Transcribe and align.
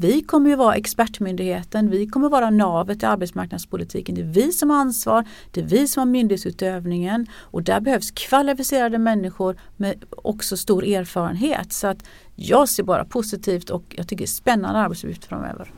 Vi 0.00 0.22
kommer 0.22 0.50
ju 0.50 0.56
vara 0.56 0.74
expertmyndigheten, 0.74 1.90
vi 1.90 2.06
kommer 2.06 2.28
vara 2.28 2.50
navet 2.50 3.02
i 3.02 3.06
arbetsmarknadspolitiken. 3.06 4.14
Det 4.14 4.20
är 4.20 4.24
vi 4.24 4.52
som 4.52 4.70
har 4.70 4.76
ansvar, 4.76 5.24
det 5.50 5.60
är 5.60 5.64
vi 5.64 5.88
som 5.88 6.00
har 6.00 6.06
myndighetsutövningen 6.06 7.26
och 7.32 7.62
där 7.62 7.80
behövs 7.80 8.10
kvalificerade 8.10 8.98
människor 8.98 9.56
med 9.76 10.04
också 10.10 10.56
stor 10.56 10.84
erfarenhet. 10.84 11.72
Så 11.72 11.86
att 11.86 12.04
jag 12.34 12.68
ser 12.68 12.82
bara 12.82 13.04
positivt 13.04 13.70
och 13.70 13.84
jag 13.96 14.08
tycker 14.08 14.24
det 14.24 14.24
är 14.24 14.26
spännande 14.26 14.80
arbetsuppgifter 14.80 15.28
framöver. 15.28 15.72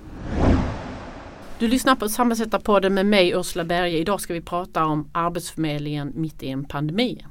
Du 1.59 1.69
lyssnar 1.69 1.95
på 1.95 2.09
Samhällsvetarpodden 2.09 2.95
med 2.95 3.07
mig 3.07 3.33
Ursula 3.37 3.65
Berge. 3.65 3.99
Idag 3.99 4.21
ska 4.21 4.35
vi 4.35 4.41
prata 4.41 4.85
om 4.85 5.11
Arbetsförmedlingen 5.13 6.13
mitt 6.15 6.43
i 6.43 6.49
en 6.49 6.65
pandemi. 6.65 7.27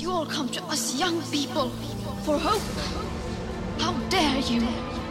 You 0.00 0.12
all 0.12 0.26
come 0.26 0.48
to 0.48 0.60
us 0.70 1.00
young 1.00 1.20
people 1.20 1.70
for 2.24 2.32
hope. 2.32 2.80
How 3.78 3.94
dare 4.10 4.54
you? 4.54 4.95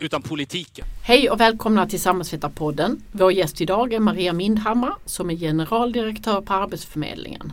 utan 0.00 0.22
politiken. 0.22 0.84
Hej 1.02 1.30
och 1.30 1.40
välkomna 1.40 1.86
till 1.86 2.00
Samhällsvetarpodden. 2.00 3.02
Vår 3.12 3.32
gäst 3.32 3.60
idag 3.60 3.92
är 3.92 4.00
Maria 4.00 4.32
Mindhammar 4.32 4.94
som 5.04 5.30
är 5.30 5.36
generaldirektör 5.36 6.40
på 6.40 6.54
Arbetsförmedlingen. 6.54 7.52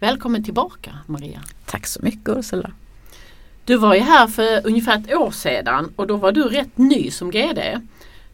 Välkommen 0.00 0.44
tillbaka 0.44 0.98
Maria. 1.06 1.42
Tack 1.66 1.86
så 1.86 2.02
mycket 2.02 2.28
Ursula. 2.28 2.70
Du 3.64 3.76
var 3.76 3.94
ju 3.94 4.00
här 4.00 4.26
för 4.26 4.66
ungefär 4.66 4.98
ett 4.98 5.14
år 5.14 5.30
sedan 5.30 5.92
och 5.96 6.06
då 6.06 6.16
var 6.16 6.32
du 6.32 6.42
rätt 6.42 6.78
ny 6.78 7.10
som 7.10 7.30
GD. 7.30 7.60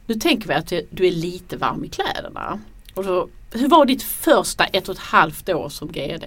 Nu 0.06 0.14
tänker 0.14 0.48
vi 0.48 0.54
att 0.54 0.72
du 0.90 1.06
är 1.06 1.12
lite 1.12 1.56
varm 1.56 1.84
i 1.84 1.88
kläderna. 1.88 2.60
Och 2.94 3.04
då, 3.04 3.28
hur 3.52 3.68
var 3.68 3.84
ditt 3.84 4.02
första 4.02 4.64
ett 4.64 4.88
och 4.88 4.94
ett 4.94 5.00
halvt 5.00 5.48
år 5.48 5.68
som 5.68 5.88
GD? 5.88 6.24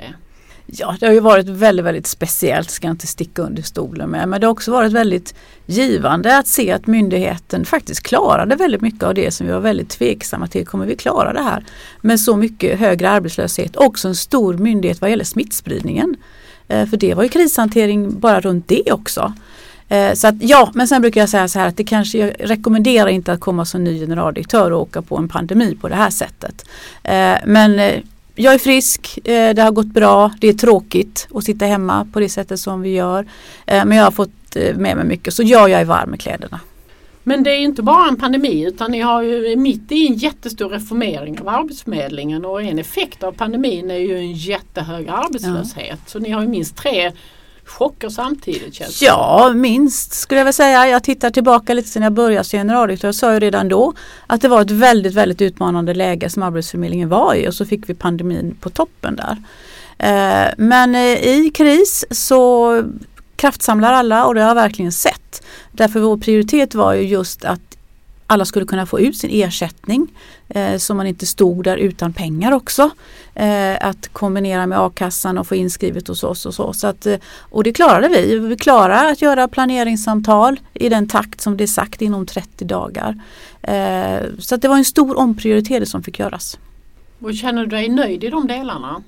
Ja, 0.66 0.96
det 1.00 1.06
har 1.06 1.14
ju 1.14 1.20
varit 1.20 1.48
väldigt, 1.48 1.86
väldigt 1.86 2.08
speciellt, 2.08 2.72
ska 2.72 2.88
jag 2.88 2.94
inte 2.94 3.08
sticka 3.08 3.42
under 3.42 3.62
stolen 3.62 4.10
med. 4.10 4.30
Men 4.30 4.42
det 4.42 4.48
har 4.48 4.52
också 4.52 4.72
varit 4.72 4.92
väldigt 4.92 5.36
givande 5.66 6.38
att 6.38 6.48
se 6.48 6.72
att 6.72 6.88
myndigheten 6.88 7.66
faktiskt 7.66 8.04
klarade 8.04 8.56
väldigt 8.56 8.82
mycket 8.82 9.04
av 9.04 9.14
det 9.14 9.32
som 9.32 9.48
vi 9.48 9.54
var 9.54 9.60
väldigt 9.60 9.90
tveksamma 9.90 10.48
till. 10.48 10.68
Kommer 10.68 10.86
vi 10.86 10.96
klara 10.96 11.34
det 11.34 11.42
här? 11.42 11.66
Med 12.02 12.20
så 12.20 12.36
mycket 12.36 12.80
högre 12.80 13.10
arbetslöshet. 13.10 13.76
Också 13.76 14.08
en 14.08 14.16
stor 14.16 14.54
myndighet 14.54 15.02
vad 15.02 15.10
gäller 15.10 15.24
smittspridningen. 15.24 16.16
Eh, 16.68 16.86
för 16.86 16.98
det 16.98 17.14
var 17.14 17.24
ju 17.24 17.30
krishantering 17.30 18.20
bara 18.20 18.40
runt 18.40 18.68
det 18.68 18.92
också. 18.92 19.34
Eh, 19.90 20.14
så 20.14 20.28
att 20.28 20.36
ja, 20.40 20.72
men 20.74 20.88
sen 20.88 21.02
brukar 21.02 21.22
jag 21.22 21.30
säga 21.30 21.48
så 21.48 21.60
här 21.60 21.68
att 21.68 21.78
det 21.78 21.84
kanske, 21.84 22.18
jag 22.18 22.34
rekommenderar 22.40 23.08
inte 23.08 23.34
att 23.34 23.40
komma 23.40 23.66
som 23.66 23.84
ny 23.84 24.00
generaldirektör 24.00 24.72
och 24.72 24.82
åka 24.82 25.02
på 25.02 25.18
en 25.18 25.30
pandemi 25.30 25.78
på 25.82 25.90
det 25.90 25.96
här 25.96 26.10
sättet. 26.10 26.66
Eh, 27.04 27.36
men 27.46 28.02
jag 28.36 28.54
är 28.54 28.58
frisk, 28.58 29.20
det 29.24 29.62
har 29.62 29.72
gått 29.72 29.86
bra, 29.86 30.32
det 30.40 30.48
är 30.48 30.54
tråkigt 30.54 31.28
att 31.34 31.44
sitta 31.44 31.66
hemma 31.66 32.08
på 32.14 32.20
det 32.20 32.30
sättet 32.30 32.60
som 32.60 32.82
vi 32.82 32.90
gör. 32.90 33.26
Men 33.66 33.92
jag 33.92 34.04
har 34.04 34.12
fått 34.12 34.56
med 34.76 34.98
mig 34.98 35.06
mycket 35.06 35.34
så 35.34 35.44
ja, 35.44 35.68
jag 35.68 35.82
är 35.82 35.86
varm 35.86 36.14
i 36.14 36.18
kläderna. 36.18 36.60
Men 37.24 37.44
det 37.44 37.52
är 37.52 37.60
inte 37.60 37.84
bara 37.84 38.08
en 38.08 38.18
pandemi 38.18 38.68
utan 38.68 38.92
ni 38.92 39.00
har 39.00 39.22
ju 39.22 39.56
mitt 39.56 39.92
i 39.92 40.08
en 40.08 40.14
jättestor 40.14 40.70
reformering 40.70 41.40
av 41.40 41.50
Arbetsförmedlingen 41.50 42.46
och 42.46 42.62
en 42.62 42.80
effekt 42.80 43.24
av 43.24 43.32
pandemin 43.32 43.92
är 43.92 43.98
ju 43.98 44.18
en 44.18 44.32
jättehög 44.32 45.10
arbetslöshet. 45.10 45.88
Ja. 45.90 45.96
Så 46.06 46.20
ni 46.20 46.30
har 46.30 46.42
ju 46.42 46.48
minst 46.48 46.76
tre 46.76 47.12
chocker 47.66 48.10
samtidigt? 48.10 48.74
Känns 48.74 49.00
det. 49.00 49.06
Ja, 49.06 49.52
minst 49.56 50.14
skulle 50.14 50.40
jag 50.40 50.46
vilja 50.46 50.54
säga. 50.54 50.88
Jag 50.88 51.04
tittar 51.04 51.30
tillbaka 51.30 51.74
lite 51.74 51.90
sedan 51.90 52.04
jag 52.04 52.14
började 52.14 52.44
som 52.44 52.60
generaldirektör 52.60 53.08
och 53.08 53.16
sa 53.16 53.34
ju 53.34 53.40
redan 53.40 53.68
då 53.68 53.94
att 54.28 54.42
det 54.42 54.48
var 54.48 54.62
ett 54.62 54.72
väldigt, 54.72 55.14
väldigt 55.14 55.42
utmanande 55.42 55.94
läge 55.94 56.30
som 56.30 56.44
Arbetsförmedlingen 56.44 57.10
var 57.10 57.36
i 57.36 57.48
och 57.48 57.54
så 57.54 57.66
fick 57.66 57.90
vi 57.90 57.94
pandemin 57.94 58.58
på 58.62 58.70
toppen 58.70 59.16
där. 59.16 59.38
Eh, 59.98 60.54
men 60.58 60.96
eh, 60.96 61.28
i 61.28 61.52
kris 61.54 62.06
så 62.12 62.84
kraftsamlar 63.36 63.94
alla 63.94 64.26
och 64.26 64.36
det 64.36 64.42
har 64.42 64.48
jag 64.48 64.56
verkligen 64.56 64.92
sett. 64.92 65.44
Därför 65.72 66.00
vår 66.00 66.18
prioritet 66.18 66.76
var 66.76 66.94
ju 66.94 67.02
just 67.02 67.46
att 67.46 67.73
alla 68.34 68.46
skulle 68.46 68.66
kunna 68.66 68.86
få 68.86 69.00
ut 69.00 69.18
sin 69.18 69.30
ersättning 69.34 70.08
eh, 70.50 70.78
så 70.78 70.94
man 70.94 71.08
inte 71.08 71.26
stod 71.26 71.64
där 71.64 71.78
utan 71.78 72.14
pengar 72.14 72.52
också. 72.52 72.90
Eh, 73.36 73.88
att 73.88 74.08
kombinera 74.14 74.68
med 74.68 74.80
a-kassan 74.80 75.38
och 75.38 75.48
få 75.48 75.56
inskrivet 75.56 76.08
hos 76.08 76.24
oss 76.24 76.46
och 76.46 76.54
så. 76.54 76.74
så 76.74 76.88
att, 76.88 77.06
eh, 77.06 77.16
och 77.40 77.64
det 77.64 77.74
klarade 77.74 78.08
vi. 78.10 78.40
Vi 78.40 78.58
klarade 78.58 79.10
att 79.10 79.22
göra 79.22 79.48
planeringssamtal 79.48 80.60
i 80.74 80.90
den 80.90 81.08
takt 81.08 81.42
som 81.42 81.58
det 81.58 81.64
är 81.64 81.68
sagt 81.68 82.02
inom 82.02 82.26
30 82.26 82.66
dagar. 82.66 83.22
Eh, 83.62 84.22
så 84.40 84.56
att 84.56 84.62
det 84.62 84.68
var 84.68 84.78
en 84.78 84.86
stor 84.86 85.18
omprioritering 85.20 85.86
som 85.86 86.04
fick 86.04 86.20
göras. 86.20 86.60
Och 87.22 87.34
känner 87.34 87.62
du 87.62 87.68
dig 87.68 87.90
nöjd 87.90 88.24
i 88.24 88.30
de 88.30 88.48
delarna? 88.48 89.04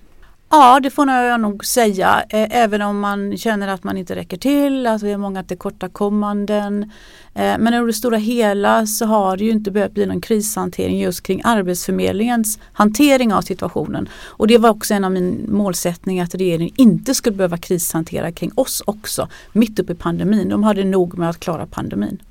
Ja 0.49 0.79
det 0.79 0.89
får 0.89 1.09
jag 1.09 1.39
nog 1.39 1.65
säga. 1.65 2.23
Eh, 2.29 2.47
även 2.51 2.81
om 2.81 2.99
man 2.99 3.37
känner 3.37 3.67
att 3.67 3.83
man 3.83 3.97
inte 3.97 4.15
räcker 4.15 4.37
till, 4.37 4.87
att 4.87 5.03
vi 5.03 5.11
har 5.11 5.17
många 5.17 5.43
tillkortakommanden. 5.43 6.91
Eh, 7.33 7.57
men 7.59 7.73
i 7.73 7.85
det 7.85 7.93
stora 7.93 8.17
hela 8.17 8.85
så 8.85 9.05
har 9.05 9.37
det 9.37 9.43
ju 9.43 9.51
inte 9.51 9.71
behövt 9.71 9.91
bli 9.91 10.05
någon 10.05 10.21
krishantering 10.21 10.99
just 10.99 11.23
kring 11.23 11.41
Arbetsförmedlingens 11.43 12.59
hantering 12.73 13.33
av 13.33 13.41
situationen. 13.41 14.09
Och 14.25 14.47
det 14.47 14.57
var 14.57 14.69
också 14.69 14.93
en 14.93 15.03
av 15.03 15.11
min 15.11 15.45
målsättningar 15.49 16.23
att 16.23 16.35
regeringen 16.35 16.73
inte 16.77 17.15
skulle 17.15 17.35
behöva 17.35 17.57
krishantera 17.57 18.31
kring 18.31 18.51
oss 18.55 18.83
också 18.85 19.27
mitt 19.53 19.79
uppe 19.79 19.91
i 19.91 19.95
pandemin. 19.95 20.49
De 20.49 20.63
hade 20.63 20.83
nog 20.83 21.17
med 21.17 21.29
att 21.29 21.39
klara 21.39 21.65
pandemin. 21.65 22.21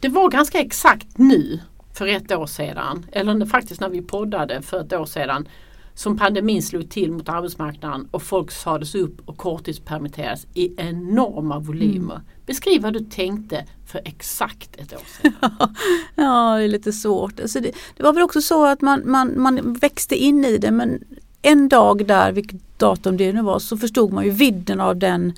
Det 0.00 0.08
var 0.08 0.30
ganska 0.30 0.60
exakt 0.60 1.18
nu 1.18 1.60
för 1.94 2.06
ett 2.06 2.32
år 2.32 2.46
sedan, 2.46 3.06
eller 3.12 3.46
faktiskt 3.46 3.80
när 3.80 3.88
vi 3.88 4.02
poddade 4.02 4.62
för 4.62 4.80
ett 4.80 4.92
år 4.92 5.06
sedan 5.06 5.48
som 5.94 6.16
pandemin 6.16 6.62
slog 6.62 6.90
till 6.90 7.12
mot 7.12 7.28
arbetsmarknaden 7.28 8.08
och 8.10 8.22
folk 8.22 8.50
sades 8.50 8.94
upp 8.94 9.28
och 9.28 9.36
korttidspermitterades 9.36 10.46
i 10.54 10.74
enorma 10.76 11.58
volymer. 11.58 12.14
Mm. 12.14 12.26
Beskriv 12.46 12.82
vad 12.82 12.92
du 12.92 13.00
tänkte 13.00 13.64
för 13.86 14.00
exakt 14.04 14.76
ett 14.76 14.92
år 14.92 15.22
sedan. 15.22 15.32
ja, 16.14 16.56
det 16.56 16.64
är 16.64 16.68
lite 16.68 16.92
svårt. 16.92 17.40
Alltså 17.40 17.60
det, 17.60 17.72
det, 17.96 18.02
var 18.02 18.12
väl 18.12 18.22
också 18.22 18.40
så 18.40 18.66
att 18.66 18.80
man, 18.80 19.02
man, 19.04 19.40
man 19.40 19.72
växte 19.72 20.16
in 20.16 20.44
i 20.44 20.58
det 20.58 20.70
men 20.70 21.04
en 21.42 21.68
dag 21.68 22.06
där, 22.06 22.32
vilket 22.32 22.78
datum 22.78 23.16
det 23.16 23.32
nu 23.32 23.42
var, 23.42 23.58
så 23.58 23.76
förstod 23.76 24.12
man 24.12 24.24
ju 24.24 24.30
vidden 24.30 24.80
av 24.80 24.96
den 24.96 25.32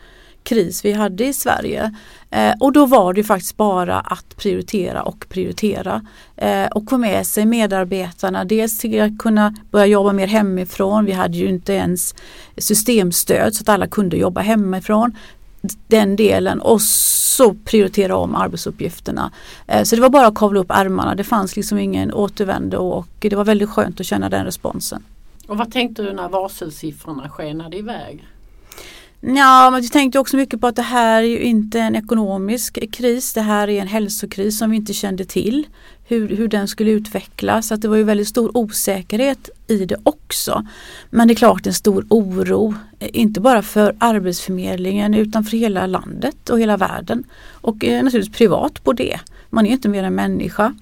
kris 0.46 0.84
vi 0.84 0.92
hade 0.92 1.26
i 1.26 1.32
Sverige. 1.32 1.94
Eh, 2.30 2.54
och 2.60 2.72
då 2.72 2.86
var 2.86 3.12
det 3.12 3.24
faktiskt 3.24 3.56
bara 3.56 4.00
att 4.00 4.36
prioritera 4.36 5.02
och 5.02 5.26
prioritera. 5.28 6.06
Eh, 6.36 6.66
och 6.66 6.90
få 6.90 6.98
med 6.98 7.26
sig 7.26 7.46
medarbetarna, 7.46 8.44
dels 8.44 8.78
till 8.78 9.02
att 9.02 9.18
kunna 9.18 9.54
börja 9.70 9.86
jobba 9.86 10.12
mer 10.12 10.26
hemifrån. 10.26 11.04
Vi 11.04 11.12
hade 11.12 11.36
ju 11.36 11.48
inte 11.48 11.72
ens 11.72 12.14
systemstöd 12.56 13.54
så 13.54 13.62
att 13.62 13.68
alla 13.68 13.86
kunde 13.86 14.16
jobba 14.16 14.40
hemifrån. 14.40 15.16
Den 15.86 16.16
delen 16.16 16.60
och 16.60 16.82
så 16.82 17.54
prioritera 17.64 18.16
om 18.16 18.34
arbetsuppgifterna. 18.34 19.32
Eh, 19.66 19.82
så 19.82 19.96
det 19.96 20.02
var 20.02 20.10
bara 20.10 20.26
att 20.26 20.34
kavla 20.34 20.60
upp 20.60 20.70
ärmarna. 20.70 21.14
Det 21.14 21.24
fanns 21.24 21.56
liksom 21.56 21.78
ingen 21.78 22.12
återvändo 22.12 22.78
och 22.78 23.08
det 23.18 23.36
var 23.36 23.44
väldigt 23.44 23.68
skönt 23.68 24.00
att 24.00 24.06
känna 24.06 24.28
den 24.28 24.44
responsen. 24.44 25.02
Och 25.48 25.56
vad 25.58 25.72
tänkte 25.72 26.02
du 26.02 26.12
när 26.12 26.28
varselsiffrorna 26.28 27.28
skenade 27.28 27.76
iväg? 27.76 28.24
Ja, 29.28 29.70
men 29.70 29.82
jag 29.82 29.92
tänkte 29.92 30.18
också 30.18 30.36
mycket 30.36 30.60
på 30.60 30.66
att 30.66 30.76
det 30.76 30.82
här 30.82 31.22
är 31.22 31.26
ju 31.26 31.40
inte 31.40 31.80
en 31.80 31.96
ekonomisk 31.96 32.90
kris. 32.92 33.32
Det 33.32 33.40
här 33.40 33.68
är 33.68 33.80
en 33.80 33.88
hälsokris 33.88 34.58
som 34.58 34.70
vi 34.70 34.76
inte 34.76 34.92
kände 34.92 35.24
till 35.24 35.66
hur, 36.04 36.28
hur 36.28 36.48
den 36.48 36.68
skulle 36.68 36.90
utvecklas. 36.90 37.72
Att 37.72 37.82
det 37.82 37.88
var 37.88 37.96
ju 37.96 38.02
väldigt 38.02 38.28
stor 38.28 38.56
osäkerhet 38.56 39.50
i 39.66 39.84
det 39.84 39.96
också. 40.02 40.66
Men 41.10 41.28
det 41.28 41.34
är 41.34 41.36
klart 41.36 41.66
en 41.66 41.74
stor 41.74 42.06
oro, 42.10 42.74
eh, 42.98 43.08
inte 43.12 43.40
bara 43.40 43.62
för 43.62 43.96
Arbetsförmedlingen 43.98 45.14
utan 45.14 45.44
för 45.44 45.56
hela 45.56 45.86
landet 45.86 46.50
och 46.50 46.60
hela 46.60 46.76
världen. 46.76 47.24
Och 47.50 47.84
eh, 47.84 48.04
naturligtvis 48.04 48.38
privat 48.38 48.84
på 48.84 48.92
det. 48.92 49.20
Man 49.50 49.66
är 49.66 49.70
inte 49.70 49.88
mer 49.88 50.04
än 50.04 50.14
människa. 50.14 50.74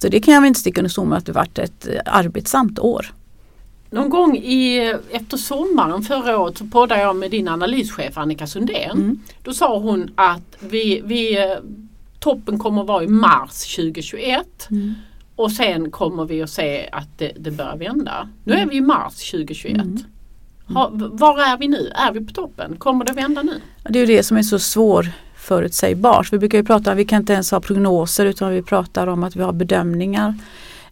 Så 0.00 0.08
det 0.08 0.20
kan 0.20 0.34
jag 0.34 0.40
väl 0.40 0.48
inte 0.48 0.60
sticka 0.60 0.80
under 0.80 0.90
stol 0.90 1.08
med 1.08 1.18
att 1.18 1.26
det 1.26 1.32
varit 1.32 1.58
ett 1.58 1.86
eh, 1.86 2.00
arbetsamt 2.06 2.78
år. 2.78 3.12
Någon 3.90 4.08
gång 4.08 4.36
i, 4.36 4.94
efter 5.10 5.36
sommaren 5.36 6.02
förra 6.02 6.38
året 6.38 6.58
så 6.58 6.66
poddade 6.66 7.00
jag 7.00 7.16
med 7.16 7.30
din 7.30 7.48
analyschef 7.48 8.18
Annika 8.18 8.46
Sundén. 8.46 8.90
Mm. 8.90 9.20
Då 9.42 9.52
sa 9.52 9.78
hon 9.78 10.10
att 10.14 10.56
vi, 10.60 11.02
vi, 11.04 11.38
toppen 12.20 12.58
kommer 12.58 12.80
att 12.80 12.88
vara 12.88 13.04
i 13.04 13.08
mars 13.08 13.76
2021 13.76 14.70
mm. 14.70 14.94
och 15.36 15.52
sen 15.52 15.90
kommer 15.90 16.24
vi 16.24 16.42
att 16.42 16.50
se 16.50 16.88
att 16.92 17.18
det, 17.18 17.32
det 17.38 17.50
börjar 17.50 17.76
vända. 17.76 18.28
Nu 18.44 18.52
är 18.52 18.56
mm. 18.56 18.68
vi 18.68 18.76
i 18.76 18.80
mars 18.80 19.30
2021. 19.30 19.76
Mm. 19.76 19.98
Ha, 20.74 20.90
var 20.92 21.38
är 21.38 21.58
vi 21.58 21.68
nu? 21.68 21.92
Är 21.94 22.12
vi 22.12 22.24
på 22.24 22.32
toppen? 22.32 22.76
Kommer 22.76 23.04
det 23.04 23.12
vända 23.12 23.42
nu? 23.42 23.60
Det 23.88 23.98
är 23.98 24.06
det 24.06 24.22
som 24.22 24.36
är 24.36 24.42
så 24.42 24.58
svårt 24.58 25.06
förutsägbart. 25.36 26.32
Vi 26.32 26.38
brukar 26.38 26.58
ju 26.58 26.64
prata 26.64 26.90
om 26.90 26.94
att 26.94 26.98
vi 26.98 27.04
kan 27.04 27.20
inte 27.22 27.32
ens 27.32 27.50
ha 27.50 27.60
prognoser 27.60 28.26
utan 28.26 28.52
vi 28.52 28.62
pratar 28.62 29.06
om 29.06 29.24
att 29.24 29.36
vi 29.36 29.42
har 29.42 29.52
bedömningar. 29.52 30.34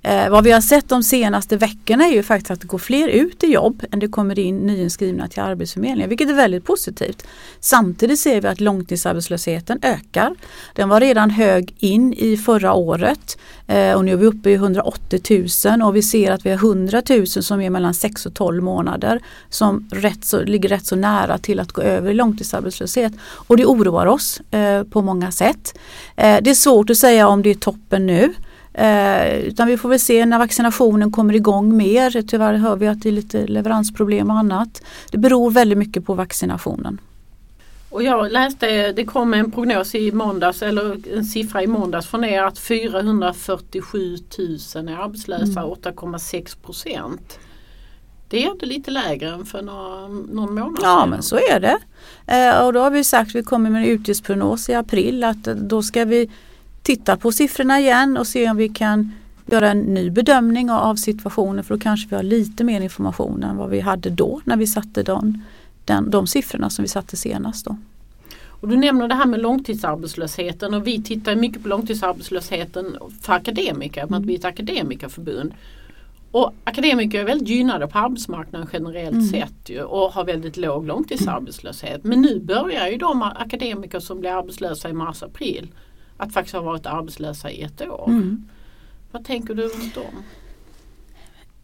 Eh, 0.04 0.30
vad 0.30 0.44
vi 0.44 0.52
har 0.52 0.60
sett 0.60 0.88
de 0.88 1.02
senaste 1.02 1.56
veckorna 1.56 2.04
är 2.04 2.12
ju 2.12 2.22
faktiskt 2.22 2.50
att 2.50 2.60
det 2.60 2.66
går 2.66 2.78
fler 2.78 3.08
ut 3.08 3.44
i 3.44 3.46
jobb 3.46 3.82
än 3.90 3.98
det 3.98 4.08
kommer 4.08 4.38
in 4.38 4.56
nyinskrivna 4.56 5.28
till 5.28 5.42
Arbetsförmedlingen, 5.42 6.08
vilket 6.08 6.28
är 6.28 6.34
väldigt 6.34 6.64
positivt. 6.64 7.26
Samtidigt 7.60 8.18
ser 8.18 8.40
vi 8.40 8.48
att 8.48 8.60
långtidsarbetslösheten 8.60 9.78
ökar. 9.82 10.34
Den 10.74 10.88
var 10.88 11.00
redan 11.00 11.30
hög 11.30 11.74
in 11.78 12.14
i 12.14 12.36
förra 12.36 12.74
året 12.74 13.38
eh, 13.66 13.92
och 13.92 14.04
nu 14.04 14.12
är 14.12 14.16
vi 14.16 14.26
uppe 14.26 14.50
i 14.50 14.54
180 14.54 15.46
000 15.66 15.82
och 15.82 15.96
vi 15.96 16.02
ser 16.02 16.32
att 16.32 16.46
vi 16.46 16.50
har 16.50 16.56
100 16.56 17.02
000 17.10 17.26
som 17.26 17.60
är 17.60 17.70
mellan 17.70 17.94
6 17.94 18.26
och 18.26 18.34
12 18.34 18.62
månader 18.62 19.20
som 19.48 19.88
rätt 19.92 20.24
så, 20.24 20.42
ligger 20.42 20.68
rätt 20.68 20.86
så 20.86 20.96
nära 20.96 21.38
till 21.38 21.60
att 21.60 21.72
gå 21.72 21.82
över 21.82 22.10
i 22.10 22.14
långtidsarbetslöshet. 22.14 23.12
Och 23.22 23.56
det 23.56 23.66
oroar 23.66 24.06
oss 24.06 24.40
eh, 24.50 24.82
på 24.82 25.02
många 25.02 25.30
sätt. 25.30 25.78
Eh, 26.16 26.38
det 26.42 26.50
är 26.50 26.54
svårt 26.54 26.90
att 26.90 26.96
säga 26.96 27.28
om 27.28 27.42
det 27.42 27.50
är 27.50 27.54
toppen 27.54 28.06
nu. 28.06 28.34
Eh, 28.74 29.38
utan 29.38 29.68
vi 29.68 29.76
får 29.76 29.88
väl 29.88 30.00
se 30.00 30.26
när 30.26 30.38
vaccinationen 30.38 31.12
kommer 31.12 31.34
igång 31.34 31.76
mer. 31.76 32.22
Tyvärr 32.22 32.54
hör 32.54 32.76
vi 32.76 32.88
att 32.88 33.02
det 33.02 33.08
är 33.08 33.12
lite 33.12 33.46
leveransproblem 33.46 34.30
och 34.30 34.38
annat. 34.38 34.82
Det 35.10 35.18
beror 35.18 35.50
väldigt 35.50 35.78
mycket 35.78 36.06
på 36.06 36.14
vaccinationen. 36.14 37.00
Och 37.90 38.02
jag 38.02 38.32
läste, 38.32 38.92
det 38.92 39.04
kom 39.04 39.34
en 39.34 39.50
prognos 39.50 39.94
i 39.94 40.12
måndags 40.12 40.62
eller 40.62 41.16
en 41.16 41.24
siffra 41.24 41.62
i 41.62 41.66
måndags 41.66 42.06
från 42.06 42.24
er 42.24 42.42
att 42.42 42.58
447 42.58 44.16
000 44.74 44.88
är 44.88 44.96
arbetslösa, 44.96 45.60
mm. 45.60 45.74
8,6 45.74 46.56
procent. 46.62 47.38
Det 48.28 48.44
är 48.44 48.50
ändå 48.50 48.66
lite 48.66 48.90
lägre 48.90 49.28
än 49.28 49.44
för 49.44 49.62
några, 49.62 50.08
någon 50.08 50.54
månad 50.54 50.78
sedan. 50.78 50.90
Ja 50.90 51.06
men 51.06 51.22
så 51.22 51.36
är 51.36 51.60
det. 51.60 51.78
Eh, 52.26 52.66
och 52.66 52.72
då 52.72 52.80
har 52.80 52.90
vi 52.90 53.04
sagt 53.04 53.28
att 53.28 53.34
vi 53.34 53.42
kommer 53.42 53.70
med 53.70 53.82
en 53.82 53.88
utgiftsprognos 53.88 54.68
i 54.68 54.74
april 54.74 55.24
att 55.24 55.44
då 55.44 55.82
ska 55.82 56.04
vi 56.04 56.30
titta 56.84 57.16
på 57.16 57.32
siffrorna 57.32 57.80
igen 57.80 58.16
och 58.16 58.26
se 58.26 58.50
om 58.50 58.56
vi 58.56 58.68
kan 58.68 59.12
göra 59.46 59.70
en 59.70 59.80
ny 59.80 60.10
bedömning 60.10 60.70
av 60.70 60.96
situationen 60.96 61.64
för 61.64 61.74
då 61.74 61.80
kanske 61.80 62.08
vi 62.08 62.16
har 62.16 62.22
lite 62.22 62.64
mer 62.64 62.80
information 62.80 63.42
än 63.42 63.56
vad 63.56 63.70
vi 63.70 63.80
hade 63.80 64.10
då 64.10 64.40
när 64.44 64.56
vi 64.56 64.66
satte 64.66 65.02
de, 65.02 65.42
den, 65.84 66.10
de 66.10 66.26
siffrorna 66.26 66.70
som 66.70 66.82
vi 66.82 66.88
satte 66.88 67.16
senast. 67.16 67.64
Då. 67.64 67.76
Och 68.46 68.68
du 68.68 68.76
nämner 68.76 69.08
det 69.08 69.14
här 69.14 69.26
med 69.26 69.40
långtidsarbetslösheten 69.40 70.74
och 70.74 70.86
vi 70.86 71.02
tittar 71.02 71.36
mycket 71.36 71.62
på 71.62 71.68
långtidsarbetslösheten 71.68 72.96
för 73.22 73.32
akademiker, 73.32 74.02
mm. 74.02 74.14
att 74.14 74.26
vi 74.26 74.34
är 74.34 74.38
ett 74.38 74.44
akademikerförbund. 74.44 75.54
Och 76.30 76.54
akademiker 76.64 77.20
är 77.20 77.24
väldigt 77.24 77.48
gynnade 77.48 77.88
på 77.88 77.98
arbetsmarknaden 77.98 78.68
generellt 78.72 79.12
mm. 79.12 79.28
sett 79.28 79.70
ju, 79.70 79.82
och 79.82 80.12
har 80.12 80.24
väldigt 80.24 80.56
låg 80.56 80.86
långtidsarbetslöshet. 80.86 82.04
Men 82.04 82.22
nu 82.22 82.40
börjar 82.40 82.88
ju 82.88 82.96
de 82.96 83.22
akademiker 83.22 84.00
som 84.00 84.20
blir 84.20 84.30
arbetslösa 84.30 84.88
i 84.88 84.92
mars-april 84.92 85.68
att 86.16 86.32
faktiskt 86.32 86.54
ha 86.54 86.62
varit 86.62 86.86
arbetslösa 86.86 87.50
i 87.50 87.62
ett 87.62 87.82
år. 87.82 88.08
Mm. 88.08 88.44
Vad 89.12 89.24
tänker 89.24 89.54
du 89.54 89.62
runt 89.62 89.94
dem? 89.94 90.22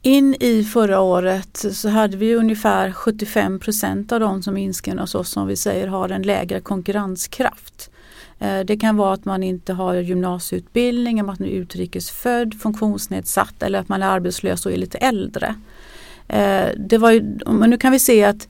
In 0.03 0.37
i 0.41 0.65
förra 0.65 1.01
året 1.01 1.65
så 1.73 1.89
hade 1.89 2.17
vi 2.17 2.35
ungefär 2.35 2.93
75 2.93 3.59
procent 3.59 4.13
av 4.13 4.21
de 4.21 4.43
som 4.43 4.57
inskrivna 4.57 5.03
hos 5.03 5.15
oss 5.15 5.29
som 5.29 5.47
vi 5.47 5.57
säger 5.57 5.87
har 5.87 6.09
en 6.09 6.23
lägre 6.23 6.61
konkurrenskraft. 6.61 7.91
Eh, 8.39 8.61
det 8.61 8.77
kan 8.77 8.97
vara 8.97 9.13
att 9.13 9.25
man 9.25 9.43
inte 9.43 9.73
har 9.73 9.95
gymnasieutbildning, 9.95 11.21
att 11.21 11.27
man 11.27 11.37
är 11.41 11.47
utrikesfödd, 11.47 12.55
funktionsnedsatt 12.55 13.63
eller 13.63 13.79
att 13.79 13.89
man 13.89 14.03
är 14.03 14.07
arbetslös 14.07 14.67
och 14.67 14.73
är 14.73 14.77
lite 14.77 14.99
äldre. 14.99 15.55
Eh, 16.29 16.69
det 16.77 16.99
var 16.99 17.11
ju, 17.11 17.39
men 17.47 17.71
nu 17.71 17.79
kan 17.79 17.93
vi 17.93 17.99
se 17.99 18.25
att 18.25 18.49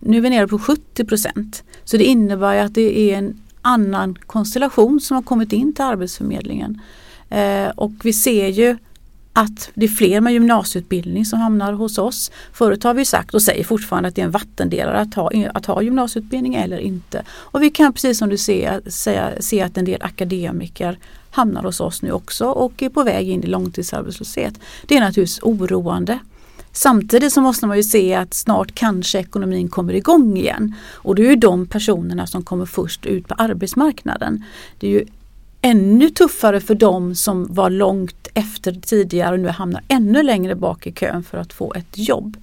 nu 0.00 0.16
är 0.16 0.20
vi 0.20 0.30
nere 0.30 0.48
på 0.48 0.58
70 0.58 1.04
procent. 1.04 1.64
Så 1.84 1.96
det 1.96 2.04
innebär 2.04 2.56
att 2.56 2.74
det 2.74 3.12
är 3.12 3.18
en 3.18 3.40
annan 3.62 4.18
konstellation 4.26 5.00
som 5.00 5.14
har 5.14 5.22
kommit 5.22 5.52
in 5.52 5.74
till 5.74 5.84
Arbetsförmedlingen. 5.84 6.80
Eh, 7.28 7.68
och 7.68 7.92
vi 8.02 8.12
ser 8.12 8.48
ju 8.48 8.76
att 9.32 9.70
det 9.74 9.84
är 9.84 9.88
fler 9.88 10.20
med 10.20 10.32
gymnasieutbildning 10.32 11.24
som 11.24 11.38
hamnar 11.38 11.72
hos 11.72 11.98
oss. 11.98 12.30
Förut 12.52 12.84
har 12.84 12.94
vi 12.94 13.04
sagt 13.04 13.34
och 13.34 13.42
säger 13.42 13.64
fortfarande 13.64 14.08
att 14.08 14.14
det 14.14 14.20
är 14.20 14.24
en 14.24 14.30
vattendelare 14.30 15.00
att 15.00 15.14
ha, 15.14 15.30
att 15.54 15.66
ha 15.66 15.82
gymnasieutbildning 15.82 16.54
eller 16.54 16.78
inte. 16.78 17.24
Och 17.30 17.62
vi 17.62 17.70
kan 17.70 17.92
precis 17.92 18.18
som 18.18 18.28
du 18.28 18.38
ser 18.38 18.90
säga, 18.90 19.30
se 19.40 19.62
att 19.62 19.76
en 19.76 19.84
del 19.84 20.02
akademiker 20.02 20.98
hamnar 21.30 21.62
hos 21.62 21.80
oss 21.80 22.02
nu 22.02 22.12
också 22.12 22.46
och 22.46 22.82
är 22.82 22.88
på 22.88 23.02
väg 23.02 23.28
in 23.28 23.44
i 23.44 23.46
långtidsarbetslöshet. 23.46 24.54
Det 24.86 24.96
är 24.96 25.00
naturligtvis 25.00 25.42
oroande. 25.42 26.18
Samtidigt 26.72 27.32
så 27.32 27.40
måste 27.40 27.66
man 27.66 27.76
ju 27.76 27.82
se 27.82 28.14
att 28.14 28.34
snart 28.34 28.74
kanske 28.74 29.18
ekonomin 29.18 29.68
kommer 29.68 29.94
igång 29.94 30.36
igen. 30.36 30.74
Och 30.92 31.14
det 31.14 31.22
är 31.22 31.30
ju 31.30 31.36
de 31.36 31.66
personerna 31.66 32.26
som 32.26 32.42
kommer 32.42 32.66
först 32.66 33.06
ut 33.06 33.28
på 33.28 33.34
arbetsmarknaden. 33.34 34.44
Det 34.78 34.86
är 34.86 34.90
ju 34.90 35.04
ännu 35.62 36.10
tuffare 36.10 36.60
för 36.60 36.74
dem 36.74 37.14
som 37.14 37.54
var 37.54 37.70
långt 37.70 38.28
efter 38.34 38.72
tidigare 38.72 39.32
och 39.32 39.40
nu 39.40 39.48
hamnar 39.48 39.82
ännu 39.88 40.22
längre 40.22 40.54
bak 40.54 40.86
i 40.86 40.92
kön 40.92 41.22
för 41.22 41.38
att 41.38 41.52
få 41.52 41.74
ett 41.74 41.98
jobb. 41.98 42.36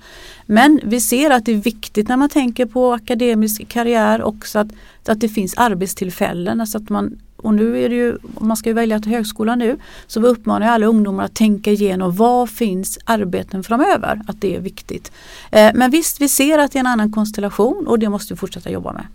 Men 0.45 0.79
vi 0.83 1.01
ser 1.01 1.31
att 1.31 1.45
det 1.45 1.51
är 1.51 1.55
viktigt 1.55 2.07
när 2.07 2.17
man 2.17 2.29
tänker 2.29 2.65
på 2.65 2.93
akademisk 2.93 3.67
karriär 3.67 4.23
också 4.23 4.59
att, 4.59 4.67
att 5.05 5.19
det 5.19 5.29
finns 5.29 5.53
arbetstillfällen. 5.57 6.61
Alltså 6.61 6.77
att 6.77 6.89
man 6.89 7.19
och 7.37 7.53
nu 7.53 7.83
är 7.83 7.89
det 7.89 7.95
ju, 7.95 8.17
man 8.39 8.57
ska 8.57 8.69
ju 8.69 8.73
välja 8.73 8.99
till 8.99 9.11
högskolan 9.11 9.59
nu, 9.59 9.77
så 10.07 10.19
vi 10.19 10.27
uppmanar 10.27 10.67
alla 10.67 10.85
ungdomar 10.85 11.23
att 11.23 11.35
tänka 11.35 11.71
igenom 11.71 12.15
vad 12.15 12.49
finns 12.49 12.99
arbeten 13.05 13.63
framöver, 13.63 14.21
att 14.27 14.41
det 14.41 14.55
är 14.55 14.59
viktigt. 14.59 15.11
Eh, 15.51 15.71
men 15.73 15.91
visst, 15.91 16.21
vi 16.21 16.29
ser 16.29 16.59
att 16.59 16.71
det 16.71 16.77
är 16.77 16.79
en 16.79 16.87
annan 16.87 17.11
konstellation 17.11 17.87
och 17.87 17.99
det 17.99 18.09
måste 18.09 18.33
vi 18.33 18.37
fortsätta 18.37 18.69
jobba 18.69 18.93
med. 18.93 19.07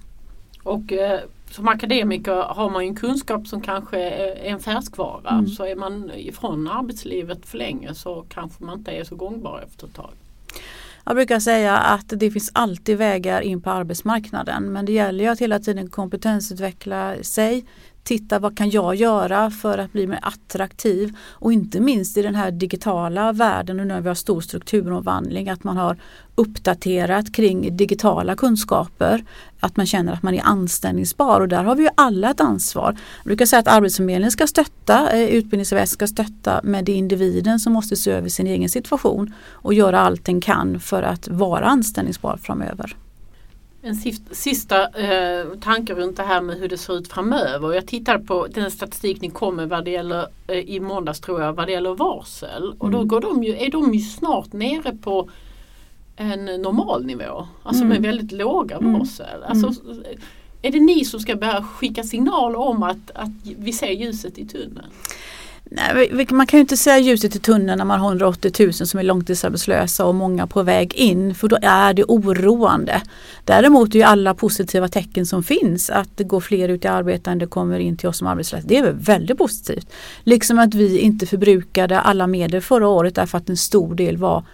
Och 0.63 0.93
eh, 0.93 1.21
som 1.51 1.69
akademiker 1.69 2.43
har 2.43 2.71
man 2.71 2.83
ju 2.83 2.89
en 2.89 2.97
kunskap 2.97 3.47
som 3.47 3.61
kanske 3.61 3.99
är 3.99 4.53
en 4.53 4.59
färskvara. 4.59 5.31
Mm. 5.31 5.47
Så 5.47 5.67
är 5.67 5.77
man 5.77 6.11
ifrån 6.15 6.69
arbetslivet 6.69 7.47
för 7.47 7.59
länge 7.59 7.95
så 7.95 8.25
kanske 8.29 8.65
man 8.65 8.79
inte 8.79 8.91
är 8.91 9.05
så 9.05 9.17
gångbar 9.17 9.65
efter 9.67 9.87
ett 9.87 9.95
tag. 9.95 10.11
Jag 11.05 11.17
brukar 11.17 11.41
säga 11.41 11.77
att 11.77 12.05
det 12.09 12.31
finns 12.31 12.51
alltid 12.55 12.99
vägar 12.99 13.41
in 13.41 13.63
på 13.63 13.71
arbetsmarknaden 13.71 14.73
men 14.73 14.85
det 14.85 14.93
gäller 14.93 15.25
ju 15.25 15.31
att 15.31 15.41
hela 15.41 15.59
tiden 15.59 15.91
kompetensutveckla 15.91 17.15
sig, 17.23 17.65
titta 18.05 18.39
vad 18.39 18.57
kan 18.57 18.71
jag 18.71 18.95
göra 18.95 19.51
för 19.51 19.79
att 19.79 19.93
bli 19.93 20.07
mer 20.07 20.19
attraktiv 20.23 21.17
och 21.21 21.53
inte 21.53 21.81
minst 21.81 22.17
i 22.17 22.23
den 22.23 22.35
här 22.35 22.51
digitala 22.51 23.33
världen 23.33 23.81
och 23.81 23.87
när 23.87 24.01
vi 24.01 24.09
har 24.09 24.15
stor 24.15 24.41
strukturomvandling 24.41 25.49
att 25.49 25.65
man 25.65 25.77
har 25.77 25.97
uppdaterat 26.35 27.33
kring 27.33 27.77
digitala 27.77 28.37
kunskaper. 28.37 29.25
Att 29.61 29.77
man 29.77 29.87
känner 29.87 30.13
att 30.13 30.23
man 30.23 30.35
är 30.35 30.43
anställningsbar 30.45 31.41
och 31.41 31.49
där 31.49 31.65
har 31.65 31.75
vi 31.75 31.83
ju 31.83 31.89
alla 31.95 32.31
ett 32.31 32.41
ansvar. 32.41 32.97
Jag 33.19 33.25
brukar 33.25 33.47
säga 33.47 33.61
att 33.61 33.69
Arbetsförmedlingen 33.69 34.31
ska 34.31 34.47
stötta, 34.47 35.11
eh, 35.11 35.29
utbildningsväsendet 35.29 35.89
ska 35.89 36.07
stötta 36.07 36.61
men 36.65 36.85
det 36.85 36.93
är 36.93 36.97
individen 36.97 37.59
som 37.59 37.73
måste 37.73 37.97
se 37.97 38.11
över 38.11 38.29
sin 38.29 38.47
egen 38.47 38.69
situation 38.69 39.35
och 39.51 39.75
göra 39.75 40.01
allt 40.01 40.25
den 40.25 40.41
kan 40.41 40.81
för 40.81 41.03
att 41.03 41.29
vara 41.29 41.65
anställningsbar 41.65 42.37
framöver. 42.37 42.97
En 43.85 43.97
sista 44.31 44.89
eh, 44.89 45.47
tanke 45.61 45.95
runt 45.95 46.17
det 46.17 46.23
här 46.23 46.41
med 46.41 46.57
hur 46.57 46.69
det 46.69 46.79
ser 46.79 46.97
ut 46.99 47.09
framöver. 47.09 47.73
Jag 47.73 47.87
tittar 47.87 48.19
på 48.19 48.47
den 48.47 48.71
statistik 48.71 49.21
ni 49.21 49.31
kom 49.31 49.57
med 49.57 49.69
vad 49.69 49.85
det 49.85 49.91
gäller, 49.91 50.27
eh, 50.47 50.59
i 50.59 50.81
måndags 50.81 51.21
tror 51.21 51.41
jag, 51.41 51.53
vad 51.53 51.67
det 51.67 51.73
gäller 51.73 51.95
varsel. 51.95 52.75
Och 52.79 52.91
då 52.91 52.99
mm. 52.99 53.09
går 53.09 53.21
de 53.21 53.45
ju, 53.45 53.57
är 53.57 53.71
de 53.71 53.95
ju 53.95 54.01
snart 54.01 54.53
nere 54.53 54.97
på 54.97 55.31
en 56.17 56.45
normal 56.45 57.05
nivå. 57.05 57.49
Alltså 57.63 57.85
mm. 57.85 57.89
med 57.89 58.03
väldigt 58.03 58.33
låga 58.33 58.77
mm. 58.77 58.93
varsel. 58.93 59.43
Alltså, 59.47 59.91
mm. 59.91 60.03
Är 60.63 60.73
det 60.73 60.81
ni 60.81 61.05
som 61.05 61.21
ska 61.21 61.37
börja 61.37 61.63
skicka 61.63 62.03
signaler 62.03 62.59
om 62.59 62.83
att, 62.83 63.11
att 63.15 63.31
vi 63.45 63.73
ser 63.73 63.91
ljuset 63.91 64.39
i 64.39 64.47
tunneln? 64.47 64.87
Nej, 65.75 66.27
man 66.31 66.47
kan 66.47 66.59
ju 66.59 66.61
inte 66.61 66.77
säga 66.77 66.99
ljuset 66.99 67.37
i 67.37 67.39
tunneln 67.39 67.79
när 67.79 67.85
man 67.85 68.01
har 68.01 68.09
180 68.09 68.53
000 68.59 68.73
som 68.73 69.01
är 69.01 69.05
långtidsarbetslösa 69.05 70.07
och 70.07 70.15
många 70.15 70.47
på 70.47 70.63
väg 70.63 70.95
in 70.95 71.35
för 71.35 71.49
då 71.49 71.59
är 71.63 71.95
det 71.95 72.05
oroande. 72.05 73.03
Däremot 73.45 73.95
är 73.95 73.99
ju 73.99 74.03
alla 74.03 74.35
positiva 74.35 74.89
tecken 74.89 75.27
som 75.27 75.43
finns 75.43 75.91
att 75.91 76.17
det 76.17 76.25
går 76.25 76.41
fler 76.41 76.69
ut 76.69 76.85
i 76.85 76.89
arbete 76.89 77.31
än 77.31 77.39
det 77.39 77.47
kommer 77.47 77.79
in 77.79 77.97
till 77.97 78.09
oss 78.09 78.19
som 78.19 78.27
arbetslösa. 78.27 78.67
Det 78.69 78.79
är 78.79 78.93
väldigt 78.93 79.39
positivt. 79.39 79.93
Liksom 80.23 80.59
att 80.59 80.75
vi 80.75 80.99
inte 80.99 81.27
förbrukade 81.27 82.01
alla 82.01 82.27
medel 82.27 82.61
förra 82.61 82.89
året 82.89 83.15
därför 83.15 83.39
att 83.39 83.49
en 83.49 83.57
stor 83.57 83.95
del 83.95 84.17
var 84.17 84.45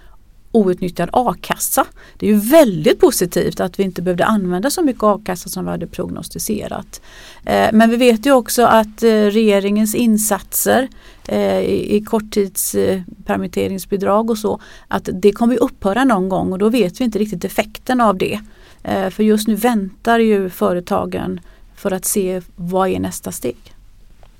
outnyttjad 0.53 1.11
a-kassa. 1.13 1.87
Det 2.17 2.27
är 2.27 2.31
ju 2.31 2.39
väldigt 2.39 3.01
positivt 3.01 3.61
att 3.61 3.79
vi 3.79 3.83
inte 3.83 4.03
behövde 4.03 4.25
använda 4.25 4.71
så 4.71 4.83
mycket 4.83 5.03
a-kassa 5.03 5.49
som 5.49 5.65
vi 5.65 5.71
hade 5.71 5.87
prognostiserat. 5.87 7.01
Eh, 7.45 7.69
men 7.73 7.91
vi 7.91 7.97
vet 7.97 8.27
ju 8.27 8.33
också 8.33 8.63
att 8.63 9.03
eh, 9.03 9.11
regeringens 9.11 9.95
insatser 9.95 10.89
eh, 11.29 11.61
i 11.61 12.05
korttidspermitteringsbidrag 12.07 14.31
och 14.31 14.39
så 14.39 14.61
att 14.89 15.09
det 15.13 15.33
kommer 15.33 15.63
upphöra 15.63 16.05
någon 16.05 16.29
gång 16.29 16.53
och 16.53 16.59
då 16.59 16.69
vet 16.69 17.01
vi 17.01 17.05
inte 17.05 17.19
riktigt 17.19 17.45
effekten 17.45 18.01
av 18.01 18.19
det. 18.19 18.41
För 19.11 19.23
just 19.23 19.49
nu 19.49 19.55
väntar 19.55 20.19
ju 20.19 20.51
företagen 20.51 21.41
för 21.77 21.91
att 21.91 22.05
se 22.05 22.43
vad 22.57 22.89
är 22.89 23.01
nästa 23.01 23.33
steg. 23.33 23.57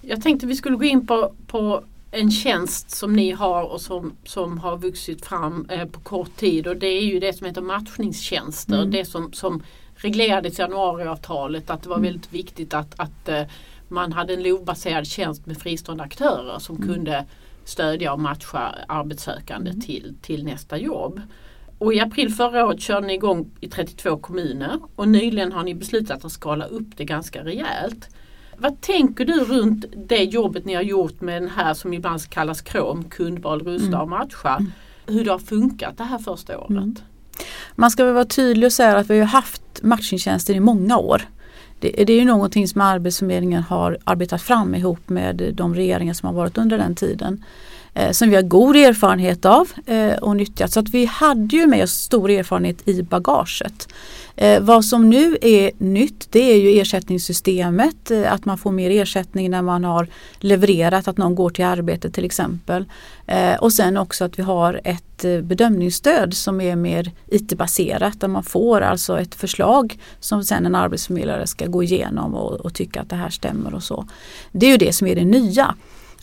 Jag 0.01 0.23
tänkte 0.23 0.47
vi 0.47 0.57
skulle 0.57 0.77
gå 0.77 0.85
in 0.85 1.07
på, 1.07 1.33
på 1.47 1.83
en 2.11 2.31
tjänst 2.31 2.91
som 2.91 3.13
ni 3.13 3.31
har 3.31 3.63
och 3.63 3.81
som, 3.81 4.17
som 4.25 4.59
har 4.59 4.79
vuxit 4.79 5.27
fram 5.27 5.67
eh, 5.71 5.89
på 5.89 6.01
kort 6.01 6.37
tid 6.37 6.67
och 6.67 6.77
det 6.77 6.87
är 6.87 7.05
ju 7.05 7.21
det 7.21 7.33
som 7.33 7.47
heter 7.47 7.63
matchningstjänster. 7.63 8.79
Mm. 8.79 8.91
Det 8.91 9.05
som, 9.05 9.33
som 9.33 9.63
reglerades 9.95 10.59
i 10.59 10.63
januariavtalet 10.63 11.71
att 11.71 11.83
det 11.83 11.89
var 11.89 11.97
mm. 11.97 12.13
väldigt 12.13 12.33
viktigt 12.33 12.75
att, 12.75 13.01
att 13.01 13.29
eh, 13.29 13.43
man 13.89 14.13
hade 14.13 14.35
en 14.35 14.43
LOV-baserad 14.43 15.07
tjänst 15.07 15.47
med 15.47 15.59
fristående 15.59 16.05
aktörer 16.05 16.59
som 16.59 16.77
mm. 16.77 16.89
kunde 16.89 17.27
stödja 17.65 18.13
och 18.13 18.21
matcha 18.21 18.75
arbetssökande 18.89 19.73
till, 19.73 20.15
till 20.23 20.45
nästa 20.45 20.79
jobb. 20.79 21.21
Och 21.79 21.95
i 21.95 22.01
april 22.01 22.35
förra 22.35 22.67
året 22.67 22.81
körde 22.81 23.07
ni 23.07 23.15
igång 23.15 23.51
i 23.61 23.69
32 23.69 24.17
kommuner 24.17 24.81
och 24.97 25.09
nyligen 25.09 25.53
har 25.53 25.65
ni 25.65 25.75
beslutat 25.75 26.25
att 26.25 26.33
skala 26.33 26.65
upp 26.67 26.97
det 26.97 27.05
ganska 27.05 27.45
rejält. 27.45 28.09
Vad 28.61 28.81
tänker 28.81 29.25
du 29.25 29.45
runt 29.45 29.85
det 30.09 30.25
jobbet 30.25 30.65
ni 30.65 30.75
har 30.75 30.83
gjort 30.83 31.21
med 31.21 31.43
den 31.43 31.51
här 31.51 31.75
som 31.75 31.95
ibland 31.95 32.29
kallas 32.31 32.61
KROM, 32.61 33.05
kundval, 33.05 33.63
rusta 33.63 34.03
och 34.03 34.09
matcha. 34.09 34.67
Hur 35.07 35.25
det 35.25 35.31
har 35.31 35.39
funkat 35.39 35.99
det 35.99 36.05
här 36.05 36.19
första 36.19 36.59
året? 36.59 36.71
Mm. 36.71 36.97
Man 37.75 37.91
ska 37.91 38.05
väl 38.05 38.15
vara 38.15 38.25
tydlig 38.25 38.67
och 38.67 38.73
säga 38.73 38.97
att 38.97 39.11
vi 39.11 39.19
har 39.19 39.27
haft 39.27 39.63
matchningstjänster 39.83 40.55
i 40.55 40.61
många 40.61 40.99
år. 40.99 41.23
Det, 41.81 42.05
det, 42.07 42.13
är 42.13 42.19
ju 42.19 42.25
någonting 42.25 42.69
som 42.69 42.81
Arbetsförmedlingen 42.81 43.63
har 43.63 43.99
arbetat 44.05 44.43
fram 44.43 44.75
ihop 44.75 45.09
med 45.09 45.55
de 45.55 45.75
regeringar 45.75 46.15
som 46.15 46.27
har 46.27 46.35
varit 46.35 46.59
under 46.59 46.79
den 46.79 46.95
tiden. 46.95 47.45
Eh, 47.99 48.11
som 48.11 48.31
vi 48.31 48.37
har 48.37 48.43
god 48.43 48.77
erfarenhet 48.77 49.45
av 49.45 49.69
eh, 49.87 50.13
och 50.13 50.37
nyttjat. 50.37 50.73
Så 50.73 50.81
att 50.81 50.89
vi 50.89 51.05
hade 51.05 51.57
ju 51.57 51.67
med 51.67 51.85
oss 51.85 51.93
stor 51.93 52.31
erfarenhet 52.31 52.89
i 52.89 53.03
bagaget. 53.03 53.89
Eh, 54.37 54.63
vad 54.63 54.85
som 54.85 55.11
nu 55.11 55.39
är 55.43 55.71
nytt 55.79 56.33
det 56.33 56.53
är 56.53 56.57
ju 56.57 56.81
ersättningssystemet, 56.81 58.11
eh, 58.11 58.33
att 58.33 58.45
man 58.45 58.59
får 58.59 58.73
mer 58.73 58.91
ersättning 58.91 59.51
när 59.51 59.63
man 59.63 59.85
har 59.85 60.09
levererat, 60.39 61.09
att 61.09 61.17
någon 61.17 61.35
går 61.35 61.51
till 61.51 61.65
arbete 61.65 62.11
till 62.11 62.25
exempel. 62.25 62.85
Eh, 63.27 63.55
och 63.55 63.73
sen 63.73 63.97
också 63.97 64.25
att 64.25 64.39
vi 64.39 64.43
har 64.43 64.81
ett 64.85 65.25
eh, 65.25 65.41
bedömningsstöd 65.41 66.35
som 66.35 66.61
är 66.61 66.77
mer 66.77 67.13
IT-baserat 67.27 68.21
där 68.21 68.29
man 68.29 68.43
får 68.43 68.81
alltså 68.81 69.21
ett 69.21 69.35
förslag 69.35 69.99
som 70.21 70.45
sen 70.45 70.67
en 70.67 70.75
arbetsförmedlare 70.75 71.47
ska 71.47 71.67
gå 71.67 71.83
igenom 71.83 72.35
och, 72.35 72.53
och 72.53 72.75
tycka 72.75 73.01
att 73.01 73.11
det 73.11 73.17
här 73.17 73.31
stämmer 73.31 73.75
och 73.75 73.83
så. 73.83 74.07
Det 74.53 74.67
är 74.67 74.71
ju 74.71 74.77
det 74.77 74.93
som 74.93 75.07
är 75.07 75.15
det 75.15 75.25
nya. 75.25 75.75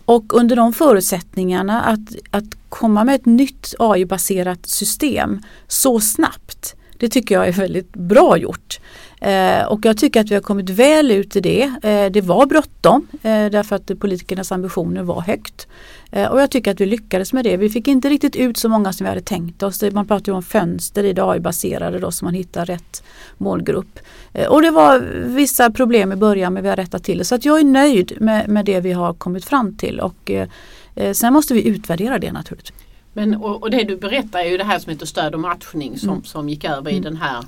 Och 0.06 0.34
under 0.34 0.56
de 0.56 0.74
förutsättningarna 0.74 1.82
att, 1.82 2.16
att 2.32 2.70
komma 2.70 3.04
med 3.04 3.16
ett 3.16 3.26
nytt 3.26 3.76
AI-baserat 3.80 4.66
system 4.66 5.40
så 5.68 6.00
snabbt 6.00 6.76
det 6.98 7.10
tycker 7.10 7.36
jag 7.36 7.48
är 7.48 7.52
väldigt 7.52 7.94
bra 7.94 8.38
gjort. 8.38 8.80
Eh, 9.22 9.66
och 9.66 9.86
jag 9.86 9.98
tycker 9.98 10.22
att 10.22 10.32
vi 10.32 10.36
har 10.36 10.42
kommit 10.42 10.70
väl 10.70 11.12
ut 11.12 11.36
i 11.36 11.40
det. 11.40 11.62
Eh, 11.84 12.12
det 12.12 12.22
var 12.22 12.46
bråttom 12.46 13.08
eh, 13.14 13.46
därför 13.46 13.76
att 13.76 14.00
politikernas 14.00 14.52
ambitioner 14.52 15.04
var 15.04 15.22
högt. 15.22 15.68
Eh, 16.12 16.32
och 16.32 16.42
jag 16.42 16.52
tycker 16.52 16.72
att 16.72 16.82
vi 16.82 16.86
lyckades 16.86 17.34
med 17.34 17.44
det. 17.44 17.58
Vi 17.58 17.70
fick 17.70 17.88
inte 17.88 18.10
riktigt 18.10 18.36
ut 18.36 18.58
så 18.58 18.70
många 18.70 18.94
som 18.94 19.04
vi 19.04 19.10
hade 19.10 19.22
tänkt 19.22 19.64
oss. 19.64 19.84
Man 19.92 20.08
pratar 20.08 20.32
ju 20.32 20.36
om 20.36 20.44
fönster 20.44 21.04
i 21.04 21.14
det 21.14 21.24
AI-baserade 21.24 22.00
då 22.00 22.12
så 22.12 22.26
man 22.26 22.34
hittar 22.34 22.66
rätt 22.66 23.04
målgrupp. 23.38 24.00
Eh, 24.34 24.48
och 24.48 24.62
det 24.62 24.72
var 24.72 25.00
vissa 25.26 25.72
problem 25.72 26.12
i 26.12 26.16
början 26.16 26.54
men 26.54 26.64
vi 26.64 26.70
har 26.70 26.76
rättat 26.76 27.04
till 27.04 27.18
det. 27.18 27.26
Så 27.26 27.36
att 27.36 27.46
jag 27.46 27.60
är 27.60 27.64
nöjd 27.64 28.14
med, 28.22 28.50
med 28.50 28.66
det 28.66 28.80
vi 28.80 28.92
har 28.92 29.14
kommit 29.14 29.46
fram 29.46 29.78
till. 29.78 30.00
Och, 30.00 30.32
eh, 30.32 30.48
eh 30.96 31.14
sen 31.14 31.34
måste 31.34 31.54
vi 31.54 31.68
utvärdera 31.68 32.20
det 32.20 32.32
naturligtvis. 32.32 32.85
Men, 33.18 33.36
och, 33.36 33.64
och, 33.64 33.72
det 33.72 33.84
du 33.84 33.98
berättar 33.98 34.40
är 34.40 34.50
ju 34.50 34.58
det 34.58 34.64
här 34.64 34.80
som 34.80 34.90
heter 34.90 35.06
stöd 35.06 35.34
och 35.34 35.40
matchning 35.40 35.98
som, 35.98 36.10
mm. 36.10 36.24
som 36.24 36.50
gick 36.50 36.64
över 36.64 36.92
i 36.92 36.98
mm. 36.98 37.04
den 37.04 37.18
här 37.18 37.44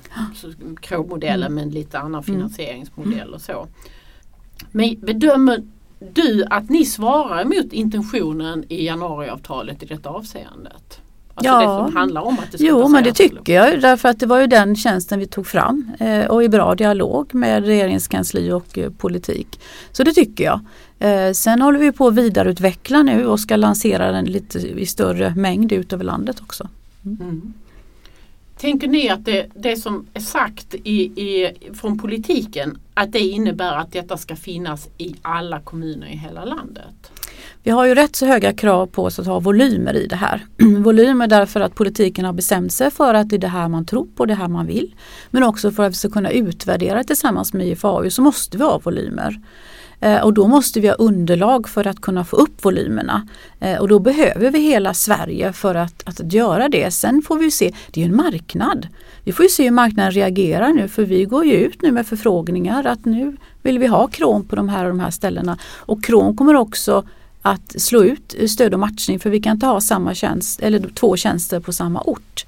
KRO-modellen 0.80 1.52
mm. 1.52 1.64
med 1.64 1.74
lite 1.74 1.98
annan 1.98 2.22
mm. 2.22 2.24
finansieringsmodell 2.24 3.34
och 3.34 3.40
så. 3.40 3.66
Men 4.70 5.00
bedömer 5.00 5.62
du 6.14 6.44
att 6.50 6.70
ni 6.70 6.84
svarar 6.84 7.44
mot 7.44 7.72
intentionen 7.72 8.64
i 8.68 8.86
januariavtalet 8.86 9.82
i 9.82 9.86
detta 9.86 10.10
avseendet? 10.10 11.00
Alltså 11.34 11.52
ja. 11.52 11.60
det 11.60 11.84
som 11.84 11.96
handlar 11.96 12.22
om 12.22 12.34
att 12.34 12.52
det 12.52 12.58
ska 12.58 12.66
Jo 12.66 12.88
men 12.88 13.04
det 13.04 13.12
tycker 13.12 13.52
jag 13.52 13.80
därför 13.80 14.08
att 14.08 14.20
det 14.20 14.26
var 14.26 14.40
ju 14.40 14.46
den 14.46 14.76
tjänsten 14.76 15.18
vi 15.18 15.26
tog 15.26 15.46
fram 15.46 15.90
eh, 15.98 16.26
och 16.26 16.44
i 16.44 16.48
bra 16.48 16.74
dialog 16.74 17.34
med 17.34 17.66
regeringskansli 17.66 18.52
och 18.52 18.78
eh, 18.78 18.90
politik. 18.90 19.60
Så 19.92 20.02
det 20.02 20.12
tycker 20.12 20.44
jag. 20.44 20.60
Eh, 20.98 21.32
sen 21.32 21.62
håller 21.62 21.78
vi 21.78 21.92
på 21.92 22.06
att 22.06 22.14
vidareutveckla 22.14 23.02
nu 23.02 23.26
och 23.26 23.40
ska 23.40 23.56
lansera 23.56 24.12
den 24.12 24.24
lite 24.24 24.58
i 24.58 24.86
större 24.86 25.34
mängd 25.34 25.72
ut 25.72 25.92
över 25.92 26.04
landet 26.04 26.40
också. 26.40 26.68
Mm. 27.04 27.20
Mm. 27.20 27.52
Tänker 28.60 28.88
ni 28.88 29.08
att 29.08 29.24
det, 29.24 29.46
det 29.54 29.76
som 29.76 30.06
är 30.14 30.20
sagt 30.20 30.74
i, 30.74 31.02
i, 31.02 31.52
från 31.74 31.98
politiken 31.98 32.78
att 32.94 33.12
det 33.12 33.18
innebär 33.18 33.72
att 33.72 33.92
detta 33.92 34.16
ska 34.16 34.36
finnas 34.36 34.88
i 34.98 35.14
alla 35.22 35.60
kommuner 35.60 36.06
i 36.06 36.16
hela 36.16 36.44
landet? 36.44 37.10
Vi 37.62 37.70
har 37.70 37.86
ju 37.86 37.94
rätt 37.94 38.16
så 38.16 38.26
höga 38.26 38.52
krav 38.52 38.86
på 38.86 39.04
oss 39.04 39.18
att 39.18 39.26
ha 39.26 39.40
volymer 39.40 39.96
i 39.96 40.06
det 40.06 40.16
här. 40.16 40.46
volymer 40.82 41.26
därför 41.26 41.60
att 41.60 41.74
politiken 41.74 42.24
har 42.24 42.32
bestämt 42.32 42.72
sig 42.72 42.90
för 42.90 43.14
att 43.14 43.28
det 43.28 43.36
är 43.36 43.40
det 43.40 43.48
här 43.48 43.68
man 43.68 43.86
tror 43.86 44.06
på, 44.16 44.26
det 44.26 44.34
här 44.34 44.48
man 44.48 44.66
vill. 44.66 44.94
Men 45.30 45.42
också 45.42 45.70
för 45.70 45.82
att 45.82 45.92
vi 45.92 45.96
ska 45.96 46.10
kunna 46.10 46.30
utvärdera 46.30 47.04
tillsammans 47.04 47.52
med 47.52 47.66
IFAU 47.66 48.10
så 48.10 48.22
måste 48.22 48.56
vi 48.58 48.64
ha 48.64 48.78
volymer. 48.78 49.40
Eh, 50.00 50.20
och 50.20 50.34
då 50.34 50.46
måste 50.46 50.80
vi 50.80 50.88
ha 50.88 50.94
underlag 50.94 51.68
för 51.68 51.86
att 51.86 52.00
kunna 52.00 52.24
få 52.24 52.36
upp 52.36 52.64
volymerna. 52.64 53.28
Eh, 53.60 53.78
och 53.78 53.88
då 53.88 53.98
behöver 53.98 54.50
vi 54.50 54.58
hela 54.58 54.94
Sverige 54.94 55.52
för 55.52 55.74
att, 55.74 56.02
att 56.08 56.32
göra 56.32 56.68
det. 56.68 56.90
Sen 56.90 57.22
får 57.22 57.38
vi 57.38 57.50
se, 57.50 57.74
det 57.90 58.02
är 58.02 58.04
en 58.04 58.16
marknad. 58.16 58.88
Vi 59.24 59.32
får 59.32 59.44
se 59.44 59.64
hur 59.64 59.70
marknaden 59.70 60.12
reagerar 60.12 60.68
nu 60.68 60.88
för 60.88 61.04
vi 61.04 61.24
går 61.24 61.44
ju 61.44 61.52
ut 61.52 61.82
nu 61.82 61.92
med 61.92 62.06
förfrågningar 62.06 62.84
att 62.84 63.04
nu 63.04 63.36
vill 63.62 63.78
vi 63.78 63.86
ha 63.86 64.06
krom 64.06 64.44
på 64.44 64.56
de 64.56 64.68
här 64.68 64.84
och 64.84 64.90
de 64.90 65.00
här 65.00 65.10
ställena. 65.10 65.58
Och 65.76 66.04
krom 66.04 66.36
kommer 66.36 66.54
också 66.54 67.04
att 67.42 67.80
slå 67.80 68.04
ut 68.04 68.34
stöd 68.48 68.74
och 68.74 68.80
matchning 68.80 69.18
för 69.18 69.30
vi 69.30 69.40
kan 69.40 69.52
inte 69.52 69.66
ha 69.66 69.80
samma 69.80 70.14
tjänst 70.14 70.60
eller 70.60 70.88
två 70.94 71.16
tjänster 71.16 71.60
på 71.60 71.72
samma 71.72 72.02
ort. 72.02 72.46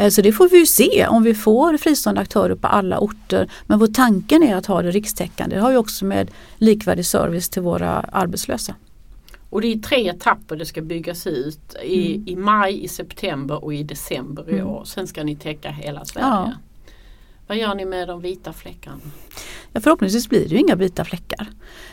Eh, 0.00 0.10
så 0.10 0.22
det 0.22 0.32
får 0.32 0.48
vi 0.48 0.66
se 0.66 1.06
om 1.06 1.22
vi 1.22 1.34
får 1.34 1.76
fristående 1.76 2.20
aktörer 2.20 2.54
på 2.54 2.66
alla 2.66 2.98
orter. 2.98 3.50
Men 3.66 3.78
vår 3.78 3.86
tanken 3.86 4.42
är 4.42 4.56
att 4.56 4.66
ha 4.66 4.82
det 4.82 4.90
rikstäckande. 4.90 5.56
Det 5.56 5.62
har 5.62 5.70
vi 5.70 5.76
också 5.76 6.04
med 6.04 6.30
likvärdig 6.56 7.06
service 7.06 7.48
till 7.48 7.62
våra 7.62 7.90
arbetslösa. 8.00 8.74
Och 9.50 9.60
det 9.60 9.72
är 9.72 9.78
tre 9.78 10.08
etapper 10.08 10.56
det 10.56 10.66
ska 10.66 10.82
byggas 10.82 11.26
ut 11.26 11.76
i, 11.84 12.14
mm. 12.14 12.28
i 12.28 12.36
maj, 12.36 12.84
i 12.84 12.88
september 12.88 13.64
och 13.64 13.74
i 13.74 13.82
december 13.82 14.50
i 14.50 14.52
mm. 14.52 14.66
år. 14.66 14.84
Sen 14.84 15.06
ska 15.06 15.24
ni 15.24 15.36
täcka 15.36 15.70
hela 15.70 16.04
Sverige. 16.04 16.26
Ja. 16.26 16.52
Vad 17.46 17.56
gör 17.56 17.74
ni 17.74 17.84
med 17.84 18.08
de 18.08 18.20
vita 18.20 18.52
fläckarna? 18.52 18.96
Ja, 19.72 19.80
förhoppningsvis 19.80 20.28
blir 20.28 20.48
det 20.48 20.56
inga 20.56 20.74
vita 20.74 21.04
fläckar. 21.04 21.46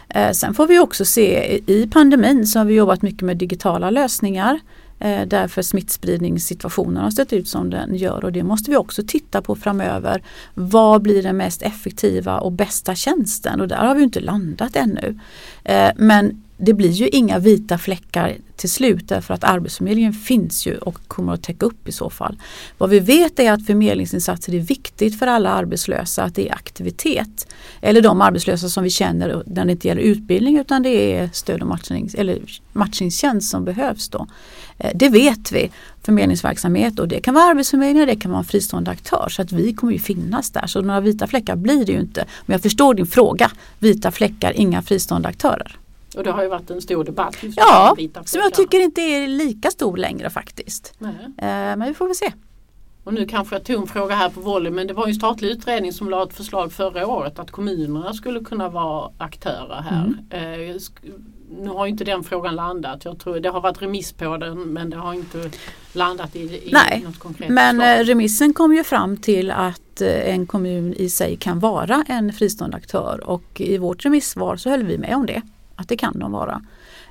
Eh, 0.10 0.32
sen 0.32 0.54
får 0.54 0.68
vi 0.68 0.80
också 0.80 1.06
se 1.06 1.58
i 1.68 1.90
pandemin 1.94 2.48
så 2.48 2.60
har 2.60 2.66
vi 2.66 2.74
jobbat 2.74 3.02
mycket 3.02 3.22
med 3.22 3.38
digitala 3.38 3.90
lösningar. 3.90 4.60
Eh, 5.00 5.28
Därför 5.28 5.62
smittspridningssituationen 5.62 7.04
har 7.04 7.12
sett 7.12 7.34
ut 7.34 7.48
som 7.48 7.70
den 7.70 7.96
gör 7.96 8.26
och 8.26 8.32
det 8.32 8.44
måste 8.44 8.72
vi 8.72 8.78
också 8.78 9.04
titta 9.08 9.42
på 9.42 9.56
framöver. 9.56 10.24
Vad 10.54 11.02
blir 11.02 11.24
den 11.24 11.38
mest 11.38 11.62
effektiva 11.62 12.40
och 12.40 12.52
bästa 12.52 12.96
tjänsten? 12.96 13.62
Och 13.62 13.68
där 13.68 13.86
har 13.86 13.96
vi 13.96 14.04
inte 14.04 14.20
landat 14.20 14.76
ännu. 14.76 15.20
Eh, 15.64 15.92
men 15.96 16.44
det 16.58 16.74
blir 16.74 16.92
ju 16.92 17.08
inga 17.08 17.40
vita 17.40 17.78
fläckar 17.78 18.38
till 18.56 18.70
slut 18.70 19.08
därför 19.08 19.34
att 19.34 19.44
Arbetsförmedlingen 19.44 20.14
finns 20.14 20.68
ju 20.68 20.78
och 20.78 21.08
kommer 21.08 21.34
att 21.34 21.44
täcka 21.44 21.66
upp 21.66 21.88
i 21.88 21.92
så 21.92 22.10
fall. 22.10 22.38
Vad 22.78 22.90
vi 22.90 23.00
vet 23.00 23.40
är 23.40 23.52
att 23.52 23.66
förmedlingsinsatser 23.66 24.56
är 24.56 24.60
viktigt 24.60 25.20
för 25.20 25.28
alla 25.28 25.50
arbetslösa, 25.50 26.24
att 26.24 26.36
det 26.36 26.50
är 26.50 26.54
aktivitet. 26.54 27.48
Eller 27.82 28.02
de 28.02 28.22
arbetslösa 28.22 28.70
som 28.70 28.84
vi 28.84 28.90
känner 28.90 29.44
när 29.46 29.66
det 29.66 29.72
inte 29.72 29.88
gäller 29.88 30.02
utbildning 30.02 30.58
utan 30.58 30.84
det 30.84 31.18
är 31.18 31.30
stöd 31.34 31.62
och 31.62 31.68
matchning, 31.68 32.10
eller 32.18 32.40
matchningstjänst 32.74 33.50
som 33.50 33.66
behövs 33.66 34.10
då. 34.10 34.28
Eh, 34.78 34.92
det 34.96 35.10
vet 35.10 35.52
vi, 35.52 35.72
förmedlingsverksamhet 36.04 37.00
och 37.00 37.08
det 37.08 37.20
kan 37.20 37.34
vara 37.34 37.46
Arbetsförmedlingen, 37.46 38.08
det 38.08 38.16
kan 38.16 38.32
vara 38.32 38.40
en 38.40 38.46
fristående 38.46 38.92
aktör 38.92 39.28
så 39.30 39.42
att 39.42 39.52
vi 39.52 39.74
kommer 39.74 39.94
ju 39.94 40.00
finnas 40.00 40.52
där. 40.52 40.68
Så 40.68 40.82
några 40.82 41.00
vita 41.00 41.28
fläckar 41.28 41.56
blir 41.56 41.86
det 41.86 41.92
ju 41.92 42.00
inte. 42.00 42.26
Men 42.46 42.54
jag 42.54 42.62
förstår 42.62 42.94
din 42.94 43.08
fråga, 43.08 43.52
vita 43.80 44.12
fläckar, 44.12 44.54
inga 44.56 44.82
fristående 44.82 45.30
aktörer. 45.30 45.78
Och 46.16 46.24
det 46.24 46.32
har 46.32 46.44
ju 46.44 46.50
varit 46.50 46.70
en 46.70 46.82
stor 46.82 47.04
debatt. 47.04 47.38
ja, 47.42 47.96
som 48.26 48.42
jag 48.42 48.54
tycker 48.54 48.80
inte 48.80 49.02
är 49.02 49.28
lika 49.28 49.72
stor 49.72 49.98
längre 49.98 50.30
faktiskt. 50.30 50.94
Nej. 50.98 51.16
Eh, 51.38 51.78
men 51.78 51.88
vi 51.88 51.94
får 51.94 52.06
väl 52.06 52.16
se. 52.16 52.32
Och 53.08 53.14
nu 53.14 53.26
kanske 53.26 53.56
jag 53.56 53.64
tog 53.64 53.82
en 53.82 53.88
fråga 53.88 54.16
här 54.16 54.30
på 54.30 54.42
volley 54.42 54.72
men 54.72 54.88
det 54.88 54.94
var 54.94 55.08
en 55.08 55.16
statlig 55.16 55.50
utredning 55.50 55.94
som 55.94 56.10
lade 56.10 56.24
ett 56.24 56.34
förslag 56.34 56.72
förra 56.72 57.08
året 57.08 57.40
att 57.40 57.52
kommunerna 57.52 58.14
skulle 58.14 58.40
kunna 58.40 58.70
vara 58.70 59.12
aktörer 59.18 59.82
här. 59.82 60.14
Mm. 60.32 60.70
Eh, 60.70 60.76
nu 61.62 61.70
har 61.70 61.88
inte 61.88 62.04
den 62.04 62.24
frågan 62.24 62.56
landat. 62.56 63.06
Jag 63.06 63.20
tror 63.20 63.40
det 63.40 63.50
har 63.50 63.62
varit 63.62 63.82
remiss 63.82 64.14
på 64.14 64.38
den 64.38 64.60
men 64.60 64.90
det 64.90 64.98
har 64.98 65.14
inte 65.14 65.50
landat 65.94 66.36
i, 66.36 66.40
i 66.40 66.70
Nej, 66.72 67.02
något 67.06 67.20
konkret 67.20 67.50
Men 67.50 67.76
förslag. 67.76 68.00
Eh, 68.00 68.04
remissen 68.04 68.54
kom 68.54 68.74
ju 68.74 68.84
fram 68.84 69.18
till 69.18 69.52
att 69.52 70.02
en 70.02 70.48
kommun 70.48 70.94
i 70.94 71.10
sig 71.10 71.36
kan 71.36 71.60
vara 71.60 72.04
en 72.08 72.34
fristående 72.34 72.78
aktör 72.78 73.24
och 73.24 73.62
i 73.62 73.78
vårt 73.78 74.06
remissvar 74.06 74.56
så 74.56 74.70
höll 74.70 74.84
vi 74.84 74.98
med 74.98 75.16
om 75.16 75.26
det. 75.26 75.42
Att 75.78 75.90
det 75.90 75.98
kan 75.98 76.20
de 76.20 76.32
vara. 76.32 76.62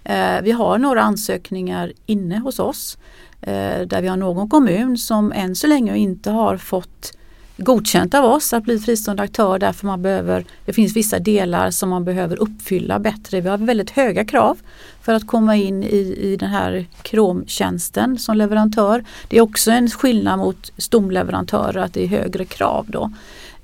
Eh, 0.05 0.43
vi 0.43 0.53
har 0.53 0.79
några 0.79 1.03
ansökningar 1.03 1.93
inne 2.07 2.39
hos 2.39 2.59
oss 2.59 2.99
eh, 3.41 3.81
där 3.81 4.03
vi 4.03 4.09
har 4.09 4.17
någon 4.17 4.49
kommun 4.49 4.99
som 4.99 5.33
än 5.33 5.57
så 5.57 5.67
länge 5.67 5.97
inte 5.97 6.31
har 6.31 6.57
fått 6.57 7.17
godkänt 7.57 8.15
av 8.15 8.25
oss 8.25 8.53
att 8.53 8.63
bli 8.63 8.79
fristående 8.79 9.23
aktör 9.23 9.59
därför 9.59 9.87
man 9.87 10.03
behöver, 10.03 10.45
det 10.65 10.73
finns 10.73 10.97
vissa 10.97 11.19
delar 11.19 11.71
som 11.71 11.89
man 11.89 12.05
behöver 12.05 12.43
uppfylla 12.43 12.99
bättre. 12.99 13.41
Vi 13.41 13.49
har 13.49 13.59
väldigt 13.59 13.91
höga 13.91 14.25
krav 14.25 14.59
för 15.03 15.13
att 15.13 15.27
komma 15.27 15.57
in 15.57 15.83
i, 15.83 16.17
i 16.21 16.37
den 16.37 16.51
här 16.51 16.87
kromtjänsten 17.03 18.19
som 18.19 18.37
leverantör. 18.37 19.05
Det 19.29 19.37
är 19.37 19.41
också 19.41 19.71
en 19.71 19.91
skillnad 19.91 20.39
mot 20.39 20.73
stomleverantörer 20.77 21.81
att 21.81 21.95
det 21.95 22.05
är 22.05 22.09
högre 22.09 22.45
krav 22.45 22.87
då. 22.89 23.11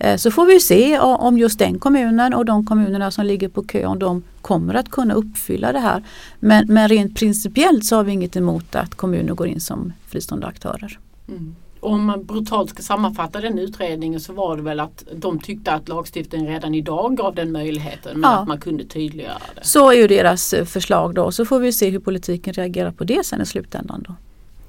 Eh, 0.02 0.16
så 0.16 0.30
får 0.30 0.46
vi 0.46 0.60
se 0.60 0.98
om 0.98 1.38
just 1.38 1.58
den 1.58 1.78
kommunen 1.78 2.34
och 2.34 2.44
de 2.44 2.66
kommunerna 2.66 3.10
som 3.10 3.26
ligger 3.26 3.48
på 3.48 3.62
kö 3.62 3.86
om 3.86 3.98
de 3.98 4.22
kommer 4.40 4.74
att 4.74 4.90
kunna 4.90 5.14
uppfylla 5.14 5.72
det 5.72 5.78
här. 5.78 6.02
Men, 6.40 6.66
men 6.68 6.88
rent 6.88 7.16
principiellt 7.16 7.84
så 7.84 7.96
har 7.96 8.04
vi 8.04 8.12
inget 8.12 8.36
emot 8.36 8.74
att 8.74 8.94
kommuner 8.94 9.34
går 9.34 9.46
in 9.46 9.60
som 9.60 9.92
fristående 10.06 10.46
aktörer. 10.46 10.98
Mm. 11.28 11.54
Om 11.80 12.04
man 12.04 12.24
brutalt 12.24 12.70
ska 12.70 12.82
sammanfatta 12.82 13.40
den 13.40 13.58
utredningen 13.58 14.20
så 14.20 14.32
var 14.32 14.56
det 14.56 14.62
väl 14.62 14.80
att 14.80 15.04
de 15.14 15.38
tyckte 15.38 15.72
att 15.72 15.88
lagstiftningen 15.88 16.46
redan 16.46 16.74
idag 16.74 17.16
gav 17.16 17.34
den 17.34 17.52
möjligheten 17.52 18.20
men 18.20 18.30
ja. 18.30 18.38
att 18.38 18.48
man 18.48 18.60
kunde 18.60 18.84
tydliggöra 18.84 19.42
det. 19.54 19.64
Så 19.64 19.90
är 19.90 19.96
ju 19.96 20.06
deras 20.06 20.52
eh, 20.52 20.64
förslag 20.64 21.14
då 21.14 21.32
så 21.32 21.44
får 21.44 21.58
vi 21.58 21.72
se 21.72 21.90
hur 21.90 21.98
politiken 21.98 22.52
reagerar 22.52 22.90
på 22.90 23.04
det 23.04 23.26
sen 23.26 23.40
i 23.40 23.46
slutändan. 23.46 24.04
Då. 24.08 24.14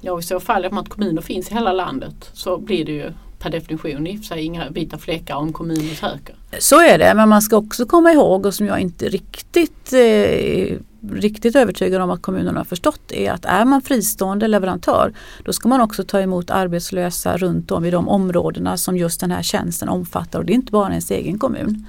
Ja 0.00 0.18
i 0.18 0.22
så 0.22 0.40
fall, 0.40 0.64
om 0.64 0.78
att 0.78 0.88
kommuner 0.88 1.22
finns 1.22 1.50
i 1.50 1.54
hela 1.54 1.72
landet 1.72 2.30
så 2.32 2.58
blir 2.58 2.84
det 2.84 2.92
ju 2.92 3.12
per 3.44 3.50
definition 3.50 4.06
i 4.06 4.16
och 4.16 4.18
för 4.18 4.26
sig 4.26 4.42
inga 4.42 4.70
vita 4.70 4.98
fläckar 4.98 5.34
om 5.34 5.52
kommunen 5.52 5.94
söker. 5.94 6.34
Så 6.58 6.80
är 6.80 6.98
det 6.98 7.14
men 7.14 7.28
man 7.28 7.42
ska 7.42 7.56
också 7.56 7.86
komma 7.86 8.12
ihåg 8.12 8.46
och 8.46 8.54
som 8.54 8.66
jag 8.66 8.80
inte 8.80 9.08
riktigt 9.08 9.92
eh, 9.92 10.78
riktigt 11.12 11.56
övertygad 11.56 12.02
om 12.02 12.10
att 12.10 12.22
kommunerna 12.22 12.60
har 12.60 12.64
förstått 12.64 13.12
är 13.12 13.32
att 13.32 13.44
är 13.44 13.64
man 13.64 13.82
fristående 13.82 14.48
leverantör 14.48 15.12
då 15.44 15.52
ska 15.52 15.68
man 15.68 15.80
också 15.80 16.04
ta 16.04 16.20
emot 16.20 16.50
arbetslösa 16.50 17.36
runt 17.36 17.70
om 17.70 17.84
i 17.84 17.90
de 17.90 18.08
områdena 18.08 18.76
som 18.76 18.96
just 18.96 19.20
den 19.20 19.30
här 19.30 19.42
tjänsten 19.42 19.88
omfattar 19.88 20.38
och 20.38 20.44
det 20.44 20.52
är 20.52 20.54
inte 20.54 20.72
bara 20.72 20.90
ens 20.90 21.10
egen 21.10 21.38
kommun. 21.38 21.86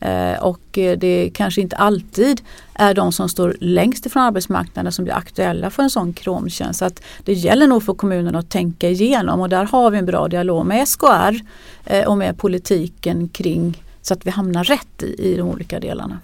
Eh, 0.00 0.42
och 0.42 0.78
eh, 0.78 0.98
det 0.98 1.30
kanske 1.34 1.60
inte 1.60 1.76
alltid 1.76 2.40
är 2.74 2.94
de 2.94 3.12
som 3.12 3.28
står 3.28 3.56
längst 3.60 4.06
ifrån 4.06 4.22
arbetsmarknaden 4.22 4.92
som 4.92 5.04
blir 5.04 5.14
aktuella 5.14 5.70
för 5.70 5.82
en 5.82 5.90
sån 5.90 6.12
kromtjänst. 6.12 6.78
Så 6.78 6.84
att 6.84 7.02
det 7.24 7.32
gäller 7.32 7.66
nog 7.66 7.82
för 7.82 7.94
kommunen 7.94 8.34
att 8.34 8.50
tänka 8.50 8.88
igenom 8.88 9.40
och 9.40 9.48
där 9.48 9.64
har 9.64 9.90
vi 9.90 9.98
en 9.98 10.06
bra 10.06 10.28
dialog 10.28 10.66
med 10.66 10.88
SKR 10.88 11.40
eh, 11.84 12.06
och 12.06 12.18
med 12.18 12.38
politiken 12.38 13.28
kring 13.28 13.82
så 14.02 14.14
att 14.14 14.26
vi 14.26 14.30
hamnar 14.30 14.64
rätt 14.64 15.02
i, 15.02 15.32
i 15.32 15.36
de 15.36 15.48
olika 15.48 15.80
delarna. 15.80 16.18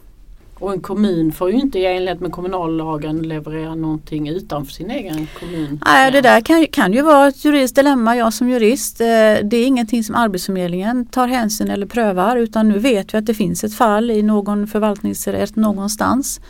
Och 0.61 0.73
en 0.73 0.81
kommun 0.81 1.33
får 1.33 1.51
ju 1.51 1.57
inte 1.57 1.79
i 1.79 1.87
enlighet 1.87 2.21
med 2.21 2.33
kommunallagen 2.33 3.19
leverera 3.23 3.75
någonting 3.75 4.29
utanför 4.29 4.73
sin 4.73 4.91
egen 4.91 5.29
kommun. 5.41 5.81
Nej, 5.87 6.13
det 6.13 6.21
där 6.21 6.41
kan, 6.41 6.67
kan 6.67 6.93
ju 6.93 7.03
vara 7.03 7.29
ett 7.29 7.45
juridiskt 7.45 7.77
dilemma. 7.77 8.17
Jag 8.17 8.33
som 8.33 8.49
jurist, 8.51 9.01
eh, 9.01 9.07
det 9.43 9.57
är 9.57 9.67
ingenting 9.67 10.05
som 10.05 10.15
Arbetsförmedlingen 10.15 11.07
tar 11.07 11.27
hänsyn 11.27 11.71
eller 11.71 11.87
prövar 11.87 12.37
utan 12.37 12.69
nu 12.69 12.79
vet 12.79 13.15
vi 13.15 13.19
att 13.19 13.27
det 13.27 13.35
finns 13.35 13.65
ett 13.65 13.75
fall 13.75 14.11
i 14.11 14.23
någon 14.23 14.67
förvaltningsrätt 14.67 15.57
någonstans. 15.57 16.41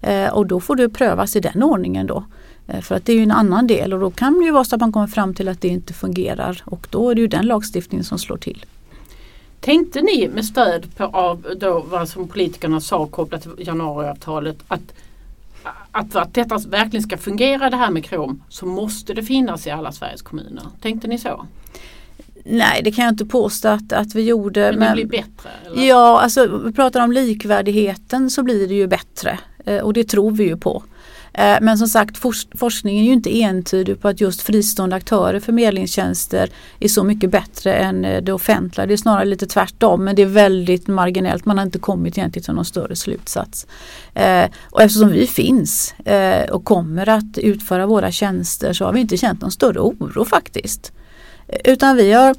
Eh, 0.00 0.28
och 0.28 0.46
då 0.46 0.60
får 0.60 0.76
det 0.76 0.88
prövas 0.88 1.36
i 1.36 1.40
den 1.40 1.62
ordningen 1.62 2.06
då. 2.06 2.24
Eh, 2.66 2.80
för 2.80 2.94
att 2.94 3.06
det 3.06 3.12
är 3.12 3.16
ju 3.16 3.22
en 3.22 3.30
annan 3.30 3.66
del 3.66 3.92
och 3.92 4.00
då 4.00 4.10
kan 4.10 4.38
det 4.38 4.44
ju 4.44 4.50
vara 4.50 4.64
så 4.64 4.74
att 4.74 4.80
man 4.80 4.92
kommer 4.92 5.06
fram 5.06 5.34
till 5.34 5.48
att 5.48 5.60
det 5.60 5.68
inte 5.68 5.92
fungerar 5.92 6.62
och 6.64 6.86
då 6.90 7.10
är 7.10 7.14
det 7.14 7.20
ju 7.20 7.26
den 7.26 7.46
lagstiftningen 7.46 8.04
som 8.04 8.18
slår 8.18 8.36
till. 8.36 8.64
Tänkte 9.60 10.00
ni 10.00 10.28
med 10.28 10.44
stöd 10.44 10.96
på 10.96 11.04
av 11.04 11.46
då 11.56 11.80
vad 11.80 12.08
som 12.08 12.28
politikerna 12.28 12.80
sa 12.80 13.06
kopplat 13.06 13.42
till 13.42 13.66
januariavtalet 13.66 14.56
att, 14.68 14.94
att 15.90 16.12
för 16.12 16.20
att 16.20 16.34
detta 16.34 16.58
verkligen 16.58 17.02
ska 17.02 17.18
fungera 17.18 17.70
det 17.70 17.76
här 17.76 17.90
med 17.90 18.04
krom 18.04 18.42
så 18.48 18.66
måste 18.66 19.14
det 19.14 19.22
finnas 19.22 19.66
i 19.66 19.70
alla 19.70 19.92
Sveriges 19.92 20.22
kommuner? 20.22 20.64
Tänkte 20.80 21.08
ni 21.08 21.18
så? 21.18 21.46
Nej 22.44 22.82
det 22.82 22.92
kan 22.92 23.04
jag 23.04 23.12
inte 23.12 23.26
påstå 23.26 23.68
att, 23.68 23.92
att 23.92 24.14
vi 24.14 24.22
gjorde. 24.22 24.60
Men 24.60 24.72
det 24.72 24.78
men, 24.78 24.94
blir 24.94 25.06
bättre? 25.06 25.50
Eller? 25.66 25.86
Ja, 25.86 26.20
alltså 26.20 26.60
vi 26.64 26.72
pratar 26.72 27.04
om 27.04 27.12
likvärdigheten 27.12 28.30
så 28.30 28.42
blir 28.42 28.68
det 28.68 28.74
ju 28.74 28.86
bättre 28.86 29.38
eh, 29.64 29.78
och 29.78 29.92
det 29.92 30.04
tror 30.04 30.30
vi 30.30 30.44
ju 30.44 30.56
på. 30.56 30.82
Eh, 31.38 31.58
men 31.60 31.78
som 31.78 31.88
sagt 31.88 32.18
forskningen 32.54 33.04
är 33.04 33.06
ju 33.06 33.12
inte 33.12 33.40
entydig 33.42 34.00
på 34.00 34.08
att 34.08 34.20
just 34.20 34.42
fristående 34.42 34.96
aktörer 34.96 35.40
förmedlingstjänster 35.40 36.50
är 36.80 36.88
så 36.88 37.04
mycket 37.04 37.30
bättre 37.30 37.74
än 37.74 38.04
eh, 38.04 38.22
det 38.22 38.32
offentliga. 38.32 38.86
Det 38.86 38.92
är 38.92 38.96
snarare 38.96 39.24
lite 39.24 39.46
tvärtom 39.46 40.04
men 40.04 40.16
det 40.16 40.22
är 40.22 40.26
väldigt 40.26 40.86
marginellt. 40.86 41.44
Man 41.44 41.58
har 41.58 41.64
inte 41.64 41.78
kommit 41.78 42.18
egentligen 42.18 42.44
till 42.44 42.54
någon 42.54 42.64
större 42.64 42.96
slutsats. 42.96 43.66
Eh, 44.14 44.44
och 44.70 44.82
eftersom 44.82 45.08
vi 45.08 45.26
finns 45.26 45.94
och 46.50 46.64
kommer 46.64 47.08
att 47.08 47.38
utföra 47.38 47.86
våra 47.86 48.10
tjänster 48.10 48.72
så 48.72 48.84
har 48.84 48.92
vi 48.92 49.00
inte 49.00 49.16
känt 49.16 49.40
någon 49.40 49.50
större 49.50 49.80
oro 49.80 50.24
faktiskt. 50.24 50.92
Utan 51.64 51.96
vi 51.96 52.12
har 52.12 52.36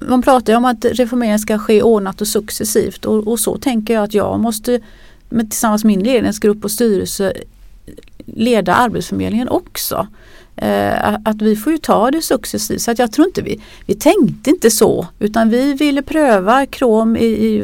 man 0.00 0.22
pratar 0.22 0.52
ju 0.52 0.56
om 0.56 0.64
att 0.64 0.84
reformeringen 0.84 1.38
ska 1.38 1.58
ske 1.58 1.82
ordnat 1.82 2.20
och 2.20 2.28
successivt 2.28 3.04
och, 3.04 3.28
och 3.28 3.40
så 3.40 3.58
tänker 3.58 3.94
jag 3.94 4.04
att 4.04 4.14
jag 4.14 4.40
måste 4.40 4.80
med, 5.28 5.50
tillsammans 5.50 5.84
med 5.84 5.96
min 5.96 6.04
ledningsgrupp 6.04 6.64
och 6.64 6.70
styrelse 6.70 7.32
leda 8.26 8.74
Arbetsförmedlingen 8.74 9.48
också. 9.48 10.06
Eh, 10.56 11.14
att 11.24 11.42
vi 11.42 11.56
får 11.56 11.72
ju 11.72 11.78
ta 11.78 12.10
det 12.10 12.22
successivt 12.22 12.80
så 12.80 12.90
att 12.90 12.98
jag 12.98 13.12
tror 13.12 13.26
inte 13.26 13.42
vi, 13.42 13.60
vi 13.86 13.94
tänkte 13.94 14.50
inte 14.50 14.70
så 14.70 15.06
utan 15.18 15.48
vi 15.48 15.74
ville 15.74 16.02
pröva 16.02 16.66
krom 16.66 17.16
i, 17.16 17.24
i 17.24 17.62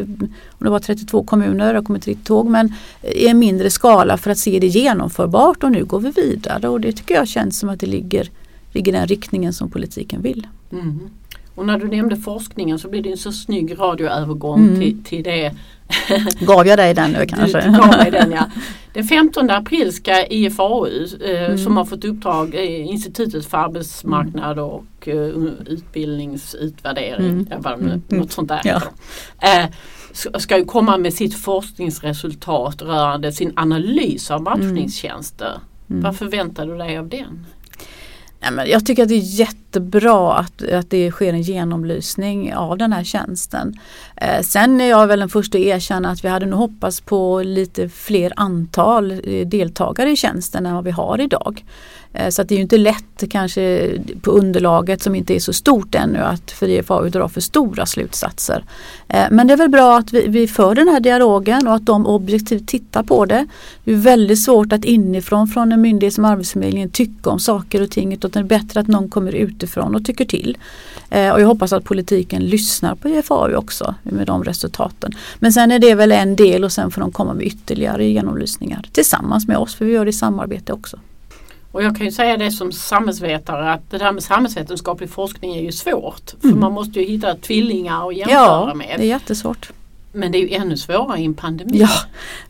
om 0.48 0.64
det 0.64 0.70
var 0.70 0.78
32 0.78 1.24
kommuner, 1.24 1.74
jag 1.74 1.84
kommer 1.84 1.98
inte 1.98 2.10
riktigt 2.10 2.28
ihåg, 2.28 2.46
men 2.46 2.74
i 3.02 3.28
en 3.28 3.38
mindre 3.38 3.70
skala 3.70 4.16
för 4.16 4.30
att 4.30 4.38
se 4.38 4.58
det 4.58 4.66
genomförbart 4.66 5.64
och 5.64 5.72
nu 5.72 5.84
går 5.84 6.00
vi 6.00 6.10
vidare 6.10 6.68
och 6.68 6.80
det 6.80 6.92
tycker 6.92 7.14
jag 7.14 7.28
känns 7.28 7.58
som 7.58 7.68
att 7.68 7.80
det 7.80 7.86
ligger, 7.86 8.30
ligger 8.72 8.92
den 8.92 9.06
riktningen 9.06 9.52
som 9.52 9.70
politiken 9.70 10.22
vill. 10.22 10.46
Mm. 10.72 11.00
Och 11.58 11.66
när 11.66 11.78
du 11.78 11.88
nämnde 11.88 12.16
forskningen 12.16 12.78
så 12.78 12.88
blir 12.88 13.02
det 13.02 13.10
en 13.10 13.16
så 13.16 13.32
snygg 13.32 13.78
radioövergång 13.78 14.60
mm. 14.60 14.80
till, 14.80 15.04
till 15.04 15.22
det 15.22 15.54
Gav 16.40 16.66
jag 16.66 16.78
dig 16.78 16.94
den 16.94 17.10
nu 17.10 17.26
kanske? 17.26 17.60
Du, 17.60 17.78
gav 17.78 17.88
mig 17.88 18.10
den, 18.10 18.32
ja. 18.32 18.50
Den 18.92 19.04
15 19.04 19.50
april 19.50 19.92
ska 19.92 20.26
IFAU 20.26 20.86
eh, 21.20 21.44
mm. 21.44 21.58
som 21.58 21.76
har 21.76 21.84
fått 21.84 22.04
uppdrag, 22.04 22.54
eh, 22.54 22.86
Institutet 22.86 23.46
för 23.46 23.58
arbetsmarknad 23.58 24.58
och 24.58 25.08
eh, 25.08 25.16
utbildningsutvärdering, 25.66 27.30
mm. 27.30 27.46
ja, 27.50 27.56
vad, 27.60 27.72
mm. 27.72 28.02
något 28.08 28.32
sånt 28.32 28.48
där. 28.48 28.60
Ja. 28.64 28.82
Eh, 29.40 29.66
ska 30.38 30.58
ju 30.58 30.64
komma 30.64 30.98
med 30.98 31.14
sitt 31.14 31.34
forskningsresultat 31.34 32.82
rörande 32.82 33.32
sin 33.32 33.52
analys 33.56 34.30
av 34.30 34.42
matchningstjänster. 34.42 35.60
Mm. 35.90 36.02
Vad 36.02 36.16
förväntar 36.16 36.66
du 36.66 36.76
dig 36.76 36.98
av 36.98 37.08
den? 37.08 37.46
Jag 38.66 38.86
tycker 38.86 39.02
att 39.02 39.08
det 39.08 39.14
är 39.14 39.38
jättebra 39.38 40.34
att, 40.34 40.62
att 40.62 40.90
det 40.90 41.10
sker 41.10 41.32
en 41.32 41.42
genomlysning 41.42 42.54
av 42.54 42.78
den 42.78 42.92
här 42.92 43.04
tjänsten. 43.04 43.74
Eh, 44.16 44.42
sen 44.42 44.80
är 44.80 44.88
jag 44.88 45.06
väl 45.06 45.20
den 45.20 45.28
första 45.28 45.58
att 45.58 45.64
erkänna 45.64 46.10
att 46.10 46.24
vi 46.24 46.28
hade 46.28 46.46
nog 46.46 46.58
hoppats 46.58 47.00
på 47.00 47.42
lite 47.42 47.88
fler 47.88 48.32
antal 48.36 49.10
eh, 49.10 49.46
deltagare 49.46 50.10
i 50.10 50.16
tjänsten 50.16 50.66
än 50.66 50.74
vad 50.74 50.84
vi 50.84 50.90
har 50.90 51.20
idag. 51.20 51.64
Eh, 52.12 52.28
så 52.28 52.42
det 52.42 52.54
är 52.54 52.56
ju 52.56 52.62
inte 52.62 52.78
lätt 52.78 53.24
kanske 53.30 53.90
på 54.22 54.30
underlaget 54.30 55.02
som 55.02 55.14
inte 55.14 55.34
är 55.34 55.40
så 55.40 55.52
stort 55.52 55.94
ännu 55.94 56.18
att 56.18 56.50
för 56.50 56.68
IFAU 56.68 57.08
dra 57.08 57.28
för 57.28 57.40
stora 57.40 57.86
slutsatser. 57.86 58.64
Eh, 59.08 59.24
men 59.30 59.46
det 59.46 59.52
är 59.52 59.56
väl 59.56 59.68
bra 59.68 59.98
att 59.98 60.12
vi, 60.12 60.26
vi 60.28 60.48
för 60.48 60.74
den 60.74 60.88
här 60.88 61.00
dialogen 61.00 61.66
och 61.66 61.74
att 61.74 61.86
de 61.86 62.06
objektivt 62.06 62.68
tittar 62.68 63.02
på 63.02 63.24
det. 63.24 63.46
Det 63.84 63.92
är 63.92 63.96
väldigt 63.96 64.42
svårt 64.42 64.72
att 64.72 64.84
inifrån 64.84 65.48
från 65.48 65.72
en 65.72 65.80
myndighet 65.80 66.14
som 66.14 66.24
Arbetsförmedlingen 66.24 66.90
tycka 66.90 67.30
om 67.30 67.40
saker 67.40 67.82
och 67.82 67.90
ting 67.90 68.12
utan 68.12 68.30
det 68.30 68.38
är 68.38 68.42
bättre 68.42 68.80
att 68.80 68.86
någon 68.86 69.10
kommer 69.10 69.32
utifrån 69.32 69.94
och 69.94 70.04
tycker 70.04 70.24
till. 70.24 70.58
Eh, 71.10 71.30
och 71.30 71.40
jag 71.40 71.46
hoppas 71.46 71.72
att 71.72 71.84
politiken 71.84 72.42
lyssnar 72.42 72.94
på 72.94 73.08
IFAU 73.08 73.54
också 73.54 73.94
med 74.02 74.26
de 74.26 74.44
resultaten. 74.44 75.12
Men 75.38 75.52
sen 75.52 75.72
är 75.72 75.78
det 75.78 75.94
väl 75.94 76.12
en 76.12 76.36
del 76.36 76.64
och 76.64 76.72
sen 76.72 76.90
får 76.90 77.00
de 77.00 77.12
komma 77.12 77.34
med 77.34 77.46
ytterligare 77.46 78.04
genomlysningar 78.04 78.86
tillsammans 78.92 79.48
med 79.48 79.56
oss 79.56 79.74
för 79.74 79.84
vi 79.84 79.92
gör 79.92 80.04
det 80.04 80.08
i 80.08 80.12
samarbete 80.12 80.72
också. 80.72 80.98
Och 81.78 81.84
jag 81.84 81.96
kan 81.96 82.06
ju 82.06 82.12
säga 82.12 82.36
det 82.36 82.50
som 82.50 82.72
samhällsvetare 82.72 83.72
att 83.72 83.90
det 83.90 83.98
där 83.98 84.12
med 84.12 84.22
samhällsvetenskaplig 84.22 85.10
forskning 85.10 85.56
är 85.56 85.62
ju 85.62 85.72
svårt. 85.72 86.34
För 86.40 86.48
mm. 86.48 86.60
man 86.60 86.72
måste 86.72 87.00
ju 87.00 87.06
hitta 87.06 87.34
tvillingar 87.34 88.08
att 88.08 88.16
jämföra 88.16 88.68
ja, 88.68 88.74
med. 88.74 88.94
det 88.96 89.04
är 89.04 89.08
jättesvårt. 89.08 89.70
Men 90.12 90.32
det 90.32 90.38
är 90.38 90.40
ju 90.40 90.54
ännu 90.54 90.76
svårare 90.76 91.20
i 91.20 91.24
en 91.24 91.34
pandemi. 91.34 91.78
Ja 91.78 91.88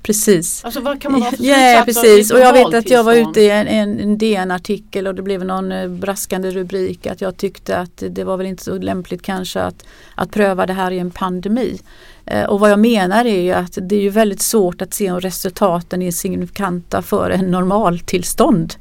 precis. 0.02 0.64
Alltså 0.64 0.80
vad 0.80 1.00
kan 1.00 1.12
man 1.12 1.20
vara 1.20 1.30
för 1.30 1.44
Ja 1.44 1.82
precis 1.84 2.30
och 2.30 2.40
jag 2.40 2.52
vet 2.52 2.74
att 2.74 2.90
jag 2.90 3.04
var 3.04 3.14
ute 3.14 3.40
i 3.40 3.50
en, 3.50 3.66
en, 3.66 4.00
en 4.00 4.18
DN-artikel 4.18 5.06
och 5.06 5.14
det 5.14 5.22
blev 5.22 5.44
någon 5.44 5.72
eh, 5.72 5.88
braskande 5.88 6.50
rubrik 6.50 7.06
att 7.06 7.20
jag 7.20 7.36
tyckte 7.36 7.78
att 7.78 8.02
det 8.10 8.24
var 8.24 8.36
väl 8.36 8.46
inte 8.46 8.64
så 8.64 8.78
lämpligt 8.78 9.22
kanske 9.22 9.60
att, 9.60 9.86
att 10.14 10.30
pröva 10.30 10.66
det 10.66 10.72
här 10.72 10.90
i 10.90 10.98
en 10.98 11.10
pandemi. 11.10 11.80
Eh, 12.26 12.44
och 12.44 12.60
vad 12.60 12.70
jag 12.70 12.78
menar 12.78 13.24
är 13.24 13.40
ju 13.40 13.52
att 13.52 13.78
det 13.80 13.96
är 13.96 14.02
ju 14.02 14.10
väldigt 14.10 14.42
svårt 14.42 14.82
att 14.82 14.94
se 14.94 15.10
om 15.10 15.20
resultaten 15.20 16.02
är 16.02 16.10
signifikanta 16.10 17.02
för 17.02 17.30
en 17.30 17.50
normaltillstånd. 17.50 18.74